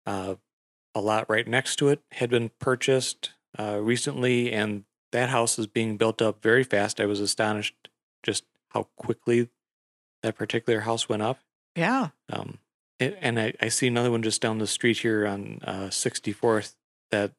Uh, 0.07 0.37
a 0.95 1.01
lot 1.01 1.29
right 1.29 1.47
next 1.47 1.77
to 1.77 1.89
it 1.89 2.01
had 2.13 2.31
been 2.31 2.51
purchased 2.61 3.33
uh, 3.59 3.79
recently, 3.81 4.53
and 4.53 4.85
that 5.13 5.31
house 5.31 5.59
is 5.59 5.67
being 5.67 5.97
built 5.97 6.23
up 6.23 6.43
very 6.43 6.63
fast. 6.63 7.01
I 7.01 7.07
was 7.07 7.21
astonished 7.21 7.75
just 8.23 8.45
how 8.71 8.85
quickly 8.97 9.49
that 10.23 10.37
particular 10.37 10.81
house 10.81 11.09
went 11.09 11.23
up. 11.23 11.41
Yeah. 11.75 12.09
Um, 12.33 12.59
a- 13.01 13.17
and 13.23 13.39
I, 13.41 13.53
I 13.61 13.69
see 13.69 13.89
another 13.89 14.11
one 14.11 14.23
just 14.23 14.41
down 14.41 14.59
the 14.59 14.67
street 14.67 14.99
here 14.99 15.27
on 15.27 15.61
uh, 15.65 15.89
64th 15.89 16.75
that 17.11 17.33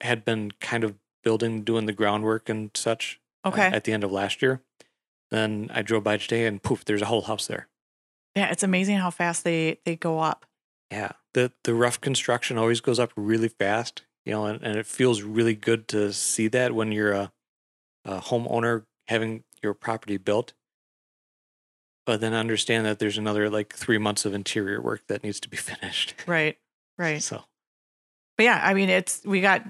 had 0.00 0.24
been 0.24 0.50
kind 0.60 0.82
of 0.84 0.94
building, 1.22 1.62
doing 1.62 1.86
the 1.86 1.92
groundwork 1.92 2.48
and 2.48 2.70
such 2.74 3.20
uh, 3.44 3.48
Okay. 3.48 3.66
at 3.66 3.84
the 3.84 3.92
end 3.92 4.02
of 4.02 4.10
last 4.10 4.40
year. 4.42 4.60
Then 5.32 5.68
I 5.74 5.82
drove 5.82 6.04
by 6.04 6.18
today 6.18 6.46
and 6.46 6.62
poof, 6.62 6.84
there's 6.84 7.02
a 7.02 7.06
whole 7.06 7.22
house 7.22 7.48
there. 7.48 7.66
yeah. 8.36 8.50
It's 8.52 8.62
amazing 8.62 8.98
how 8.98 9.10
fast 9.10 9.42
they, 9.42 9.80
they 9.84 9.96
go 9.96 10.20
up. 10.20 10.46
Yeah. 10.92 11.12
The 11.34 11.50
the 11.64 11.74
rough 11.74 12.00
construction 12.00 12.58
always 12.58 12.80
goes 12.80 13.00
up 13.00 13.12
really 13.16 13.48
fast, 13.48 14.02
you 14.24 14.32
know, 14.32 14.44
and, 14.44 14.62
and 14.62 14.76
it 14.76 14.86
feels 14.86 15.22
really 15.22 15.54
good 15.56 15.88
to 15.88 16.12
see 16.12 16.46
that 16.48 16.74
when 16.74 16.92
you're 16.92 17.12
a, 17.12 17.32
a 18.04 18.20
homeowner 18.20 18.84
having 19.08 19.42
your 19.62 19.74
property 19.74 20.18
built. 20.18 20.52
But 22.04 22.20
then 22.20 22.34
understand 22.34 22.84
that 22.86 22.98
there's 22.98 23.18
another 23.18 23.48
like 23.50 23.74
three 23.74 23.98
months 23.98 24.24
of 24.24 24.34
interior 24.34 24.80
work 24.80 25.02
that 25.08 25.24
needs 25.24 25.40
to 25.40 25.48
be 25.48 25.56
finished. 25.72 26.14
Right. 26.28 26.58
Right. 26.98 27.22
So 27.22 27.44
but 28.36 28.44
yeah, 28.44 28.60
I 28.62 28.74
mean, 28.74 28.88
it's 28.88 29.22
we 29.24 29.40
got 29.40 29.62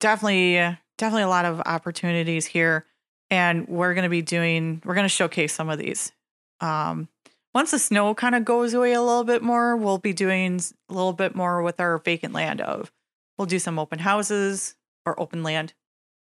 definitely 0.00 0.54
definitely 0.98 1.22
a 1.22 1.28
lot 1.28 1.44
of 1.44 1.60
opportunities 1.60 2.46
here, 2.46 2.86
and 3.30 3.68
we're 3.68 3.94
going 3.94 4.04
to 4.04 4.10
be 4.10 4.22
doing 4.22 4.82
we're 4.84 4.94
going 4.94 5.04
to 5.04 5.08
showcase 5.08 5.52
some 5.52 5.68
of 5.68 5.78
these. 5.78 6.12
Um, 6.60 7.08
once 7.54 7.70
the 7.70 7.78
snow 7.78 8.14
kind 8.14 8.34
of 8.34 8.44
goes 8.44 8.74
away 8.74 8.92
a 8.92 9.00
little 9.00 9.24
bit 9.24 9.42
more, 9.42 9.76
we'll 9.76 9.98
be 9.98 10.12
doing 10.12 10.60
a 10.88 10.94
little 10.94 11.12
bit 11.12 11.34
more 11.34 11.62
with 11.62 11.80
our 11.80 11.98
vacant 11.98 12.34
land. 12.34 12.60
Of 12.60 12.92
we'll 13.38 13.46
do 13.46 13.58
some 13.58 13.78
open 13.78 14.00
houses 14.00 14.76
or 15.06 15.18
open 15.20 15.42
land 15.42 15.74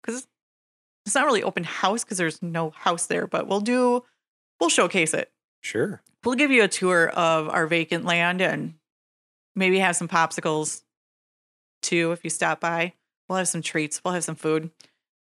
because 0.03 0.27
it's 1.07 1.15
not 1.15 1.27
really 1.27 1.43
open 1.43 1.65
house 1.65 2.05
because 2.05 2.19
there's 2.19 2.43
no 2.43 2.71
house 2.71 3.07
there, 3.07 3.27
but 3.27 3.47
we'll 3.47 3.61
do 3.61 4.05
we'll 4.61 4.71
showcase 4.71 5.15
it 5.15 5.31
sure. 5.61 6.03
we'll 6.25 6.35
give 6.35 6.51
you 6.51 6.65
a 6.65 6.69
tour 6.69 7.09
of 7.09 7.49
our 7.49 7.67
vacant 7.67 8.05
land 8.05 8.41
and 8.41 8.75
maybe 9.55 9.79
have 9.79 9.97
some 9.97 10.09
popsicles 10.09 10.83
too 11.83 12.13
if 12.13 12.25
you 12.25 12.31
stop 12.31 12.61
by. 12.61 12.95
We'll 13.29 13.39
have 13.39 13.49
some 13.49 13.63
treats, 13.63 14.03
we'll 14.03 14.15
have 14.15 14.25
some 14.25 14.37
food, 14.37 14.71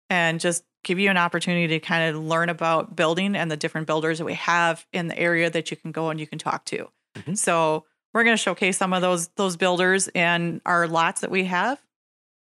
and 0.09 0.39
just 0.39 0.63
give 0.83 0.99
you 0.99 1.09
an 1.09 1.17
opportunity 1.17 1.67
to 1.67 1.79
kind 1.79 2.15
of 2.15 2.23
learn 2.23 2.49
about 2.49 2.95
building 2.95 3.35
and 3.35 3.51
the 3.51 3.57
different 3.57 3.87
builders 3.87 4.19
that 4.19 4.25
we 4.25 4.35
have 4.35 4.85
in 4.93 5.07
the 5.07 5.17
area 5.19 5.49
that 5.49 5.69
you 5.71 5.77
can 5.77 5.91
go 5.91 6.09
and 6.09 6.19
you 6.19 6.27
can 6.27 6.39
talk 6.39 6.63
to. 6.65 6.89
Mhm. 7.15 7.37
So 7.37 7.85
we're 8.13 8.23
going 8.23 8.37
to 8.37 8.41
showcase 8.41 8.77
some 8.77 8.93
of 8.93 9.01
those 9.01 9.27
those 9.29 9.57
builders 9.57 10.07
and 10.09 10.61
our 10.65 10.87
lots 10.87 11.21
that 11.21 11.31
we 11.31 11.45
have 11.45 11.81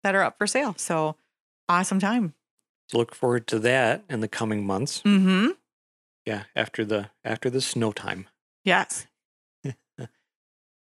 that 0.04 0.16
are 0.16 0.22
up 0.24 0.38
for 0.38 0.48
sale. 0.48 0.76
So 0.78 1.16
awesome 1.68 2.00
time. 2.00 2.34
Look 2.94 3.16
forward 3.16 3.48
to 3.48 3.60
that 3.60 4.04
in 4.10 4.20
the 4.20 4.28
coming 4.28 4.66
months. 4.66 5.02
Mm-hmm. 5.02 5.52
Yeah, 6.26 6.44
after 6.56 6.86
the 6.86 7.10
after 7.24 7.50
the 7.50 7.62
snow 7.62 7.92
time. 7.92 8.28
Yes. 8.64 9.08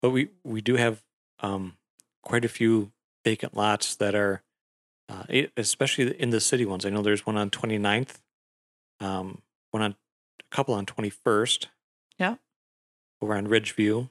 But 0.02 0.10
we 0.10 0.30
we 0.44 0.62
do 0.62 0.76
have 0.76 1.02
um, 1.40 1.76
quite 2.22 2.44
a 2.44 2.48
few 2.48 2.90
vacant 3.22 3.54
lots 3.54 3.96
that 3.96 4.14
are, 4.14 4.42
uh, 5.10 5.24
especially 5.56 6.18
in 6.20 6.30
the 6.30 6.40
city 6.40 6.64
ones. 6.64 6.86
I 6.86 6.90
know 6.90 7.02
there's 7.02 7.26
one 7.26 7.36
on 7.36 7.50
29th, 7.50 8.18
um, 9.00 9.42
one 9.72 9.82
on 9.82 9.90
a 9.92 10.54
couple 10.54 10.74
on 10.74 10.86
21st. 10.86 11.66
Yeah. 12.18 12.36
Over 13.20 13.34
on 13.34 13.46
Ridgeview. 13.48 14.10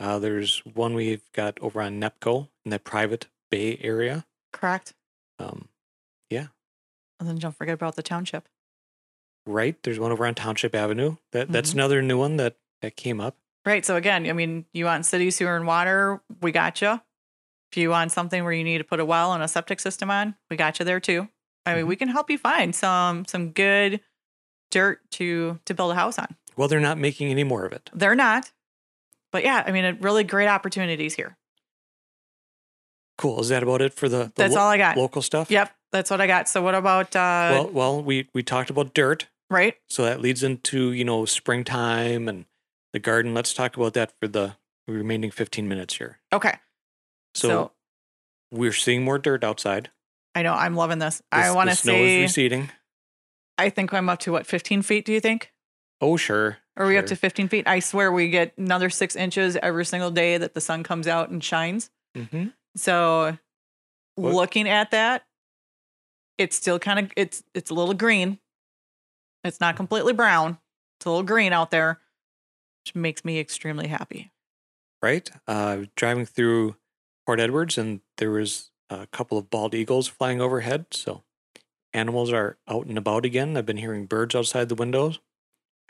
Uh, 0.00 0.18
there's 0.18 0.58
one 0.64 0.94
we've 0.94 1.30
got 1.32 1.58
over 1.60 1.80
on 1.82 2.00
Nepco 2.00 2.48
in 2.64 2.70
that 2.70 2.84
private 2.84 3.26
bay 3.50 3.78
area. 3.82 4.24
Correct. 4.52 4.94
Um, 5.38 5.68
yeah. 6.30 6.46
And 7.20 7.28
then 7.28 7.36
don't 7.36 7.54
forget 7.56 7.74
about 7.74 7.96
the 7.96 8.02
township. 8.02 8.48
right. 9.44 9.76
There's 9.82 9.98
one 9.98 10.12
over 10.12 10.24
on 10.24 10.36
Township 10.36 10.72
Avenue. 10.72 11.16
That 11.32 11.50
that's 11.50 11.70
Mhm. 11.70 11.74
another 11.74 12.00
new 12.02 12.16
one 12.16 12.36
that 12.36 12.56
that 12.80 12.94
came 12.96 13.20
up. 13.20 13.36
Right. 13.66 13.84
So 13.84 13.96
again, 13.96 14.26
I 14.28 14.32
mean, 14.32 14.66
you 14.72 14.84
want 14.84 15.04
city 15.04 15.30
sewer 15.32 15.56
and 15.56 15.66
water, 15.66 16.20
we 16.40 16.52
got 16.52 16.80
you. 16.80 17.00
If 17.72 17.78
you 17.78 17.88
want 17.88 18.12
something 18.12 18.44
where 18.44 18.52
you 18.52 18.64
need 18.64 18.78
to 18.78 18.84
put 18.84 19.00
a 19.00 19.04
well 19.04 19.32
and 19.32 19.42
a 19.42 19.48
septic 19.48 19.80
system 19.80 20.10
on, 20.10 20.34
we 20.50 20.58
got 20.58 20.78
you 20.78 20.84
there 20.84 21.00
too. 21.00 21.28
I 21.64 21.74
mean, 21.74 21.86
we 21.86 21.96
can 21.96 22.08
help 22.08 22.28
you 22.28 22.36
find 22.36 22.74
some 22.74 23.24
some 23.24 23.50
good 23.52 24.00
dirt 24.70 25.00
to 25.12 25.58
to 25.64 25.74
build 25.74 25.92
a 25.92 25.94
house 25.94 26.18
on. 26.18 26.36
Well, 26.54 26.68
they're 26.68 26.80
not 26.80 26.98
making 26.98 27.30
any 27.30 27.44
more 27.44 27.64
of 27.64 27.72
it. 27.72 27.88
They're 27.94 28.14
not, 28.14 28.52
but 29.32 29.42
yeah, 29.42 29.62
I 29.66 29.72
mean, 29.72 29.84
it 29.86 30.02
really 30.02 30.22
great 30.22 30.48
opportunities 30.48 31.14
here. 31.14 31.38
Cool. 33.16 33.40
Is 33.40 33.48
that 33.48 33.62
about 33.62 33.80
it 33.80 33.94
for 33.94 34.06
the, 34.08 34.24
the 34.24 34.32
That's 34.36 34.54
lo- 34.54 34.60
all 34.62 34.68
I 34.68 34.76
got. 34.76 34.98
local 34.98 35.22
stuff? 35.22 35.50
Yep, 35.50 35.74
that's 35.92 36.10
what 36.10 36.20
I 36.20 36.26
got. 36.26 36.48
So 36.50 36.60
what 36.60 36.74
about 36.74 37.16
uh 37.16 37.48
well, 37.52 37.70
well, 37.70 38.02
we 38.02 38.28
we 38.34 38.42
talked 38.42 38.68
about 38.68 38.92
dirt, 38.92 39.28
right? 39.48 39.76
so 39.88 40.04
that 40.04 40.20
leads 40.20 40.42
into 40.42 40.92
you 40.92 41.04
know 41.06 41.24
springtime 41.24 42.28
and 42.28 42.44
the 42.92 42.98
garden. 42.98 43.32
Let's 43.32 43.54
talk 43.54 43.78
about 43.78 43.94
that 43.94 44.12
for 44.20 44.28
the 44.28 44.56
remaining 44.86 45.30
fifteen 45.30 45.68
minutes 45.68 45.96
here. 45.96 46.18
Okay. 46.34 46.52
So, 47.34 47.48
So, 47.48 47.72
we're 48.50 48.72
seeing 48.72 49.02
more 49.04 49.18
dirt 49.18 49.44
outside. 49.44 49.90
I 50.34 50.42
know 50.42 50.52
I'm 50.54 50.74
loving 50.76 50.98
this. 50.98 51.18
The 51.30 51.38
I 51.38 51.50
want 51.52 51.68
the 51.70 51.76
to 51.76 51.80
snow 51.82 51.94
is 51.94 52.22
receding. 52.22 52.70
I 53.58 53.68
think 53.70 53.92
I'm 53.92 54.08
up 54.08 54.18
to 54.20 54.32
what 54.32 54.46
15 54.46 54.82
feet. 54.82 55.04
Do 55.04 55.12
you 55.12 55.20
think? 55.20 55.52
Oh 56.00 56.16
sure. 56.16 56.58
Are 56.76 56.86
we 56.86 56.96
up 56.96 57.06
to 57.06 57.16
15 57.16 57.48
feet? 57.48 57.68
I 57.68 57.80
swear 57.80 58.10
we 58.10 58.30
get 58.30 58.56
another 58.56 58.88
six 58.90 59.14
inches 59.14 59.56
every 59.56 59.84
single 59.84 60.10
day 60.10 60.38
that 60.38 60.54
the 60.54 60.60
sun 60.60 60.82
comes 60.82 61.06
out 61.06 61.28
and 61.28 61.44
shines. 61.44 61.90
Mm-hmm. 62.16 62.46
So 62.76 63.36
What- 64.16 64.34
looking 64.34 64.68
at 64.68 64.90
that, 64.92 65.24
it's 66.38 66.56
still 66.56 66.78
kind 66.78 66.98
of 66.98 67.12
it's 67.16 67.42
it's 67.54 67.70
a 67.70 67.74
little 67.74 67.94
green. 67.94 68.38
It's 69.44 69.60
not 69.60 69.76
completely 69.76 70.12
brown. 70.14 70.58
It's 70.98 71.06
a 71.06 71.10
little 71.10 71.24
green 71.24 71.52
out 71.52 71.70
there, 71.70 72.00
which 72.84 72.94
makes 72.94 73.24
me 73.24 73.38
extremely 73.38 73.88
happy. 73.88 74.32
Right. 75.02 75.28
Uh, 75.46 75.84
driving 75.96 76.24
through 76.26 76.76
Port 77.26 77.40
Edwards, 77.40 77.78
and 77.78 78.00
there 78.18 78.30
was 78.30 78.70
a 78.90 79.06
couple 79.08 79.38
of 79.38 79.50
bald 79.50 79.74
eagles 79.74 80.08
flying 80.08 80.40
overhead. 80.40 80.86
So 80.92 81.22
animals 81.92 82.32
are 82.32 82.58
out 82.68 82.86
and 82.86 82.98
about 82.98 83.24
again. 83.24 83.56
I've 83.56 83.66
been 83.66 83.76
hearing 83.76 84.06
birds 84.06 84.34
outside 84.34 84.68
the 84.68 84.74
windows. 84.74 85.20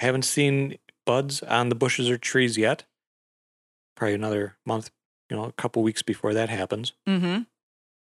I 0.01 0.05
haven't 0.05 0.25
seen 0.25 0.79
buds 1.07 1.43
on 1.43 1.69
the 1.69 1.75
bushes 1.75 2.09
or 2.11 2.19
trees 2.19 2.57
yet. 2.59 2.85
Probably 3.97 4.15
another 4.15 4.57
month, 4.67 4.91
you 5.31 5.37
know, 5.37 5.45
a 5.45 5.53
couple 5.53 5.83
weeks 5.83 6.03
before 6.03 6.35
that 6.35 6.49
happens. 6.49 6.93
Mm-hmm. 7.09 7.43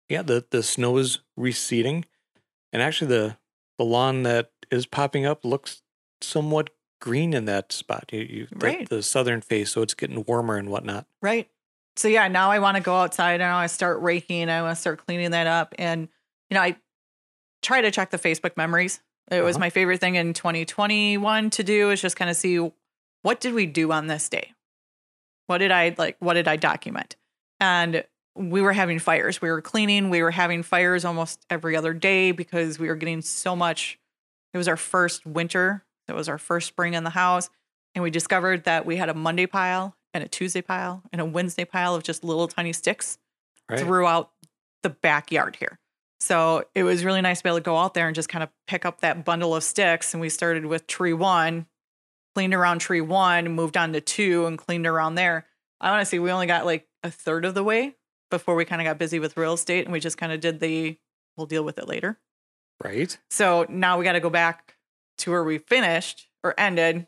Yeah, 0.09 0.23
the 0.23 0.45
the 0.51 0.63
snow 0.63 0.97
is 0.99 1.21
receding, 1.37 2.05
and 2.73 2.83
actually 2.83 3.09
the 3.09 3.37
the 3.79 3.85
lawn 3.85 4.23
that 4.25 4.51
is 4.71 4.87
popping 4.87 5.25
up 5.27 5.45
looks 5.45 5.83
somewhat 6.21 6.71
green 7.01 7.33
in 7.33 7.45
that 7.47 7.73
spot. 7.73 8.11
You, 8.13 8.21
you 8.21 8.47
the- 8.51 8.67
Right. 8.67 8.89
the 8.89 9.03
southern 9.03 9.41
face, 9.41 9.71
so 9.73 9.83
it's 9.83 9.95
getting 9.95 10.25
warmer 10.27 10.57
and 10.57 10.69
whatnot. 10.69 11.07
Right. 11.23 11.49
So 11.97 12.09
yeah, 12.09 12.29
now 12.29 12.51
I 12.51 12.59
want 12.61 12.77
to 12.77 12.83
go 12.83 12.95
outside 12.97 13.41
and 13.41 13.53
I 13.53 13.67
start 13.67 14.01
raking. 14.01 14.49
I 14.49 14.63
want 14.63 14.75
to 14.77 14.81
start 14.81 15.05
cleaning 15.05 15.33
that 15.33 15.47
up. 15.47 15.75
And 15.79 16.09
you 16.49 16.55
know, 16.55 16.63
I 16.63 16.77
try 17.63 17.81
to 17.81 17.91
check 17.91 18.11
the 18.11 18.19
Facebook 18.19 18.57
memories 18.57 19.01
It 19.31 19.43
was 19.43 19.57
Uh-huh. 19.57 19.61
my 19.61 19.71
favorite 19.71 20.01
thing 20.01 20.15
in 20.17 20.33
2021 20.33 21.51
to 21.51 21.63
do 21.63 21.91
is 21.91 22.01
just 22.01 22.17
kind 22.17 22.31
of 22.31 22.37
see 22.37 22.59
what 23.23 23.39
did 23.41 23.53
we 23.55 23.67
do 23.67 23.93
on 23.93 24.07
this 24.07 24.29
day? 24.29 24.55
What 25.47 25.59
did 25.59 25.71
I 25.71 25.95
like 25.99 26.17
what 26.21 26.35
did 26.35 26.49
I 26.49 26.57
document? 26.57 27.17
And 27.59 28.05
we 28.35 28.63
were 28.63 28.73
having 28.73 28.99
fires. 28.99 29.43
We 29.43 29.51
were 29.51 29.61
cleaning. 29.61 30.09
We 30.09 30.23
were 30.23 30.31
having 30.31 30.63
fires 30.63 31.05
almost 31.05 31.45
every 31.51 31.77
other 31.77 31.93
day 31.93 32.33
because 32.33 32.79
we 32.79 32.89
were 32.89 32.95
getting 32.95 33.21
so 33.23 33.55
much. 33.55 33.99
It 34.55 34.59
was 34.59 34.69
our 34.69 34.77
first 34.77 35.27
winter. 35.27 35.85
It 36.09 36.15
was 36.15 36.29
our 36.29 36.39
first 36.39 36.69
spring 36.69 36.95
in 36.95 37.05
the 37.05 37.11
house. 37.11 37.51
And 37.95 38.03
we 38.03 38.11
discovered 38.11 38.65
that 38.65 38.87
we 38.87 38.97
had 38.97 39.09
a 39.09 39.15
Monday 39.15 39.47
pile 39.47 39.95
and 40.15 40.25
a 40.25 40.29
Tuesday 40.29 40.63
pile 40.63 41.03
and 41.13 41.21
a 41.21 41.25
Wednesday 41.25 41.65
pile 41.65 41.95
of 41.95 42.03
just 42.03 42.25
little 42.25 42.49
tiny 42.49 42.73
sticks 42.73 43.19
Right. 43.69 43.79
throughout 43.81 44.31
the 44.83 44.91
backyard 44.91 45.57
here. 45.57 45.79
So 46.19 46.65
it 46.75 46.83
was 46.83 47.05
really 47.05 47.21
nice 47.21 47.39
to 47.39 47.45
be 47.45 47.49
able 47.51 47.59
to 47.59 47.63
go 47.65 47.77
out 47.77 47.95
there 47.95 48.07
and 48.07 48.15
just 48.15 48.29
kind 48.29 48.43
of 48.43 48.51
pick 48.67 48.85
up 48.85 49.01
that 49.01 49.25
bundle 49.25 49.55
of 49.55 49.63
sticks. 49.63 50.13
And 50.13 50.21
we 50.21 50.29
started 50.29 50.67
with 50.67 50.87
tree 50.87 51.13
one, 51.13 51.67
cleaned 52.35 52.53
around 52.53 52.81
tree 52.81 53.01
one, 53.01 53.53
moved 53.53 53.77
on 53.77 53.93
to 53.93 54.01
two, 54.01 54.47
and 54.47 54.59
cleaned 54.59 54.87
around 54.87 55.15
there. 55.15 55.47
I 55.81 55.91
want 55.91 56.03
to 56.03 56.05
say 56.07 56.19
we 56.19 56.31
only 56.33 56.47
got 56.47 56.67
like 56.67 56.89
a 57.05 57.11
third 57.11 57.45
of 57.45 57.55
the 57.55 57.63
way 57.65 57.97
before 58.31 58.55
we 58.55 58.65
kind 58.65 58.83
of 58.83 58.87
got 58.87 58.99
busy 58.99 59.19
with 59.19 59.37
real 59.37 59.55
estate 59.55 59.85
and 59.87 59.93
we 59.93 60.01
just 60.01 60.19
kind 60.19 60.33
of 60.33 60.41
did 60.41 60.61
the 60.61 60.99
we'll 61.37 61.47
deal 61.47 61.65
with 61.65 61.79
it 61.79 61.89
later. 61.89 62.19
Right. 62.83 63.17
So 63.31 63.67
now 63.69 63.99
we 63.99 64.05
got 64.05 64.13
to 64.13 64.21
go 64.21 64.31
back 64.31 64.77
to 65.19 65.31
where 65.31 65.45
we 65.45 65.59
finished 65.59 66.29
or 66.43 66.55
ended 66.59 67.07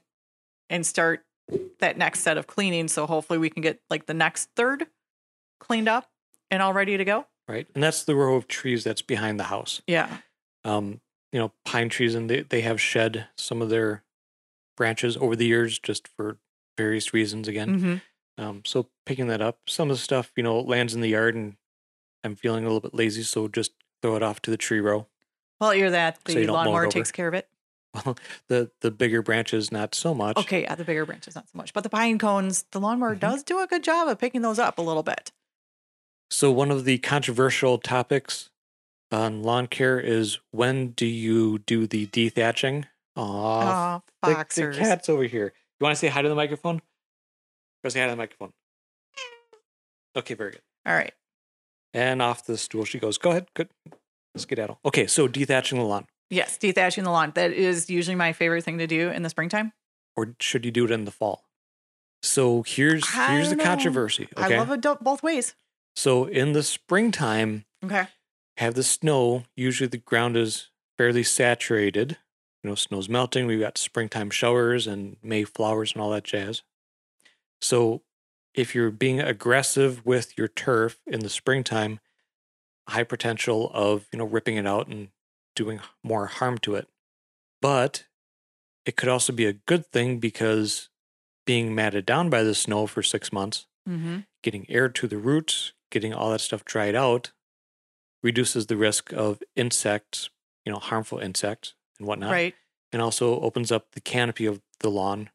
and 0.70 0.86
start 0.86 1.24
that 1.80 1.97
next 1.99 2.20
set 2.20 2.38
of 2.38 2.47
cleaning. 2.47 2.88
So 2.88 3.07
hopefully 3.07 3.38
we 3.38 3.51
can 3.51 3.62
get 3.62 3.80
like 3.90 4.07
the 4.07 4.14
next 4.14 4.51
third 4.57 4.86
cleaned 5.61 5.88
up 5.88 6.11
and 6.51 6.62
all 6.62 6.72
ready 6.72 6.97
to 6.97 7.05
go. 7.05 7.26
Right. 7.49 7.66
And 7.74 7.82
that's 7.82 8.05
the 8.05 8.14
row 8.14 8.36
of 8.36 8.47
trees 8.49 8.84
that's 8.84 9.03
behind 9.03 9.38
the 9.38 9.45
house. 9.45 9.82
Yeah. 9.86 10.18
Um, 10.64 11.01
you 11.32 11.40
know, 11.40 11.53
pine 11.64 11.88
trees, 11.88 12.14
and 12.14 12.28
they, 12.28 12.43
they 12.43 12.61
have 12.61 12.80
shed 12.80 13.26
some 13.36 13.62
of 13.62 13.70
their 13.70 14.05
branches 14.76 15.16
over 15.16 15.34
the 15.34 15.47
years 15.47 15.78
just 15.78 16.07
for 16.09 16.38
various 16.76 17.12
reasons 17.14 17.49
again. 17.49 17.74
hmm 18.38 18.43
Um, 18.43 18.62
so 18.64 18.88
picking 19.07 19.26
that 19.28 19.40
up, 19.40 19.59
some 19.66 19.90
of 19.90 19.97
the 19.97 20.03
stuff, 20.03 20.32
you 20.36 20.43
know, 20.43 20.61
lands 20.61 20.95
in 20.95 21.01
the 21.01 21.09
yard 21.09 21.34
and 21.34 21.57
I'm 22.24 22.36
feeling 22.36 22.64
a 22.64 22.66
little 22.66 22.80
bit 22.80 22.95
lazy, 22.95 23.22
so 23.22 23.49
just 23.49 23.72
throw 24.01 24.14
it 24.16 24.22
off 24.22 24.40
to 24.43 24.51
the 24.51 24.57
tree 24.57 24.80
row. 24.80 25.09
Well, 25.61 25.74
you're 25.74 25.90
that 25.90 26.18
So 26.26 26.34
the 26.34 26.40
you 26.40 26.47
don't 26.47 26.55
mow 26.55 26.62
it 26.62 26.64
lawnmower 26.66 26.86
takes 26.88 27.11
care 27.12 27.28
of 27.28 27.34
it. 27.34 27.49
Well, 27.95 28.16
the 28.49 28.70
the 28.80 28.90
bigger 28.90 29.22
branches, 29.22 29.70
not 29.72 29.95
so 29.95 30.14
much. 30.14 30.36
Okay, 30.38 30.62
yeah, 30.62 30.74
the 30.74 30.84
bigger 30.84 31.05
branches 31.07 31.34
not 31.34 31.47
so 31.49 31.57
much, 31.57 31.72
but 31.72 31.82
the 31.82 31.90
pine 31.90 32.18
cones, 32.18 32.64
the 32.72 32.80
lawnmower 32.80 33.14
Mhm. 33.16 33.20
does 33.20 33.43
do 33.43 33.61
a 33.61 33.66
good 33.66 33.82
job 33.84 34.09
of 34.09 34.18
picking 34.18 34.43
those 34.43 34.59
up 34.59 34.78
a 34.78 34.82
little 34.82 35.03
bit. 35.03 35.30
So 36.30 36.51
one 36.51 36.70
of 36.70 36.84
the 36.84 36.99
controversial 36.99 37.78
topics 37.78 38.49
on 39.11 39.43
lawn 39.43 39.66
care 39.66 40.01
is 40.01 40.38
when 40.51 40.93
do 40.93 41.05
you 41.07 41.59
do 41.59 41.86
the 41.86 42.07
dethatching? 42.07 42.86
Aw, 43.16 44.01
Oh, 44.22 44.28
the, 44.28 44.47
the 44.55 44.74
cat's 44.74 45.11
over 45.11 45.24
here. 45.24 45.53
You 45.78 45.84
want 45.84 45.95
to 45.95 45.99
say 45.99 46.09
hi 46.09 46.22
to 46.22 46.28
the 46.30 46.34
microphone? 46.34 46.80
Go 47.84 47.90
say 47.90 48.01
hi 48.01 48.07
to 48.07 48.12
the 48.12 48.16
microphone. 48.16 48.53
Okay, 50.16 50.32
very 50.34 50.53
good. 50.53 50.62
All 50.86 50.95
right. 50.95 51.12
And 51.93 52.22
off 52.22 52.47
the 52.47 52.57
stool 52.57 52.86
she 52.86 52.99
goes. 52.99 53.18
Go 53.18 53.30
ahead. 53.30 53.49
Good. 53.55 53.68
Skedaddle. 54.36 54.78
Okay, 54.86 55.07
so 55.07 55.28
dethatching 55.28 55.76
the 55.76 55.82
lawn. 55.82 56.07
Yes, 56.33 56.59
dethatching 56.59 57.05
the 57.05 57.11
lawn. 57.11 57.33
That 57.35 57.53
is 57.53 57.91
usually 57.91 58.14
my 58.16 58.33
favorite 58.33 58.64
thing 58.64 58.78
to 58.78 58.87
do 58.87 59.11
in 59.11 59.22
the 59.22 59.28
springtime. 59.30 59.72
or 60.16 60.35
should 60.41 60.64
you 60.64 60.70
do 60.70 60.85
it 60.85 60.91
in 60.91 61.05
the 61.05 61.11
fall? 61.11 61.45
So 62.22 62.62
here's 62.66 63.05
I 63.14 63.33
here's 63.35 63.51
the 63.51 63.57
know. 63.57 63.64
controversy. 63.64 64.28
Okay. 64.37 64.55
I 64.57 64.59
love 64.59 64.70
it 64.70 64.80
both 65.03 65.22
ways. 65.22 65.55
So 65.97 66.24
in 66.26 66.53
the 66.53 66.62
springtime, 66.62 67.64
Okay. 67.85 68.07
have 68.57 68.74
the 68.74 68.83
snow. 68.83 69.45
Usually 69.57 69.89
the 69.89 69.99
ground 69.99 70.37
is 70.37 70.70
fairly 70.99 71.22
saturated. 71.22 72.18
You 72.62 72.70
know, 72.70 72.76
snow's 72.76 73.09
melting. 73.09 73.47
We've 73.47 73.59
got 73.61 73.76
springtime 73.76 74.30
showers 74.30 74.87
and 74.87 75.16
May 75.22 75.45
flowers 75.45 75.93
and 75.93 76.01
all 76.03 76.11
that 76.11 76.24
jazz. 76.24 76.62
So 77.61 78.03
if 78.55 78.74
you're 78.74 78.91
being 78.91 79.20
aggressive 79.20 80.05
with 80.07 80.37
your 80.39 80.49
turf 80.49 81.01
in 81.07 81.20
the 81.20 81.28
springtime, 81.28 82.01
high 82.89 83.05
potential 83.05 83.70
of 83.74 84.07
you 84.12 84.18
know 84.18 84.24
ripping 84.24 84.57
it 84.57 84.66
out 84.66 84.87
and 84.89 85.09
doing 85.55 85.80
more 86.03 86.26
harm 86.26 86.59
to 86.59 86.74
it. 86.74 86.88
But 87.61 88.05
it 88.84 88.96
could 88.96 89.09
also 89.09 89.32
be 89.32 89.46
a 89.46 89.53
good 89.53 89.86
thing 89.86 90.18
because 90.18 90.88
being 91.46 91.74
matted 91.74 92.07
down 92.07 92.30
by 92.30 92.42
the 92.42 92.55
snow 92.55 92.86
for 92.86 93.03
six 93.03 93.32
months, 93.32 93.66
Mm-hmm. 93.88 94.18
getting 94.44 94.64
air 94.70 94.88
to 94.88 95.09
the 95.09 95.18
roots, 95.18 95.72
getting 95.90 96.14
all 96.14 96.30
that 96.30 96.40
stuff 96.40 96.64
dried 96.64 96.94
out, 96.94 97.32
reduces 98.22 98.66
the 98.68 98.76
risk 98.76 99.12
of 99.12 99.42
insects, 99.57 100.30
you 100.64 100.70
know, 100.72 100.78
harmful 100.78 101.18
insects 101.18 101.74
and 101.98 102.07
whatnot. 102.07 102.30
Right. 102.30 102.55
And 102.92 103.03
also 103.03 103.40
opens 103.40 103.72
up 103.72 103.86
the 103.92 104.00
canopy 104.00 104.46
of 104.46 104.61
the 104.78 104.88
lawn 104.90 105.30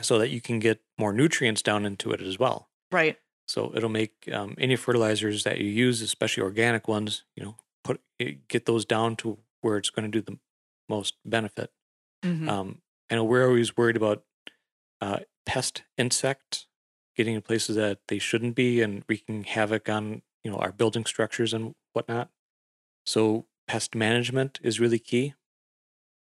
so 0.00 0.18
that 0.18 0.30
you 0.30 0.40
can 0.40 0.60
get 0.60 0.80
more 0.96 1.12
nutrients 1.12 1.60
down 1.60 1.84
into 1.84 2.10
it 2.12 2.22
as 2.22 2.38
well. 2.38 2.70
Right. 2.90 3.18
So 3.46 3.70
it'll 3.74 3.90
make 3.90 4.30
um, 4.32 4.54
any 4.56 4.76
fertilizers 4.76 5.44
that 5.44 5.58
you 5.58 5.66
use, 5.68 6.00
especially 6.00 6.44
organic 6.44 6.88
ones, 6.88 7.24
you 7.36 7.44
know, 7.44 7.56
get 8.48 8.66
those 8.66 8.84
down 8.84 9.16
to 9.16 9.38
where 9.60 9.76
it's 9.76 9.90
going 9.90 10.10
to 10.10 10.20
do 10.20 10.22
the 10.22 10.38
most 10.88 11.16
benefit. 11.24 11.72
Mhm. 12.24 12.48
Um, 12.48 12.82
I 13.10 13.16
know 13.16 13.24
we're 13.24 13.46
always 13.46 13.76
worried 13.76 13.96
about 13.96 14.24
uh, 15.00 15.20
pest 15.46 15.84
insects 15.98 16.66
getting 17.16 17.34
in 17.34 17.42
places 17.42 17.76
that 17.76 18.00
they 18.08 18.18
shouldn't 18.18 18.56
be 18.56 18.80
and 18.82 19.04
wreaking 19.08 19.44
havoc 19.44 19.88
on 19.88 20.22
you 20.44 20.50
know 20.50 20.58
our 20.58 20.72
building 20.72 21.04
structures 21.04 21.54
and 21.54 21.74
whatnot. 21.92 22.30
So 23.06 23.46
pest 23.68 23.94
management 23.94 24.60
is 24.62 24.80
really 24.80 25.00
key. 25.00 25.34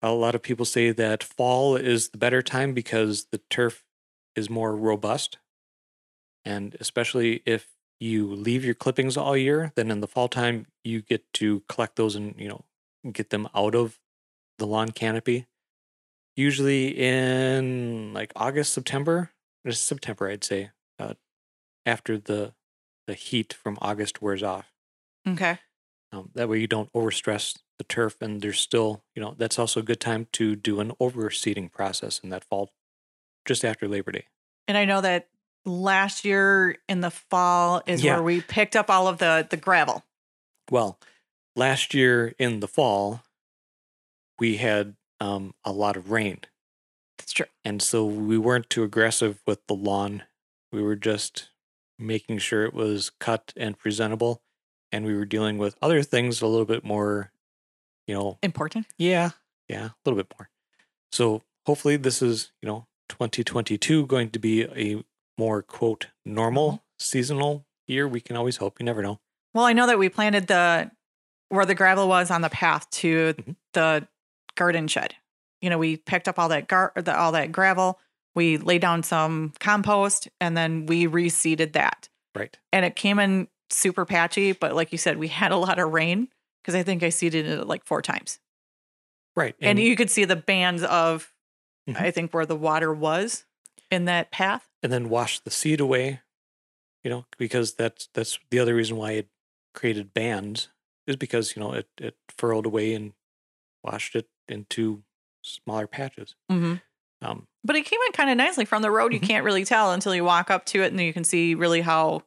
A 0.01 0.11
lot 0.13 0.35
of 0.35 0.41
people 0.41 0.63
say 0.65 0.91
that 0.91 1.21
fall 1.23 1.75
is 1.75 2.09
the 2.09 2.17
better 2.17 2.41
time 2.41 2.73
because 2.73 3.25
the 3.25 3.39
turf 3.49 3.83
is 4.35 4.49
more 4.49 4.73
robust, 4.75 5.37
and 6.43 6.75
especially 6.79 7.41
if 7.45 7.74
you 7.99 8.27
leave 8.27 8.65
your 8.65 8.75
clippings 8.75 9.17
all 9.17 9.37
year, 9.37 9.71
then 9.75 9.91
in 9.91 10.01
the 10.01 10.07
fall 10.07 10.27
time 10.27 10.67
you 10.83 11.01
get 11.01 11.23
to 11.33 11.61
collect 11.69 11.95
those 11.95 12.15
and 12.15 12.35
you 12.37 12.47
know 12.47 12.65
get 13.11 13.29
them 13.29 13.47
out 13.55 13.75
of 13.75 13.99
the 14.57 14.65
lawn 14.65 14.89
canopy 14.91 15.47
usually 16.35 16.89
in 16.89 18.13
like 18.13 18.31
August, 18.35 18.73
September. 18.73 19.31
It's 19.63 19.79
September, 19.79 20.29
I'd 20.29 20.43
say, 20.43 20.71
uh, 20.99 21.13
after 21.85 22.17
the 22.17 22.53
the 23.07 23.13
heat 23.13 23.53
from 23.53 23.77
August 23.81 24.21
wears 24.21 24.43
off. 24.43 24.71
Okay. 25.27 25.59
Um, 26.11 26.31
that 26.33 26.49
way 26.49 26.59
you 26.59 26.67
don't 26.67 26.91
overstress 26.93 27.57
the 27.77 27.83
turf, 27.83 28.17
and 28.21 28.41
there's 28.41 28.59
still, 28.59 29.03
you 29.15 29.21
know, 29.21 29.35
that's 29.37 29.59
also 29.59 29.79
a 29.79 29.83
good 29.83 29.99
time 29.99 30.27
to 30.33 30.55
do 30.55 30.79
an 30.79 30.91
overseeding 30.99 31.71
process 31.71 32.19
in 32.19 32.29
that 32.29 32.43
fall, 32.43 32.71
just 33.43 33.65
after 33.65 33.87
Labor 33.87 34.11
Day. 34.11 34.25
And 34.67 34.77
I 34.77 34.85
know 34.85 35.01
that 35.01 35.27
last 35.65 36.23
year 36.25 36.77
in 36.87 37.01
the 37.01 37.11
fall 37.11 37.81
is 37.85 38.03
Yeah. 38.03 38.13
where 38.15 38.23
we 38.23 38.41
picked 38.41 38.75
up 38.75 38.89
all 38.89 39.07
of 39.07 39.17
the 39.17 39.47
the 39.49 39.57
gravel. 39.57 40.03
Well, 40.71 40.99
last 41.55 41.93
year 41.93 42.33
in 42.39 42.59
the 42.59 42.67
fall, 42.67 43.23
we 44.39 44.57
had 44.57 44.95
um, 45.19 45.53
a 45.63 45.71
lot 45.71 45.95
of 45.97 46.11
rain. 46.11 46.39
That's 47.17 47.31
true. 47.31 47.45
And 47.63 47.81
so 47.81 48.05
we 48.05 48.37
weren't 48.37 48.69
too 48.69 48.83
aggressive 48.83 49.41
with 49.47 49.65
the 49.67 49.73
lawn. 49.75 50.23
We 50.71 50.81
were 50.83 50.95
just 50.97 51.49
making 51.97 52.39
sure 52.39 52.65
it 52.65 52.73
was 52.73 53.11
cut 53.19 53.53
and 53.55 53.77
presentable. 53.77 54.41
And 54.91 55.05
we 55.05 55.15
were 55.15 55.25
dealing 55.25 55.57
with 55.57 55.75
other 55.81 56.03
things 56.03 56.41
a 56.41 56.47
little 56.47 56.65
bit 56.65 56.83
more, 56.83 57.31
you 58.07 58.13
know, 58.13 58.37
Important. 58.43 58.87
yeah, 58.97 59.31
yeah, 59.69 59.85
a 59.85 59.95
little 60.05 60.17
bit 60.21 60.31
more. 60.37 60.49
So 61.11 61.41
hopefully 61.65 61.95
this 61.97 62.21
is, 62.21 62.51
you 62.61 62.67
know, 62.67 62.85
2022 63.09 64.05
going 64.07 64.29
to 64.31 64.39
be 64.39 64.63
a 64.63 65.03
more 65.37 65.61
quote 65.61 66.07
normal 66.25 66.83
seasonal 66.99 67.65
year. 67.87 68.07
We 68.07 68.21
can 68.21 68.35
always 68.35 68.57
hope. 68.57 68.79
You 68.79 68.85
never 68.85 69.01
know. 69.01 69.19
Well, 69.53 69.65
I 69.65 69.73
know 69.73 69.87
that 69.87 69.99
we 69.99 70.09
planted 70.09 70.47
the 70.47 70.91
where 71.49 71.65
the 71.65 71.75
gravel 71.75 72.07
was 72.07 72.31
on 72.31 72.41
the 72.41 72.49
path 72.49 72.89
to 72.89 73.33
Mhm. 73.35 73.55
the 73.73 74.07
garden 74.55 74.87
shed. 74.87 75.15
You 75.61 75.69
know, 75.69 75.77
we 75.77 75.97
picked 75.97 76.27
up 76.27 76.39
all 76.39 76.49
that 76.49 76.67
gar 76.67 76.91
the, 76.95 77.15
all 77.17 77.31
that 77.33 77.51
gravel. 77.51 77.99
We 78.33 78.57
laid 78.57 78.81
down 78.81 79.03
some 79.03 79.53
compost 79.59 80.27
and 80.41 80.57
then 80.57 80.85
we 80.87 81.07
reseeded 81.07 81.73
that. 81.73 82.09
Right. 82.33 82.57
And 82.73 82.83
it 82.83 82.95
came 82.95 83.19
in 83.19 83.47
super 83.69 84.05
patchy, 84.05 84.51
but 84.51 84.75
like 84.75 84.91
you 84.91 84.97
said, 84.97 85.17
we 85.17 85.27
had 85.29 85.51
a 85.51 85.57
lot 85.57 85.79
of 85.79 85.93
rain 85.93 86.27
because 86.61 86.75
I 86.75 86.83
think 86.83 87.03
I 87.03 87.09
seeded 87.09 87.45
it 87.45 87.65
like 87.67 87.85
four 87.85 88.01
times. 88.01 88.39
Right. 89.35 89.55
And, 89.61 89.79
you 89.79 89.95
could 89.95 90.09
see 90.09 90.25
the 90.25 90.35
bands 90.35 90.83
of 90.83 91.33
Mhm. 91.89 92.01
I 92.01 92.11
think 92.11 92.33
where 92.33 92.45
the 92.45 92.55
water 92.55 92.93
was 92.93 93.45
in 93.91 94.05
that 94.05 94.31
path. 94.31 94.67
And 94.85 94.93
then 94.93 95.09
wash 95.09 95.39
the 95.39 95.49
seed 95.51 95.81
away 95.81 96.21
you 97.03 97.09
know 97.09 97.25
because 97.37 97.73
that's 97.73 98.07
that's 98.13 98.37
the 98.51 98.59
other 98.59 98.75
reason 98.75 98.97
why 98.97 99.11
it 99.13 99.27
created 99.73 100.13
bands 100.13 100.69
is 101.07 101.15
because 101.15 101.55
you 101.55 101.61
know 101.61 101.73
it 101.73 101.87
it 101.97 102.15
furrowed 102.37 102.65
away 102.65 102.93
and 102.93 103.13
washed 103.83 104.15
it 104.15 104.27
into 104.47 105.03
smaller 105.41 105.87
patches 105.87 106.35
Mm-hmm. 106.51 106.75
um 107.27 107.47
But 107.63 107.75
it 107.75 107.85
came 107.85 107.99
in 108.05 108.11
kind 108.13 108.29
of 108.29 108.37
nicely 108.37 108.65
from 108.65 108.81
the 108.83 108.91
road. 108.91 109.13
You 109.13 109.19
can't 109.19 109.45
really 109.45 109.65
tell 109.65 109.91
until 109.91 110.13
you 110.15 110.23
walk 110.23 110.49
up 110.51 110.65
to 110.67 110.83
it 110.83 110.87
and 110.87 110.99
then 110.99 111.05
you 111.07 111.13
can 111.13 111.23
see 111.23 111.55
really 111.55 111.81
how 111.81 112.23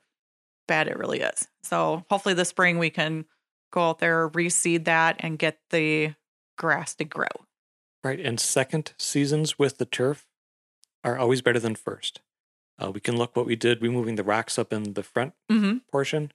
bad 0.66 0.88
it 0.88 0.98
really 0.98 1.20
is. 1.20 1.48
So 1.62 2.04
hopefully 2.11 2.34
this 2.34 2.48
spring 2.48 2.78
we 2.78 2.90
can 2.90 3.24
go 3.72 3.88
out 3.88 3.98
there, 4.00 4.28
reseed 4.30 4.84
that 4.84 5.16
and 5.20 5.38
get 5.38 5.59
the 5.70 6.14
grass 6.56 6.94
to 6.96 7.04
grow. 7.04 7.34
Right. 8.04 8.20
And 8.20 8.38
second 8.40 8.94
seasons 8.98 9.59
with 9.59 9.78
the 9.78 9.84
turf 9.86 10.26
are 11.04 11.18
always 11.18 11.42
better 11.42 11.61
than 11.61 11.74
first. 11.74 12.20
Uh, 12.82 12.90
we 12.90 13.00
can 13.00 13.16
look 13.16 13.34
what 13.36 13.46
we 13.46 13.56
did 13.56 13.82
removing 13.82 14.14
the 14.14 14.22
rocks 14.24 14.58
up 14.58 14.72
in 14.72 14.94
the 14.94 15.02
front 15.02 15.32
Mm-hmm. 15.50 15.78
portion, 15.90 16.32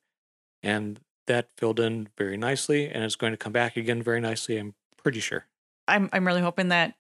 and 0.62 1.00
that 1.28 1.48
filled 1.58 1.80
in 1.80 2.10
very 2.18 2.36
nicely, 2.38 2.90
and 2.90 3.04
it's 3.04 3.16
going 3.16 3.32
to 3.34 3.38
come 3.38 3.54
back 3.54 3.78
again 3.78 4.02
very 4.04 4.20
nicely. 4.20 4.58
I'm 4.58 4.74
pretty 4.98 5.20
sure. 5.22 5.46
I'm 5.88 6.10
I'm 6.14 6.26
really 6.28 6.42
hoping 6.42 6.70
that 6.70 6.96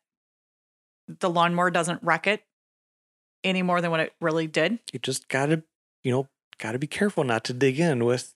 the 1.08 1.30
lawnmower 1.30 1.72
doesn't 1.72 2.02
wreck 2.04 2.28
it 2.28 2.44
any 3.44 3.62
more 3.62 3.82
than 3.82 3.92
what 3.92 4.00
it 4.00 4.14
really 4.22 4.48
did. 4.48 4.80
You 4.94 5.00
just 5.00 5.28
gotta, 5.28 5.64
you 6.04 6.12
know, 6.12 6.28
gotta 6.58 6.80
be 6.80 6.88
careful 6.88 7.24
not 7.26 7.44
to 7.46 7.54
dig 7.54 7.80
in 7.80 8.06
with 8.06 8.34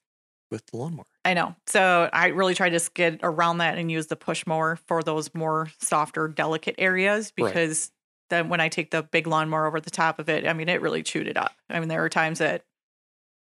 with 0.51 0.65
the 0.67 0.77
lawnmower. 0.77 1.05
I 1.25 1.33
know. 1.33 1.55
So 1.67 2.09
I 2.11 2.27
really 2.27 2.53
tried 2.55 2.69
to 2.69 2.79
skid 2.79 3.19
around 3.23 3.57
that 3.59 3.77
and 3.77 3.91
use 3.91 4.07
the 4.07 4.15
push 4.15 4.45
mower 4.45 4.77
for 4.87 5.03
those 5.03 5.33
more 5.33 5.69
softer, 5.79 6.27
delicate 6.29 6.75
areas 6.77 7.31
because 7.35 7.91
then 8.29 8.49
when 8.49 8.59
I 8.59 8.69
take 8.69 8.91
the 8.91 9.03
big 9.03 9.27
lawnmower 9.27 9.65
over 9.67 9.79
the 9.79 9.89
top 9.89 10.19
of 10.19 10.29
it, 10.29 10.45
I 10.47 10.53
mean, 10.53 10.69
it 10.69 10.81
really 10.81 11.03
chewed 11.03 11.27
it 11.27 11.37
up. 11.37 11.53
I 11.69 11.79
mean, 11.79 11.89
there 11.89 12.01
were 12.01 12.09
times 12.09 12.39
that 12.39 12.63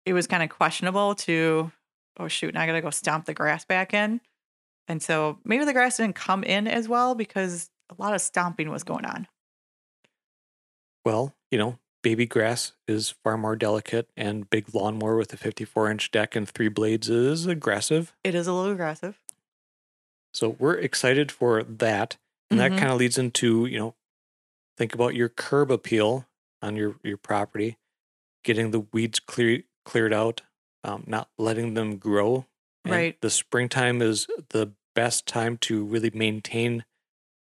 it 0.05 0.12
was 0.12 0.27
kind 0.27 0.43
of 0.43 0.51
questionable 0.51 1.14
to, 1.16 1.73
oh, 2.19 2.29
shoot, 2.29 2.55
now 2.55 2.62
I 2.62 2.66
got 2.66 2.73
to 2.73 2.81
go 2.81 2.91
stomp 2.91 3.27
the 3.27 3.35
grass 3.35 3.64
back 3.64 3.93
in. 3.95 4.21
And 4.87 5.03
so 5.03 5.39
maybe 5.45 5.64
the 5.64 5.73
grass 5.73 5.99
didn't 5.99 6.16
come 6.16 6.43
in 6.45 6.66
as 6.66 6.89
well 6.89 7.14
because 7.14 7.71
a 7.91 8.01
lot 8.03 8.14
of 8.14 8.21
stomping 8.21 8.71
was 8.71 8.85
going 8.85 9.05
on. 9.05 9.27
Well, 11.05 11.35
you 11.51 11.59
know, 11.59 11.79
baby 12.03 12.27
grass 12.27 12.73
is 12.87 13.14
far 13.25 13.37
more 13.37 13.57
delicate, 13.57 14.09
and 14.16 14.49
big 14.49 14.75
lawnmower 14.75 15.16
with 15.16 15.33
a 15.33 15.37
54 15.37 15.91
inch 15.91 16.11
deck 16.11 16.37
and 16.37 16.49
three 16.49 16.69
blades 16.69 17.09
is 17.09 17.47
aggressive. 17.47 18.14
It 18.25 18.35
is 18.35 18.47
a 18.47 18.53
little 18.53 18.73
aggressive. 18.73 19.19
So 20.35 20.51
we're 20.59 20.75
excited 20.75 21.33
for 21.33 21.62
that. 21.62 22.16
And 22.51 22.59
that 22.61 22.73
Mhm. 22.73 22.79
kind 22.79 22.93
of 22.93 22.99
leads 22.99 23.19
into, 23.19 23.66
you 23.66 23.79
know, 23.79 23.95
think 24.79 24.95
about 24.95 25.14
your 25.14 25.29
curb 25.29 25.70
appeal 25.70 26.26
on 26.62 26.76
your, 26.76 26.97
your 27.03 27.16
property, 27.16 27.76
getting 28.45 28.70
the 28.70 28.81
weeds 28.93 29.18
clear, 29.18 29.64
cleared 29.85 30.12
out, 30.12 30.43
um, 30.85 31.05
not 31.07 31.29
letting 31.37 31.74
them 31.74 31.97
grow. 31.97 32.47
And 32.85 32.95
Right. 32.95 33.20
The 33.20 33.29
springtime 33.31 34.01
is 34.01 34.29
the 34.51 34.72
best 34.95 35.26
time 35.26 35.59
to 35.59 35.85
really 35.85 36.11
maintain 36.14 36.85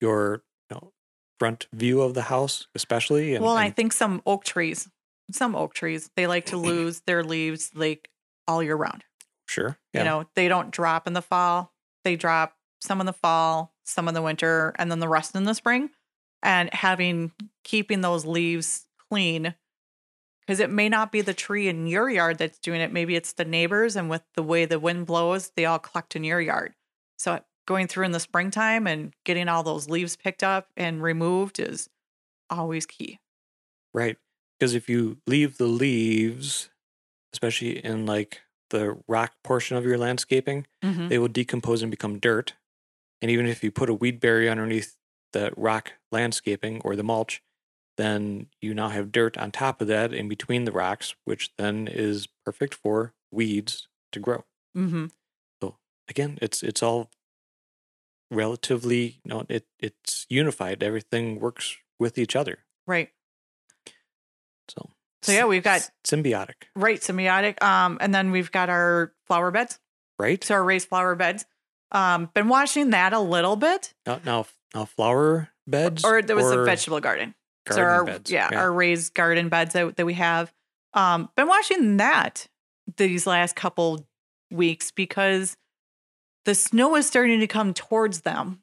your 0.00 0.42
you 0.70 0.76
know, 0.76 0.92
front 1.38 1.66
view 1.72 2.00
of 2.02 2.14
the 2.14 2.22
house, 2.22 2.68
especially. 2.74 3.34
And, 3.34 3.44
well, 3.44 3.56
I 3.56 3.70
think 3.70 3.92
some 3.92 4.22
oak 4.24 4.44
trees, 4.44 4.88
some 5.32 5.54
oak 5.56 5.74
trees, 5.74 6.10
they 6.16 6.26
like 6.26 6.46
to 6.46 6.56
lose 6.70 7.02
their 7.06 7.24
leaves 7.24 7.72
like 7.74 8.08
all 8.46 8.62
year 8.62 8.76
round. 8.76 9.04
sure. 9.48 9.76
You 9.92 10.04
know, 10.04 10.24
they 10.34 10.48
don't 10.48 10.70
drop 10.70 11.06
in 11.06 11.12
the 11.12 11.22
fall. 11.22 11.72
They 12.04 12.16
drop 12.16 12.56
some 12.80 13.00
in 13.00 13.06
the 13.06 13.12
fall, 13.12 13.74
some 13.84 14.08
in 14.08 14.14
the 14.14 14.22
winter, 14.22 14.74
and 14.78 14.90
then 14.90 15.00
the 15.00 15.08
rest 15.08 15.34
in 15.34 15.44
the 15.44 15.54
spring. 15.54 15.90
And 16.44 16.72
having 16.72 17.32
keeping 17.64 18.02
those 18.02 18.24
leaves 18.24 18.86
clean 19.10 19.54
because 20.40 20.60
it 20.60 20.68
may 20.68 20.90
not 20.90 21.10
be 21.10 21.22
the 21.22 21.32
tree 21.32 21.68
in 21.68 21.86
your 21.86 22.10
yard 22.10 22.36
that's 22.36 22.58
doing 22.58 22.82
it. 22.82 22.92
Maybe 22.92 23.16
it's 23.16 23.32
the 23.32 23.46
neighbors, 23.46 23.96
and 23.96 24.10
with 24.10 24.22
the 24.34 24.42
way 24.42 24.66
the 24.66 24.78
wind 24.78 25.06
blows, 25.06 25.52
they 25.56 25.64
all 25.64 25.78
collect 25.78 26.14
in 26.14 26.22
your 26.22 26.40
yard. 26.42 26.74
So 27.18 27.40
going 27.66 27.86
through 27.88 28.04
in 28.04 28.12
the 28.12 28.20
springtime 28.20 28.86
and 28.86 29.14
getting 29.24 29.48
all 29.48 29.62
those 29.62 29.88
leaves 29.88 30.16
picked 30.16 30.42
up 30.42 30.68
and 30.76 31.02
removed 31.02 31.58
is 31.58 31.88
always 32.50 32.84
key. 32.84 33.18
Right. 33.94 34.18
Because 34.58 34.74
if 34.74 34.86
you 34.86 35.16
leave 35.26 35.56
the 35.56 35.66
leaves, 35.66 36.68
especially 37.32 37.82
in 37.82 38.04
like 38.04 38.42
the 38.68 38.98
rock 39.08 39.32
portion 39.42 39.78
of 39.78 39.86
your 39.86 39.96
landscaping, 39.96 40.66
Mhm. 40.84 41.08
they 41.08 41.18
will 41.18 41.28
decompose 41.28 41.80
and 41.80 41.90
become 41.90 42.18
dirt. 42.18 42.52
And 43.22 43.30
even 43.30 43.46
if 43.46 43.64
you 43.64 43.70
put 43.70 43.88
a 43.88 43.94
weed 43.94 44.20
barrier 44.20 44.50
underneath 44.50 44.96
the 45.34 45.52
rock 45.56 45.92
landscaping 46.10 46.80
or 46.84 46.96
the 46.96 47.04
mulch, 47.04 47.42
then 47.98 48.46
you 48.60 48.72
now 48.74 48.88
have 48.88 49.12
dirt 49.12 49.36
on 49.36 49.50
top 49.52 49.80
of 49.80 49.86
that 49.88 50.12
in 50.12 50.28
between 50.28 50.64
the 50.64 50.72
rocks, 50.72 51.14
which 51.24 51.50
then 51.58 51.86
is 51.86 52.26
perfect 52.44 52.74
for 52.74 53.12
weeds 53.30 53.86
to 54.12 54.18
grow. 54.18 54.44
Mhm. 54.76 55.10
So 55.62 55.76
again, 56.08 56.38
it's 56.42 56.62
it's 56.62 56.82
all 56.82 57.10
relatively 58.30 59.20
you 59.24 59.28
know, 59.28 59.44
it 59.48 59.66
it's 59.78 60.26
unified. 60.28 60.82
Everything 60.82 61.38
works 61.40 61.76
with 61.98 62.18
each 62.18 62.34
other. 62.34 62.58
Right. 62.86 63.10
So 64.68 64.90
So 65.22 65.32
yeah, 65.32 65.44
we've 65.46 65.62
got 65.62 65.88
symbiotic, 66.04 66.64
right 66.74 67.00
symbiotic. 67.00 67.62
Um, 67.62 67.98
and 68.00 68.14
then 68.14 68.30
we've 68.30 68.50
got 68.50 68.68
our 68.70 69.12
flower 69.26 69.50
beds. 69.50 69.78
right? 70.18 70.42
So 70.44 70.54
our 70.54 70.64
raised 70.64 70.88
flower 70.88 71.14
beds. 71.14 71.44
Um, 71.92 72.30
been 72.34 72.48
watching 72.48 72.90
that 72.90 73.12
a 73.12 73.20
little 73.20 73.54
bit. 73.56 73.94
Now, 74.06 74.20
now, 74.24 74.46
now 74.74 74.84
flower 74.84 75.50
beds, 75.66 76.04
Or 76.04 76.20
there 76.22 76.36
was 76.36 76.50
a 76.50 76.64
vegetable 76.64 77.00
garden. 77.00 77.34
so 77.70 77.80
our 77.82 78.04
beds. 78.04 78.30
yeah, 78.30 78.50
our 78.52 78.72
raised 78.72 79.14
garden 79.14 79.48
beds 79.48 79.72
that, 79.74 79.96
that 79.96 80.06
we 80.06 80.14
have. 80.14 80.52
Um, 80.92 81.28
been 81.36 81.48
watching 81.48 81.96
that 81.98 82.46
these 82.96 83.26
last 83.26 83.56
couple 83.56 84.06
weeks 84.50 84.90
because 84.90 85.56
the 86.44 86.54
snow 86.54 86.94
is 86.96 87.06
starting 87.06 87.40
to 87.40 87.46
come 87.46 87.72
towards 87.74 88.20
them, 88.20 88.62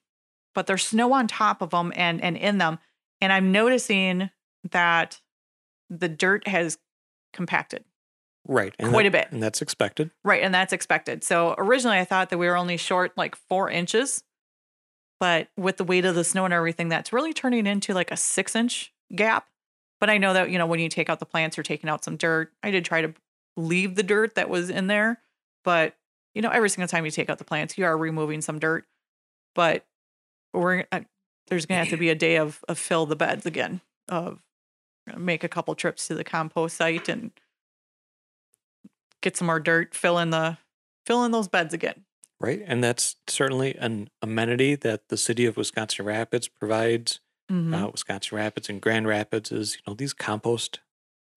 but 0.54 0.68
there's 0.68 0.86
snow 0.86 1.12
on 1.14 1.28
top 1.28 1.62
of 1.62 1.72
them 1.72 1.92
and 1.96 2.22
and 2.22 2.38
in 2.38 2.58
them, 2.60 2.80
and 3.20 3.34
I'm 3.34 3.52
noticing 3.52 4.30
that 4.72 5.20
the 5.90 6.08
dirt 6.08 6.48
has 6.48 6.78
compacted 7.34 7.84
right, 8.48 8.74
and 8.80 8.90
quite 8.92 9.04
that- 9.04 9.08
a 9.08 9.12
bit. 9.24 9.28
and 9.32 9.42
that's 9.44 9.62
expected. 9.62 10.12
Right, 10.24 10.44
and 10.44 10.54
that's 10.54 10.72
expected. 10.74 11.24
So 11.24 11.56
originally 11.58 11.98
I 11.98 12.06
thought 12.06 12.30
that 12.30 12.38
we 12.38 12.48
were 12.48 12.56
only 12.58 12.78
short 12.78 13.12
like 13.18 13.36
four 13.36 13.70
inches, 13.70 14.24
but 15.22 15.50
with 15.56 15.78
the 15.78 15.84
weight 15.84 16.04
of 16.04 16.16
the 16.16 16.24
snow 16.24 16.46
and 16.46 16.54
everything, 16.54 16.90
that's 16.90 17.14
really 17.14 17.32
turning 17.32 17.68
into 17.68 17.94
like 17.94 18.10
a 18.10 18.18
six 18.18 18.56
inch 18.56 18.92
gap. 19.16 19.48
But 20.00 20.10
I 20.10 20.18
know 20.18 20.34
that, 20.34 20.50
you 20.50 20.58
know, 20.58 20.66
when 20.66 20.80
you 20.80 20.90
take 20.90 21.12
out 21.12 21.20
the 21.20 21.28
plants, 21.28 21.56
you're 21.56 21.64
taking 21.64 21.92
out 21.92 22.04
some 22.04 22.18
dirt. 22.18 22.52
I 22.64 22.72
did 22.72 22.84
try 22.84 23.04
to 23.04 23.14
leave 23.56 23.94
the 23.94 24.02
dirt 24.02 24.34
that 24.34 24.50
was 24.50 24.72
in 24.72 24.88
there, 24.88 25.20
but 25.64 25.96
you 26.34 26.42
know, 26.42 26.50
every 26.50 26.72
single 26.72 26.88
time 26.88 27.06
you 27.06 27.12
take 27.12 27.30
out 27.30 27.38
the 27.38 27.44
plants, 27.44 27.78
you 27.78 27.86
are 27.86 27.96
removing 27.96 28.42
some 28.42 28.58
dirt. 28.58 28.86
But 29.54 29.86
we're 30.54 30.86
uh, 30.92 31.02
there's 31.48 31.68
gonna 31.68 31.82
have 31.82 31.90
to 31.90 31.98
be 31.98 32.10
a 32.10 32.16
day 32.16 32.38
of 32.38 32.66
of 32.68 32.80
fill 32.80 33.06
the 33.06 33.16
beds 33.16 33.46
again, 33.46 33.82
of 34.10 34.40
make 35.16 35.44
a 35.44 35.50
couple 35.50 35.76
trips 35.76 36.08
to 36.08 36.16
the 36.16 36.24
compost 36.24 36.78
site 36.78 37.08
and 37.08 37.30
get 39.22 39.38
some 39.38 39.46
more 39.46 39.60
dirt, 39.60 39.94
fill 39.94 40.18
in 40.18 40.32
the 40.32 40.58
fill 41.06 41.24
in 41.26 41.32
those 41.32 41.48
beds 41.48 41.76
again. 41.76 42.06
Right, 42.42 42.62
and 42.66 42.84
that's 42.84 43.16
certainly 43.28 43.76
an 43.76 44.10
amenity 44.22 44.76
that 44.76 45.10
the 45.10 45.18
city 45.18 45.46
of 45.46 45.58
Wisconsin 45.58 46.06
Rapids 46.06 46.48
provides. 46.48 47.20
Mhm. 47.52 47.74
Uh, 47.74 47.90
Wisconsin 47.92 48.38
Rapids 48.38 48.70
and 48.70 48.82
Grand 48.82 49.08
Rapids 49.08 49.52
is 49.52 49.76
you 49.76 49.82
know 49.88 49.94
these 49.94 50.14
compost 50.14 50.80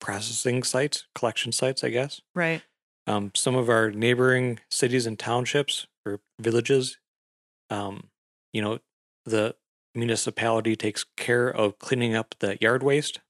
processing 0.00 0.62
sites, 0.62 1.07
collection 1.14 1.52
sites, 1.52 1.82
I 1.84 1.90
guess. 1.90 2.20
right. 2.34 2.62
Um, 3.07 3.32
some 3.34 3.55
of 3.55 3.68
our 3.68 3.90
neighboring 3.90 4.61
cities 4.70 5.05
and 5.07 5.18
townships 5.18 5.86
or 6.07 6.20
villages, 6.40 6.96
um, 7.68 8.09
you 8.52 8.62
know, 8.62 8.78
the 9.26 9.57
municipality 9.94 10.74
takes 10.74 11.05
care 11.16 11.48
of 11.48 11.78
cleaning 11.78 12.14
up 12.14 12.34
the 12.38 12.57
yard 12.62 12.82
waste. 12.82 13.20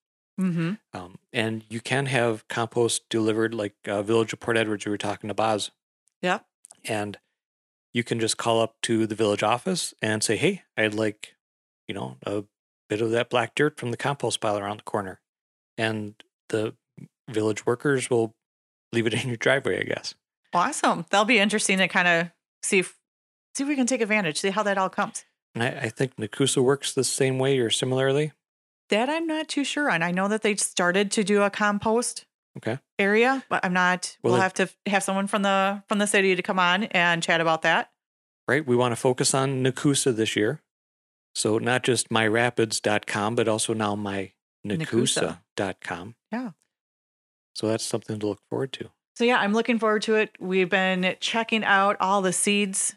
Mm-hmm. 0.40 0.74
Um, 0.92 1.18
and 1.32 1.64
you 1.68 1.80
can 1.80 2.06
have 2.06 2.46
compost 2.48 3.08
delivered, 3.08 3.52
like 3.54 3.74
uh, 3.88 4.02
Village 4.02 4.32
of 4.32 4.38
Port 4.40 4.56
Edwards, 4.56 4.84
we 4.84 4.90
were 4.90 4.98
talking 4.98 5.26
to 5.28 5.34
Boz, 5.34 5.70
Yep. 6.22 6.46
and 6.84 7.18
you 7.94 8.04
can 8.04 8.20
just 8.20 8.36
call 8.36 8.60
up 8.60 8.74
to 8.82 9.06
the 9.06 9.14
village 9.14 9.42
office 9.42 9.94
and 10.02 10.22
say, 10.22 10.36
"Hey, 10.36 10.64
I'd 10.76 10.92
like, 10.92 11.36
you 11.88 11.94
know, 11.94 12.18
a 12.26 12.44
bit 12.90 13.00
of 13.00 13.10
that 13.12 13.30
black 13.30 13.54
dirt 13.54 13.78
from 13.78 13.90
the 13.90 13.96
compost 13.96 14.40
pile 14.40 14.58
around 14.58 14.80
the 14.80 14.84
corner," 14.84 15.20
and 15.78 16.14
the 16.50 16.74
village 17.30 17.64
workers 17.64 18.10
will 18.10 18.34
leave 18.92 19.06
it 19.06 19.14
in 19.22 19.28
your 19.28 19.36
driveway, 19.36 19.80
I 19.80 19.84
guess. 19.84 20.14
Awesome. 20.52 21.06
That'll 21.10 21.24
be 21.24 21.38
interesting 21.38 21.78
to 21.78 21.88
kind 21.88 22.08
of 22.08 22.30
see 22.62 22.80
if 22.80 22.96
see 23.54 23.62
if 23.62 23.68
we 23.68 23.76
can 23.76 23.86
take 23.86 24.00
advantage, 24.00 24.40
see 24.40 24.50
how 24.50 24.64
that 24.64 24.76
all 24.76 24.90
comes. 24.90 25.24
And 25.54 25.62
I, 25.62 25.68
I 25.68 25.88
think 25.88 26.16
Nekoosa 26.16 26.62
works 26.62 26.92
the 26.92 27.04
same 27.04 27.38
way 27.38 27.58
or 27.58 27.70
similarly. 27.70 28.32
That 28.90 29.08
I'm 29.08 29.26
not 29.26 29.48
too 29.48 29.64
sure 29.64 29.90
on. 29.90 30.02
I 30.02 30.10
know 30.10 30.28
that 30.28 30.42
they 30.42 30.56
started 30.56 31.10
to 31.12 31.24
do 31.24 31.42
a 31.42 31.50
compost 31.50 32.26
Okay. 32.56 32.78
area, 32.98 33.42
but 33.48 33.64
I'm 33.64 33.72
not. 33.72 34.16
Well, 34.22 34.32
we'll 34.32 34.40
it- 34.40 34.44
have 34.44 34.54
to 34.54 34.68
have 34.86 35.02
someone 35.02 35.26
from 35.26 35.42
the 35.42 35.82
from 35.88 35.98
the 35.98 36.06
city 36.06 36.36
to 36.36 36.42
come 36.42 36.58
on 36.58 36.84
and 36.84 37.22
chat 37.22 37.40
about 37.40 37.62
that. 37.62 37.90
Right? 38.46 38.64
We 38.66 38.76
want 38.76 38.92
to 38.92 38.96
focus 38.96 39.34
on 39.34 39.64
Nekoosa 39.64 40.14
this 40.14 40.36
year. 40.36 40.60
So 41.34 41.58
not 41.58 41.82
just 41.82 42.10
myrapids.com, 42.10 43.34
but 43.34 43.48
also 43.48 43.74
now 43.74 43.96
Nekoosa. 43.96 44.30
mynekoosa.com. 45.56 46.14
Yeah. 46.30 46.50
So 47.54 47.66
that's 47.68 47.84
something 47.84 48.18
to 48.20 48.26
look 48.26 48.40
forward 48.48 48.72
to. 48.74 48.90
So 49.16 49.24
yeah, 49.24 49.38
I'm 49.38 49.52
looking 49.52 49.78
forward 49.78 50.02
to 50.02 50.16
it. 50.16 50.30
We've 50.40 50.68
been 50.68 51.16
checking 51.20 51.64
out 51.64 51.96
all 52.00 52.20
the 52.22 52.32
seeds 52.32 52.94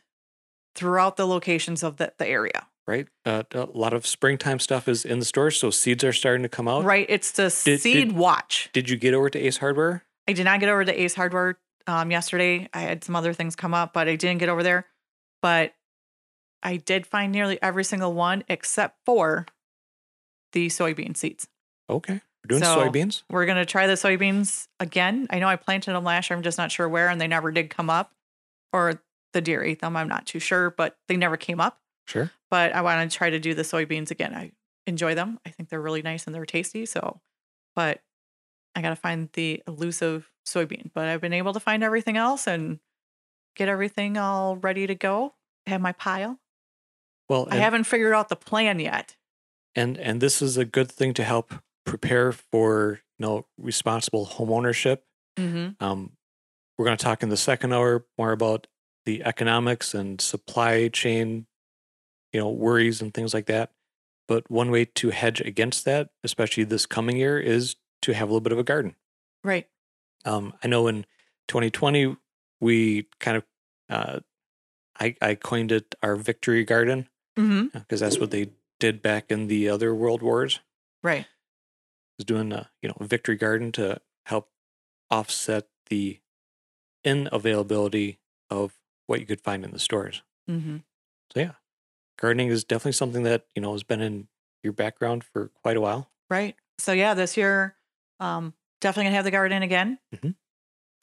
throughout 0.76 1.16
the 1.18 1.26
locations 1.28 1.84
of 1.84 1.97
the, 1.97 2.14
the 2.18 2.28
area. 2.28 2.68
Right? 2.88 3.08
Uh, 3.26 3.44
a 3.52 3.66
lot 3.74 3.94
of 3.94 4.08
springtime 4.08 4.60
stuff 4.60 4.88
is 4.88 5.04
in 5.04 5.20
the 5.20 5.26
stores, 5.26 5.60
so 5.60 5.70
seeds 5.70 6.04
are 6.06 6.14
starting 6.14 6.44
to 6.44 6.50
come 6.50 6.70
out. 6.70 6.86
Right. 6.86 7.06
It's 7.10 7.32
the 7.32 7.44
Did- 7.66 7.82
seed 7.82 7.94
did- 8.10 8.12
watch. 8.14 8.70
Did 8.72 8.90
you 8.90 8.96
get 8.96 9.14
over 9.14 9.30
to 9.30 9.38
Ace 9.38 9.58
Hardware? 9.58 10.04
I 10.28 10.34
did 10.34 10.46
not 10.46 10.60
get 10.62 10.70
over 10.70 10.86
to 10.86 11.02
Ace 11.02 11.14
Hardware 11.16 11.58
um, 11.86 12.12
yesterday. 12.12 12.70
I 12.74 12.80
had 12.82 13.04
some 13.04 13.16
other 13.16 13.34
things 13.34 13.56
come 13.58 13.74
up, 13.74 13.92
but 13.94 14.08
I 14.08 14.16
didn't 14.16 14.40
get 14.40 14.48
over 14.50 14.64
there. 14.64 14.86
But 15.42 15.74
I 16.64 16.78
did 16.78 17.06
find 17.06 17.32
nearly 17.34 17.62
every 17.62 17.84
single 17.84 18.14
one 18.14 18.44
except 18.48 19.00
for 19.06 19.46
the 20.54 20.68
soybean 20.68 21.16
seeds. 21.18 21.48
Okay. 21.90 22.22
We're 22.44 22.48
doing 22.60 22.64
So- 22.64 22.78
soybeans. 22.90 23.24
We're 23.30 23.46
going 23.46 23.58
to 23.58 23.66
try 23.66 23.88
the 23.88 23.94
soybeans 23.94 24.68
again. 24.80 25.28
I 25.30 25.40
know 25.40 25.50
I 25.50 25.58
planted 25.58 25.92
them 25.92 26.06
last 26.06 26.30
year. 26.30 26.38
I'm 26.38 26.44
just 26.44 26.58
not 26.58 26.72
sure 26.72 26.88
where, 26.88 27.10
and 27.10 27.20
they 27.20 27.28
never 27.28 27.52
did 27.52 27.70
come 27.70 27.90
up. 27.90 28.14
Or 28.72 29.02
the 29.34 29.42
deer 29.42 29.62
ate 29.64 29.80
them. 29.82 29.98
I'm 29.98 30.08
not 30.08 30.26
too 30.26 30.40
sure, 30.40 30.70
but 30.72 30.98
they 31.10 31.18
never 31.18 31.36
came 31.36 31.60
up. 31.60 31.80
Sure. 32.06 32.32
But 32.50 32.74
I 32.74 32.82
want 32.82 33.10
to 33.10 33.18
try 33.18 33.30
to 33.30 33.39
do 33.39 33.54
the 33.54 33.64
soybeans 33.64 34.12
again. 34.12 34.34
I 34.34 34.52
enjoy 34.86 35.16
them. 35.16 35.39
I 35.45 35.50
think 35.50 35.70
they're 35.70 35.82
really 35.82 36.02
nice 36.02 36.26
and 36.26 36.34
they're 36.36 36.45
tasty. 36.45 36.86
So, 36.86 37.20
but 37.76 38.00
I 38.76 38.82
got 38.82 38.89
to 38.89 38.95
find 38.95 39.30
the 39.34 39.62
elusive 39.68 40.32
soybean. 40.48 40.91
But 40.93 41.08
I've 41.08 41.22
been 41.22 41.34
able 41.34 41.54
to 41.54 41.60
find 41.60 41.84
everything 41.84 42.16
else 42.16 42.48
and 42.48 42.80
get 43.56 43.68
everything 43.68 44.18
all 44.18 44.56
ready 44.56 44.88
to 44.88 44.95
go. 44.95 45.34
I 45.66 45.72
have 45.72 45.82
my 45.82 45.91
pile. 45.91 46.39
Well, 47.28 47.48
I 47.52 47.58
haven't 47.58 47.84
figured 47.84 48.14
out 48.14 48.30
the 48.30 48.38
plan 48.38 48.80
yet. 48.80 49.18
and 49.76 49.98
and 49.98 50.22
this 50.22 50.41
is 50.41 50.58
a 50.58 50.66
good 50.66 50.89
thing 50.91 51.14
to 51.16 51.24
help 51.24 51.54
prepare 51.86 52.32
for 52.32 53.02
you 53.20 53.26
know 53.26 53.45
responsible 53.58 54.26
homeownership. 54.26 55.00
Mm-hmm. 55.38 55.84
Um, 55.84 56.14
we're 56.78 56.86
going 56.86 56.98
to 56.98 57.04
talk 57.04 57.24
in 57.24 57.30
the 57.30 57.38
second 57.38 57.74
hour 57.74 58.06
more 58.18 58.32
about 58.32 58.68
the 59.06 59.24
economics 59.24 59.93
and 59.93 60.20
supply 60.22 60.88
chain, 60.89 61.48
you 62.34 62.39
know, 62.39 62.49
worries 62.49 63.01
and 63.01 63.13
things 63.13 63.34
like 63.34 63.45
that. 63.47 63.71
But 64.28 64.49
one 64.51 64.71
way 64.71 64.86
to 64.86 65.09
hedge 65.09 65.39
against 65.41 65.86
that, 65.86 66.09
especially 66.23 66.65
this 66.65 66.86
coming 66.86 67.17
year, 67.17 67.39
is 67.39 67.75
to 68.01 68.13
have 68.13 68.28
a 68.30 68.32
little 68.32 68.41
bit 68.41 68.51
of 68.51 68.59
a 68.59 68.63
garden. 68.63 68.95
Right. 69.43 69.67
Um, 70.25 70.53
I 70.63 70.67
know 70.67 70.88
in 70.88 71.05
2020 71.47 72.17
we 72.59 73.07
kind 73.19 73.38
of, 73.38 73.43
uh, 73.89 74.19
I, 74.99 75.15
I 75.21 75.36
coined 75.36 75.71
it 75.71 75.95
our 76.03 76.15
victory 76.15 76.63
garden 76.65 77.07
Mm-hmm. 77.38 77.78
because 77.78 77.99
that's 77.99 78.17
what 78.17 78.32
they 78.32 78.49
did 78.80 79.03
back 79.03 79.30
in 79.32 79.45
the 79.45 79.69
other 79.69 79.93
world 79.93 80.23
wars. 80.23 80.59
Right. 81.03 81.28
Was 82.17 82.25
doing 82.25 82.51
a 82.51 82.71
you 82.82 82.89
know 82.89 82.97
victory 82.99 83.36
garden 83.36 83.71
to 83.73 84.01
help 84.25 84.49
offset 85.11 85.67
the 85.91 86.19
inavailability 87.05 88.17
of 88.49 88.73
what 89.05 89.19
you 89.19 89.28
could 89.28 89.41
find 89.41 89.63
in 89.63 89.69
the 89.71 89.78
stores. 89.80 90.23
Mm-hmm. 90.49 90.78
So 91.34 91.39
yeah, 91.39 91.51
gardening 92.18 92.49
is 92.49 92.63
definitely 92.63 92.93
something 92.93 93.24
that 93.24 93.45
you 93.55 93.61
know 93.61 93.72
has 93.74 93.84
been 93.84 94.01
in 94.01 94.28
your 94.63 94.74
background 94.74 95.24
for 95.24 95.49
quite 95.61 95.78
a 95.78 95.82
while. 95.82 96.09
Right. 96.30 96.55
So 96.80 96.91
yeah, 96.91 97.13
this 97.13 97.38
year, 97.38 97.76
um, 98.20 98.53
definitely 98.82 99.05
gonna 99.05 99.15
have 99.15 99.26
the 99.26 99.32
garden 99.32 99.63
again. 99.63 99.99
Mhm. 100.15 100.36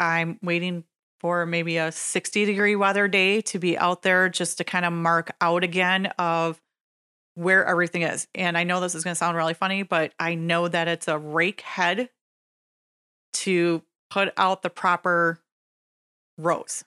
I'm 0.00 0.38
waiting 0.42 0.84
for 1.20 1.46
maybe 1.46 1.76
a 1.78 1.90
60 1.92 2.44
degree 2.44 2.76
weather 2.76 3.08
day 3.08 3.40
to 3.42 3.58
be 3.58 3.78
out 3.78 4.02
there 4.02 4.28
just 4.28 4.58
to 4.58 4.64
kind 4.64 4.84
of 4.84 4.92
mark 4.92 5.30
out 5.40 5.64
again 5.64 6.06
of 6.18 6.60
where 7.34 7.64
everything 7.64 8.02
is. 8.02 8.28
And 8.34 8.56
I 8.58 8.64
know 8.64 8.80
this 8.80 8.94
is 8.94 9.04
gonna 9.04 9.14
sound 9.14 9.36
really 9.36 9.54
funny, 9.54 9.82
but 9.82 10.12
I 10.18 10.34
know 10.34 10.68
that 10.68 10.88
it's 10.88 11.08
a 11.08 11.18
rake 11.18 11.62
head 11.62 12.10
to 13.34 13.82
put 14.10 14.32
out 14.36 14.62
the 14.62 14.70
proper 14.70 15.40
rows 16.38 16.84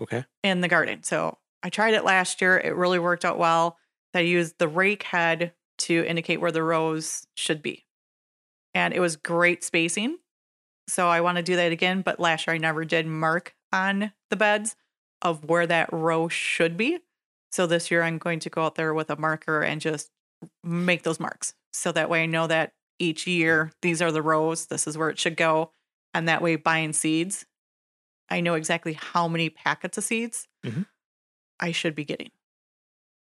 Okay. 0.00 0.24
in 0.42 0.60
the 0.60 0.68
garden. 0.68 1.02
So 1.02 1.38
I 1.68 1.70
tried 1.70 1.92
it 1.92 2.02
last 2.02 2.40
year. 2.40 2.56
It 2.56 2.74
really 2.74 2.98
worked 2.98 3.26
out 3.26 3.38
well. 3.38 3.76
I 4.14 4.20
used 4.20 4.54
the 4.58 4.68
rake 4.68 5.02
head 5.02 5.52
to 5.80 6.02
indicate 6.08 6.40
where 6.40 6.50
the 6.50 6.62
rows 6.62 7.26
should 7.36 7.60
be. 7.60 7.84
And 8.72 8.94
it 8.94 9.00
was 9.00 9.16
great 9.16 9.62
spacing. 9.62 10.16
So 10.88 11.08
I 11.08 11.20
want 11.20 11.36
to 11.36 11.42
do 11.42 11.56
that 11.56 11.70
again. 11.70 12.00
But 12.00 12.18
last 12.18 12.46
year 12.46 12.54
I 12.54 12.58
never 12.58 12.86
did 12.86 13.06
mark 13.06 13.54
on 13.70 14.12
the 14.30 14.36
beds 14.36 14.76
of 15.20 15.44
where 15.44 15.66
that 15.66 15.92
row 15.92 16.28
should 16.28 16.78
be. 16.78 17.00
So 17.52 17.66
this 17.66 17.90
year 17.90 18.02
I'm 18.02 18.16
going 18.16 18.40
to 18.40 18.50
go 18.50 18.64
out 18.64 18.76
there 18.76 18.94
with 18.94 19.10
a 19.10 19.16
marker 19.16 19.60
and 19.60 19.78
just 19.78 20.08
make 20.64 21.02
those 21.02 21.20
marks. 21.20 21.52
So 21.74 21.92
that 21.92 22.08
way 22.08 22.22
I 22.22 22.26
know 22.26 22.46
that 22.46 22.72
each 22.98 23.26
year 23.26 23.72
these 23.82 24.00
are 24.00 24.10
the 24.10 24.22
rows, 24.22 24.68
this 24.68 24.86
is 24.86 24.96
where 24.96 25.10
it 25.10 25.18
should 25.18 25.36
go. 25.36 25.72
And 26.14 26.28
that 26.28 26.40
way 26.40 26.56
buying 26.56 26.94
seeds, 26.94 27.44
I 28.30 28.40
know 28.40 28.54
exactly 28.54 28.94
how 28.94 29.28
many 29.28 29.50
packets 29.50 29.98
of 29.98 30.04
seeds 30.04 30.48
Mhm. 30.64 30.86
I 31.60 31.72
should 31.72 31.94
be 31.94 32.04
getting. 32.04 32.30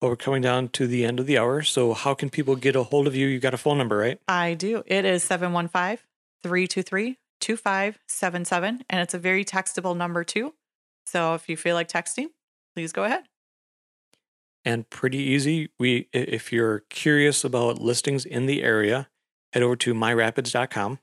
Well, 0.00 0.10
we're 0.10 0.16
coming 0.16 0.42
down 0.42 0.68
to 0.70 0.86
the 0.86 1.04
end 1.04 1.20
of 1.20 1.26
the 1.26 1.36
hour. 1.38 1.62
So 1.62 1.92
how 1.92 2.14
can 2.14 2.30
people 2.30 2.56
get 2.56 2.74
a 2.76 2.82
hold 2.84 3.06
of 3.06 3.14
you? 3.14 3.26
You 3.26 3.38
got 3.38 3.52
a 3.54 3.58
phone 3.58 3.76
number, 3.78 3.96
right? 3.98 4.18
I 4.26 4.54
do. 4.54 4.82
It 4.86 5.04
is 5.04 5.22
715 5.24 5.98
323 6.42 7.18
2577. 7.40 8.84
And 8.88 9.00
it's 9.00 9.14
a 9.14 9.18
very 9.18 9.44
textable 9.44 9.96
number, 9.96 10.24
too. 10.24 10.54
So 11.06 11.34
if 11.34 11.48
you 11.48 11.56
feel 11.56 11.74
like 11.74 11.88
texting, 11.88 12.28
please 12.74 12.92
go 12.92 13.04
ahead. 13.04 13.24
and 14.64 14.88
pretty 14.90 15.18
easy. 15.18 15.70
We, 15.78 16.08
if 16.12 16.52
you're 16.52 16.80
curious 16.90 17.44
about 17.44 17.78
listings 17.80 18.24
in 18.26 18.46
the 18.46 18.62
area, 18.62 19.08
head 19.52 19.62
over 19.62 19.74
to 19.76 19.94
myrapids.com, 19.94 20.98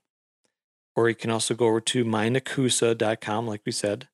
or 0.96 1.10
you 1.10 1.16
can 1.16 1.32
also 1.32 1.56
go 1.56 1.66
over 1.68 1.82
to 1.82 2.06
mynekoosa.com, 2.06 3.48
like 3.48 3.62
we 3.66 3.72
said. 3.72 4.08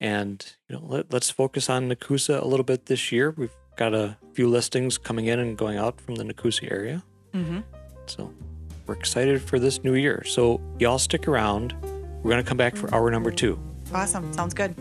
And 0.00 0.44
you 0.68 0.76
know, 0.76 0.84
let, 0.86 1.12
let's 1.12 1.30
focus 1.30 1.70
on 1.70 1.88
Nekoosa 1.88 2.40
a 2.42 2.46
little 2.46 2.64
bit 2.64 2.86
this 2.86 3.10
year. 3.12 3.30
We've 3.36 3.54
got 3.76 3.94
a 3.94 4.16
few 4.34 4.48
listings 4.48 4.98
coming 4.98 5.26
in 5.26 5.38
and 5.38 5.56
going 5.56 5.78
out 5.78 6.00
from 6.00 6.16
the 6.16 6.24
Nekoosa 6.24 6.70
area, 6.70 7.02
Mm-hmm. 7.32 7.60
so 8.06 8.32
we're 8.86 8.94
excited 8.94 9.40
for 9.42 9.58
this 9.58 9.82
new 9.82 9.94
year. 9.94 10.22
So 10.24 10.60
y'all 10.78 10.98
stick 10.98 11.26
around. 11.26 11.74
We're 12.22 12.30
gonna 12.30 12.42
come 12.44 12.56
back 12.56 12.76
for 12.76 12.92
hour 12.94 13.10
number 13.10 13.30
two. 13.30 13.58
Awesome. 13.92 14.32
Sounds 14.32 14.54
good. 14.54 14.74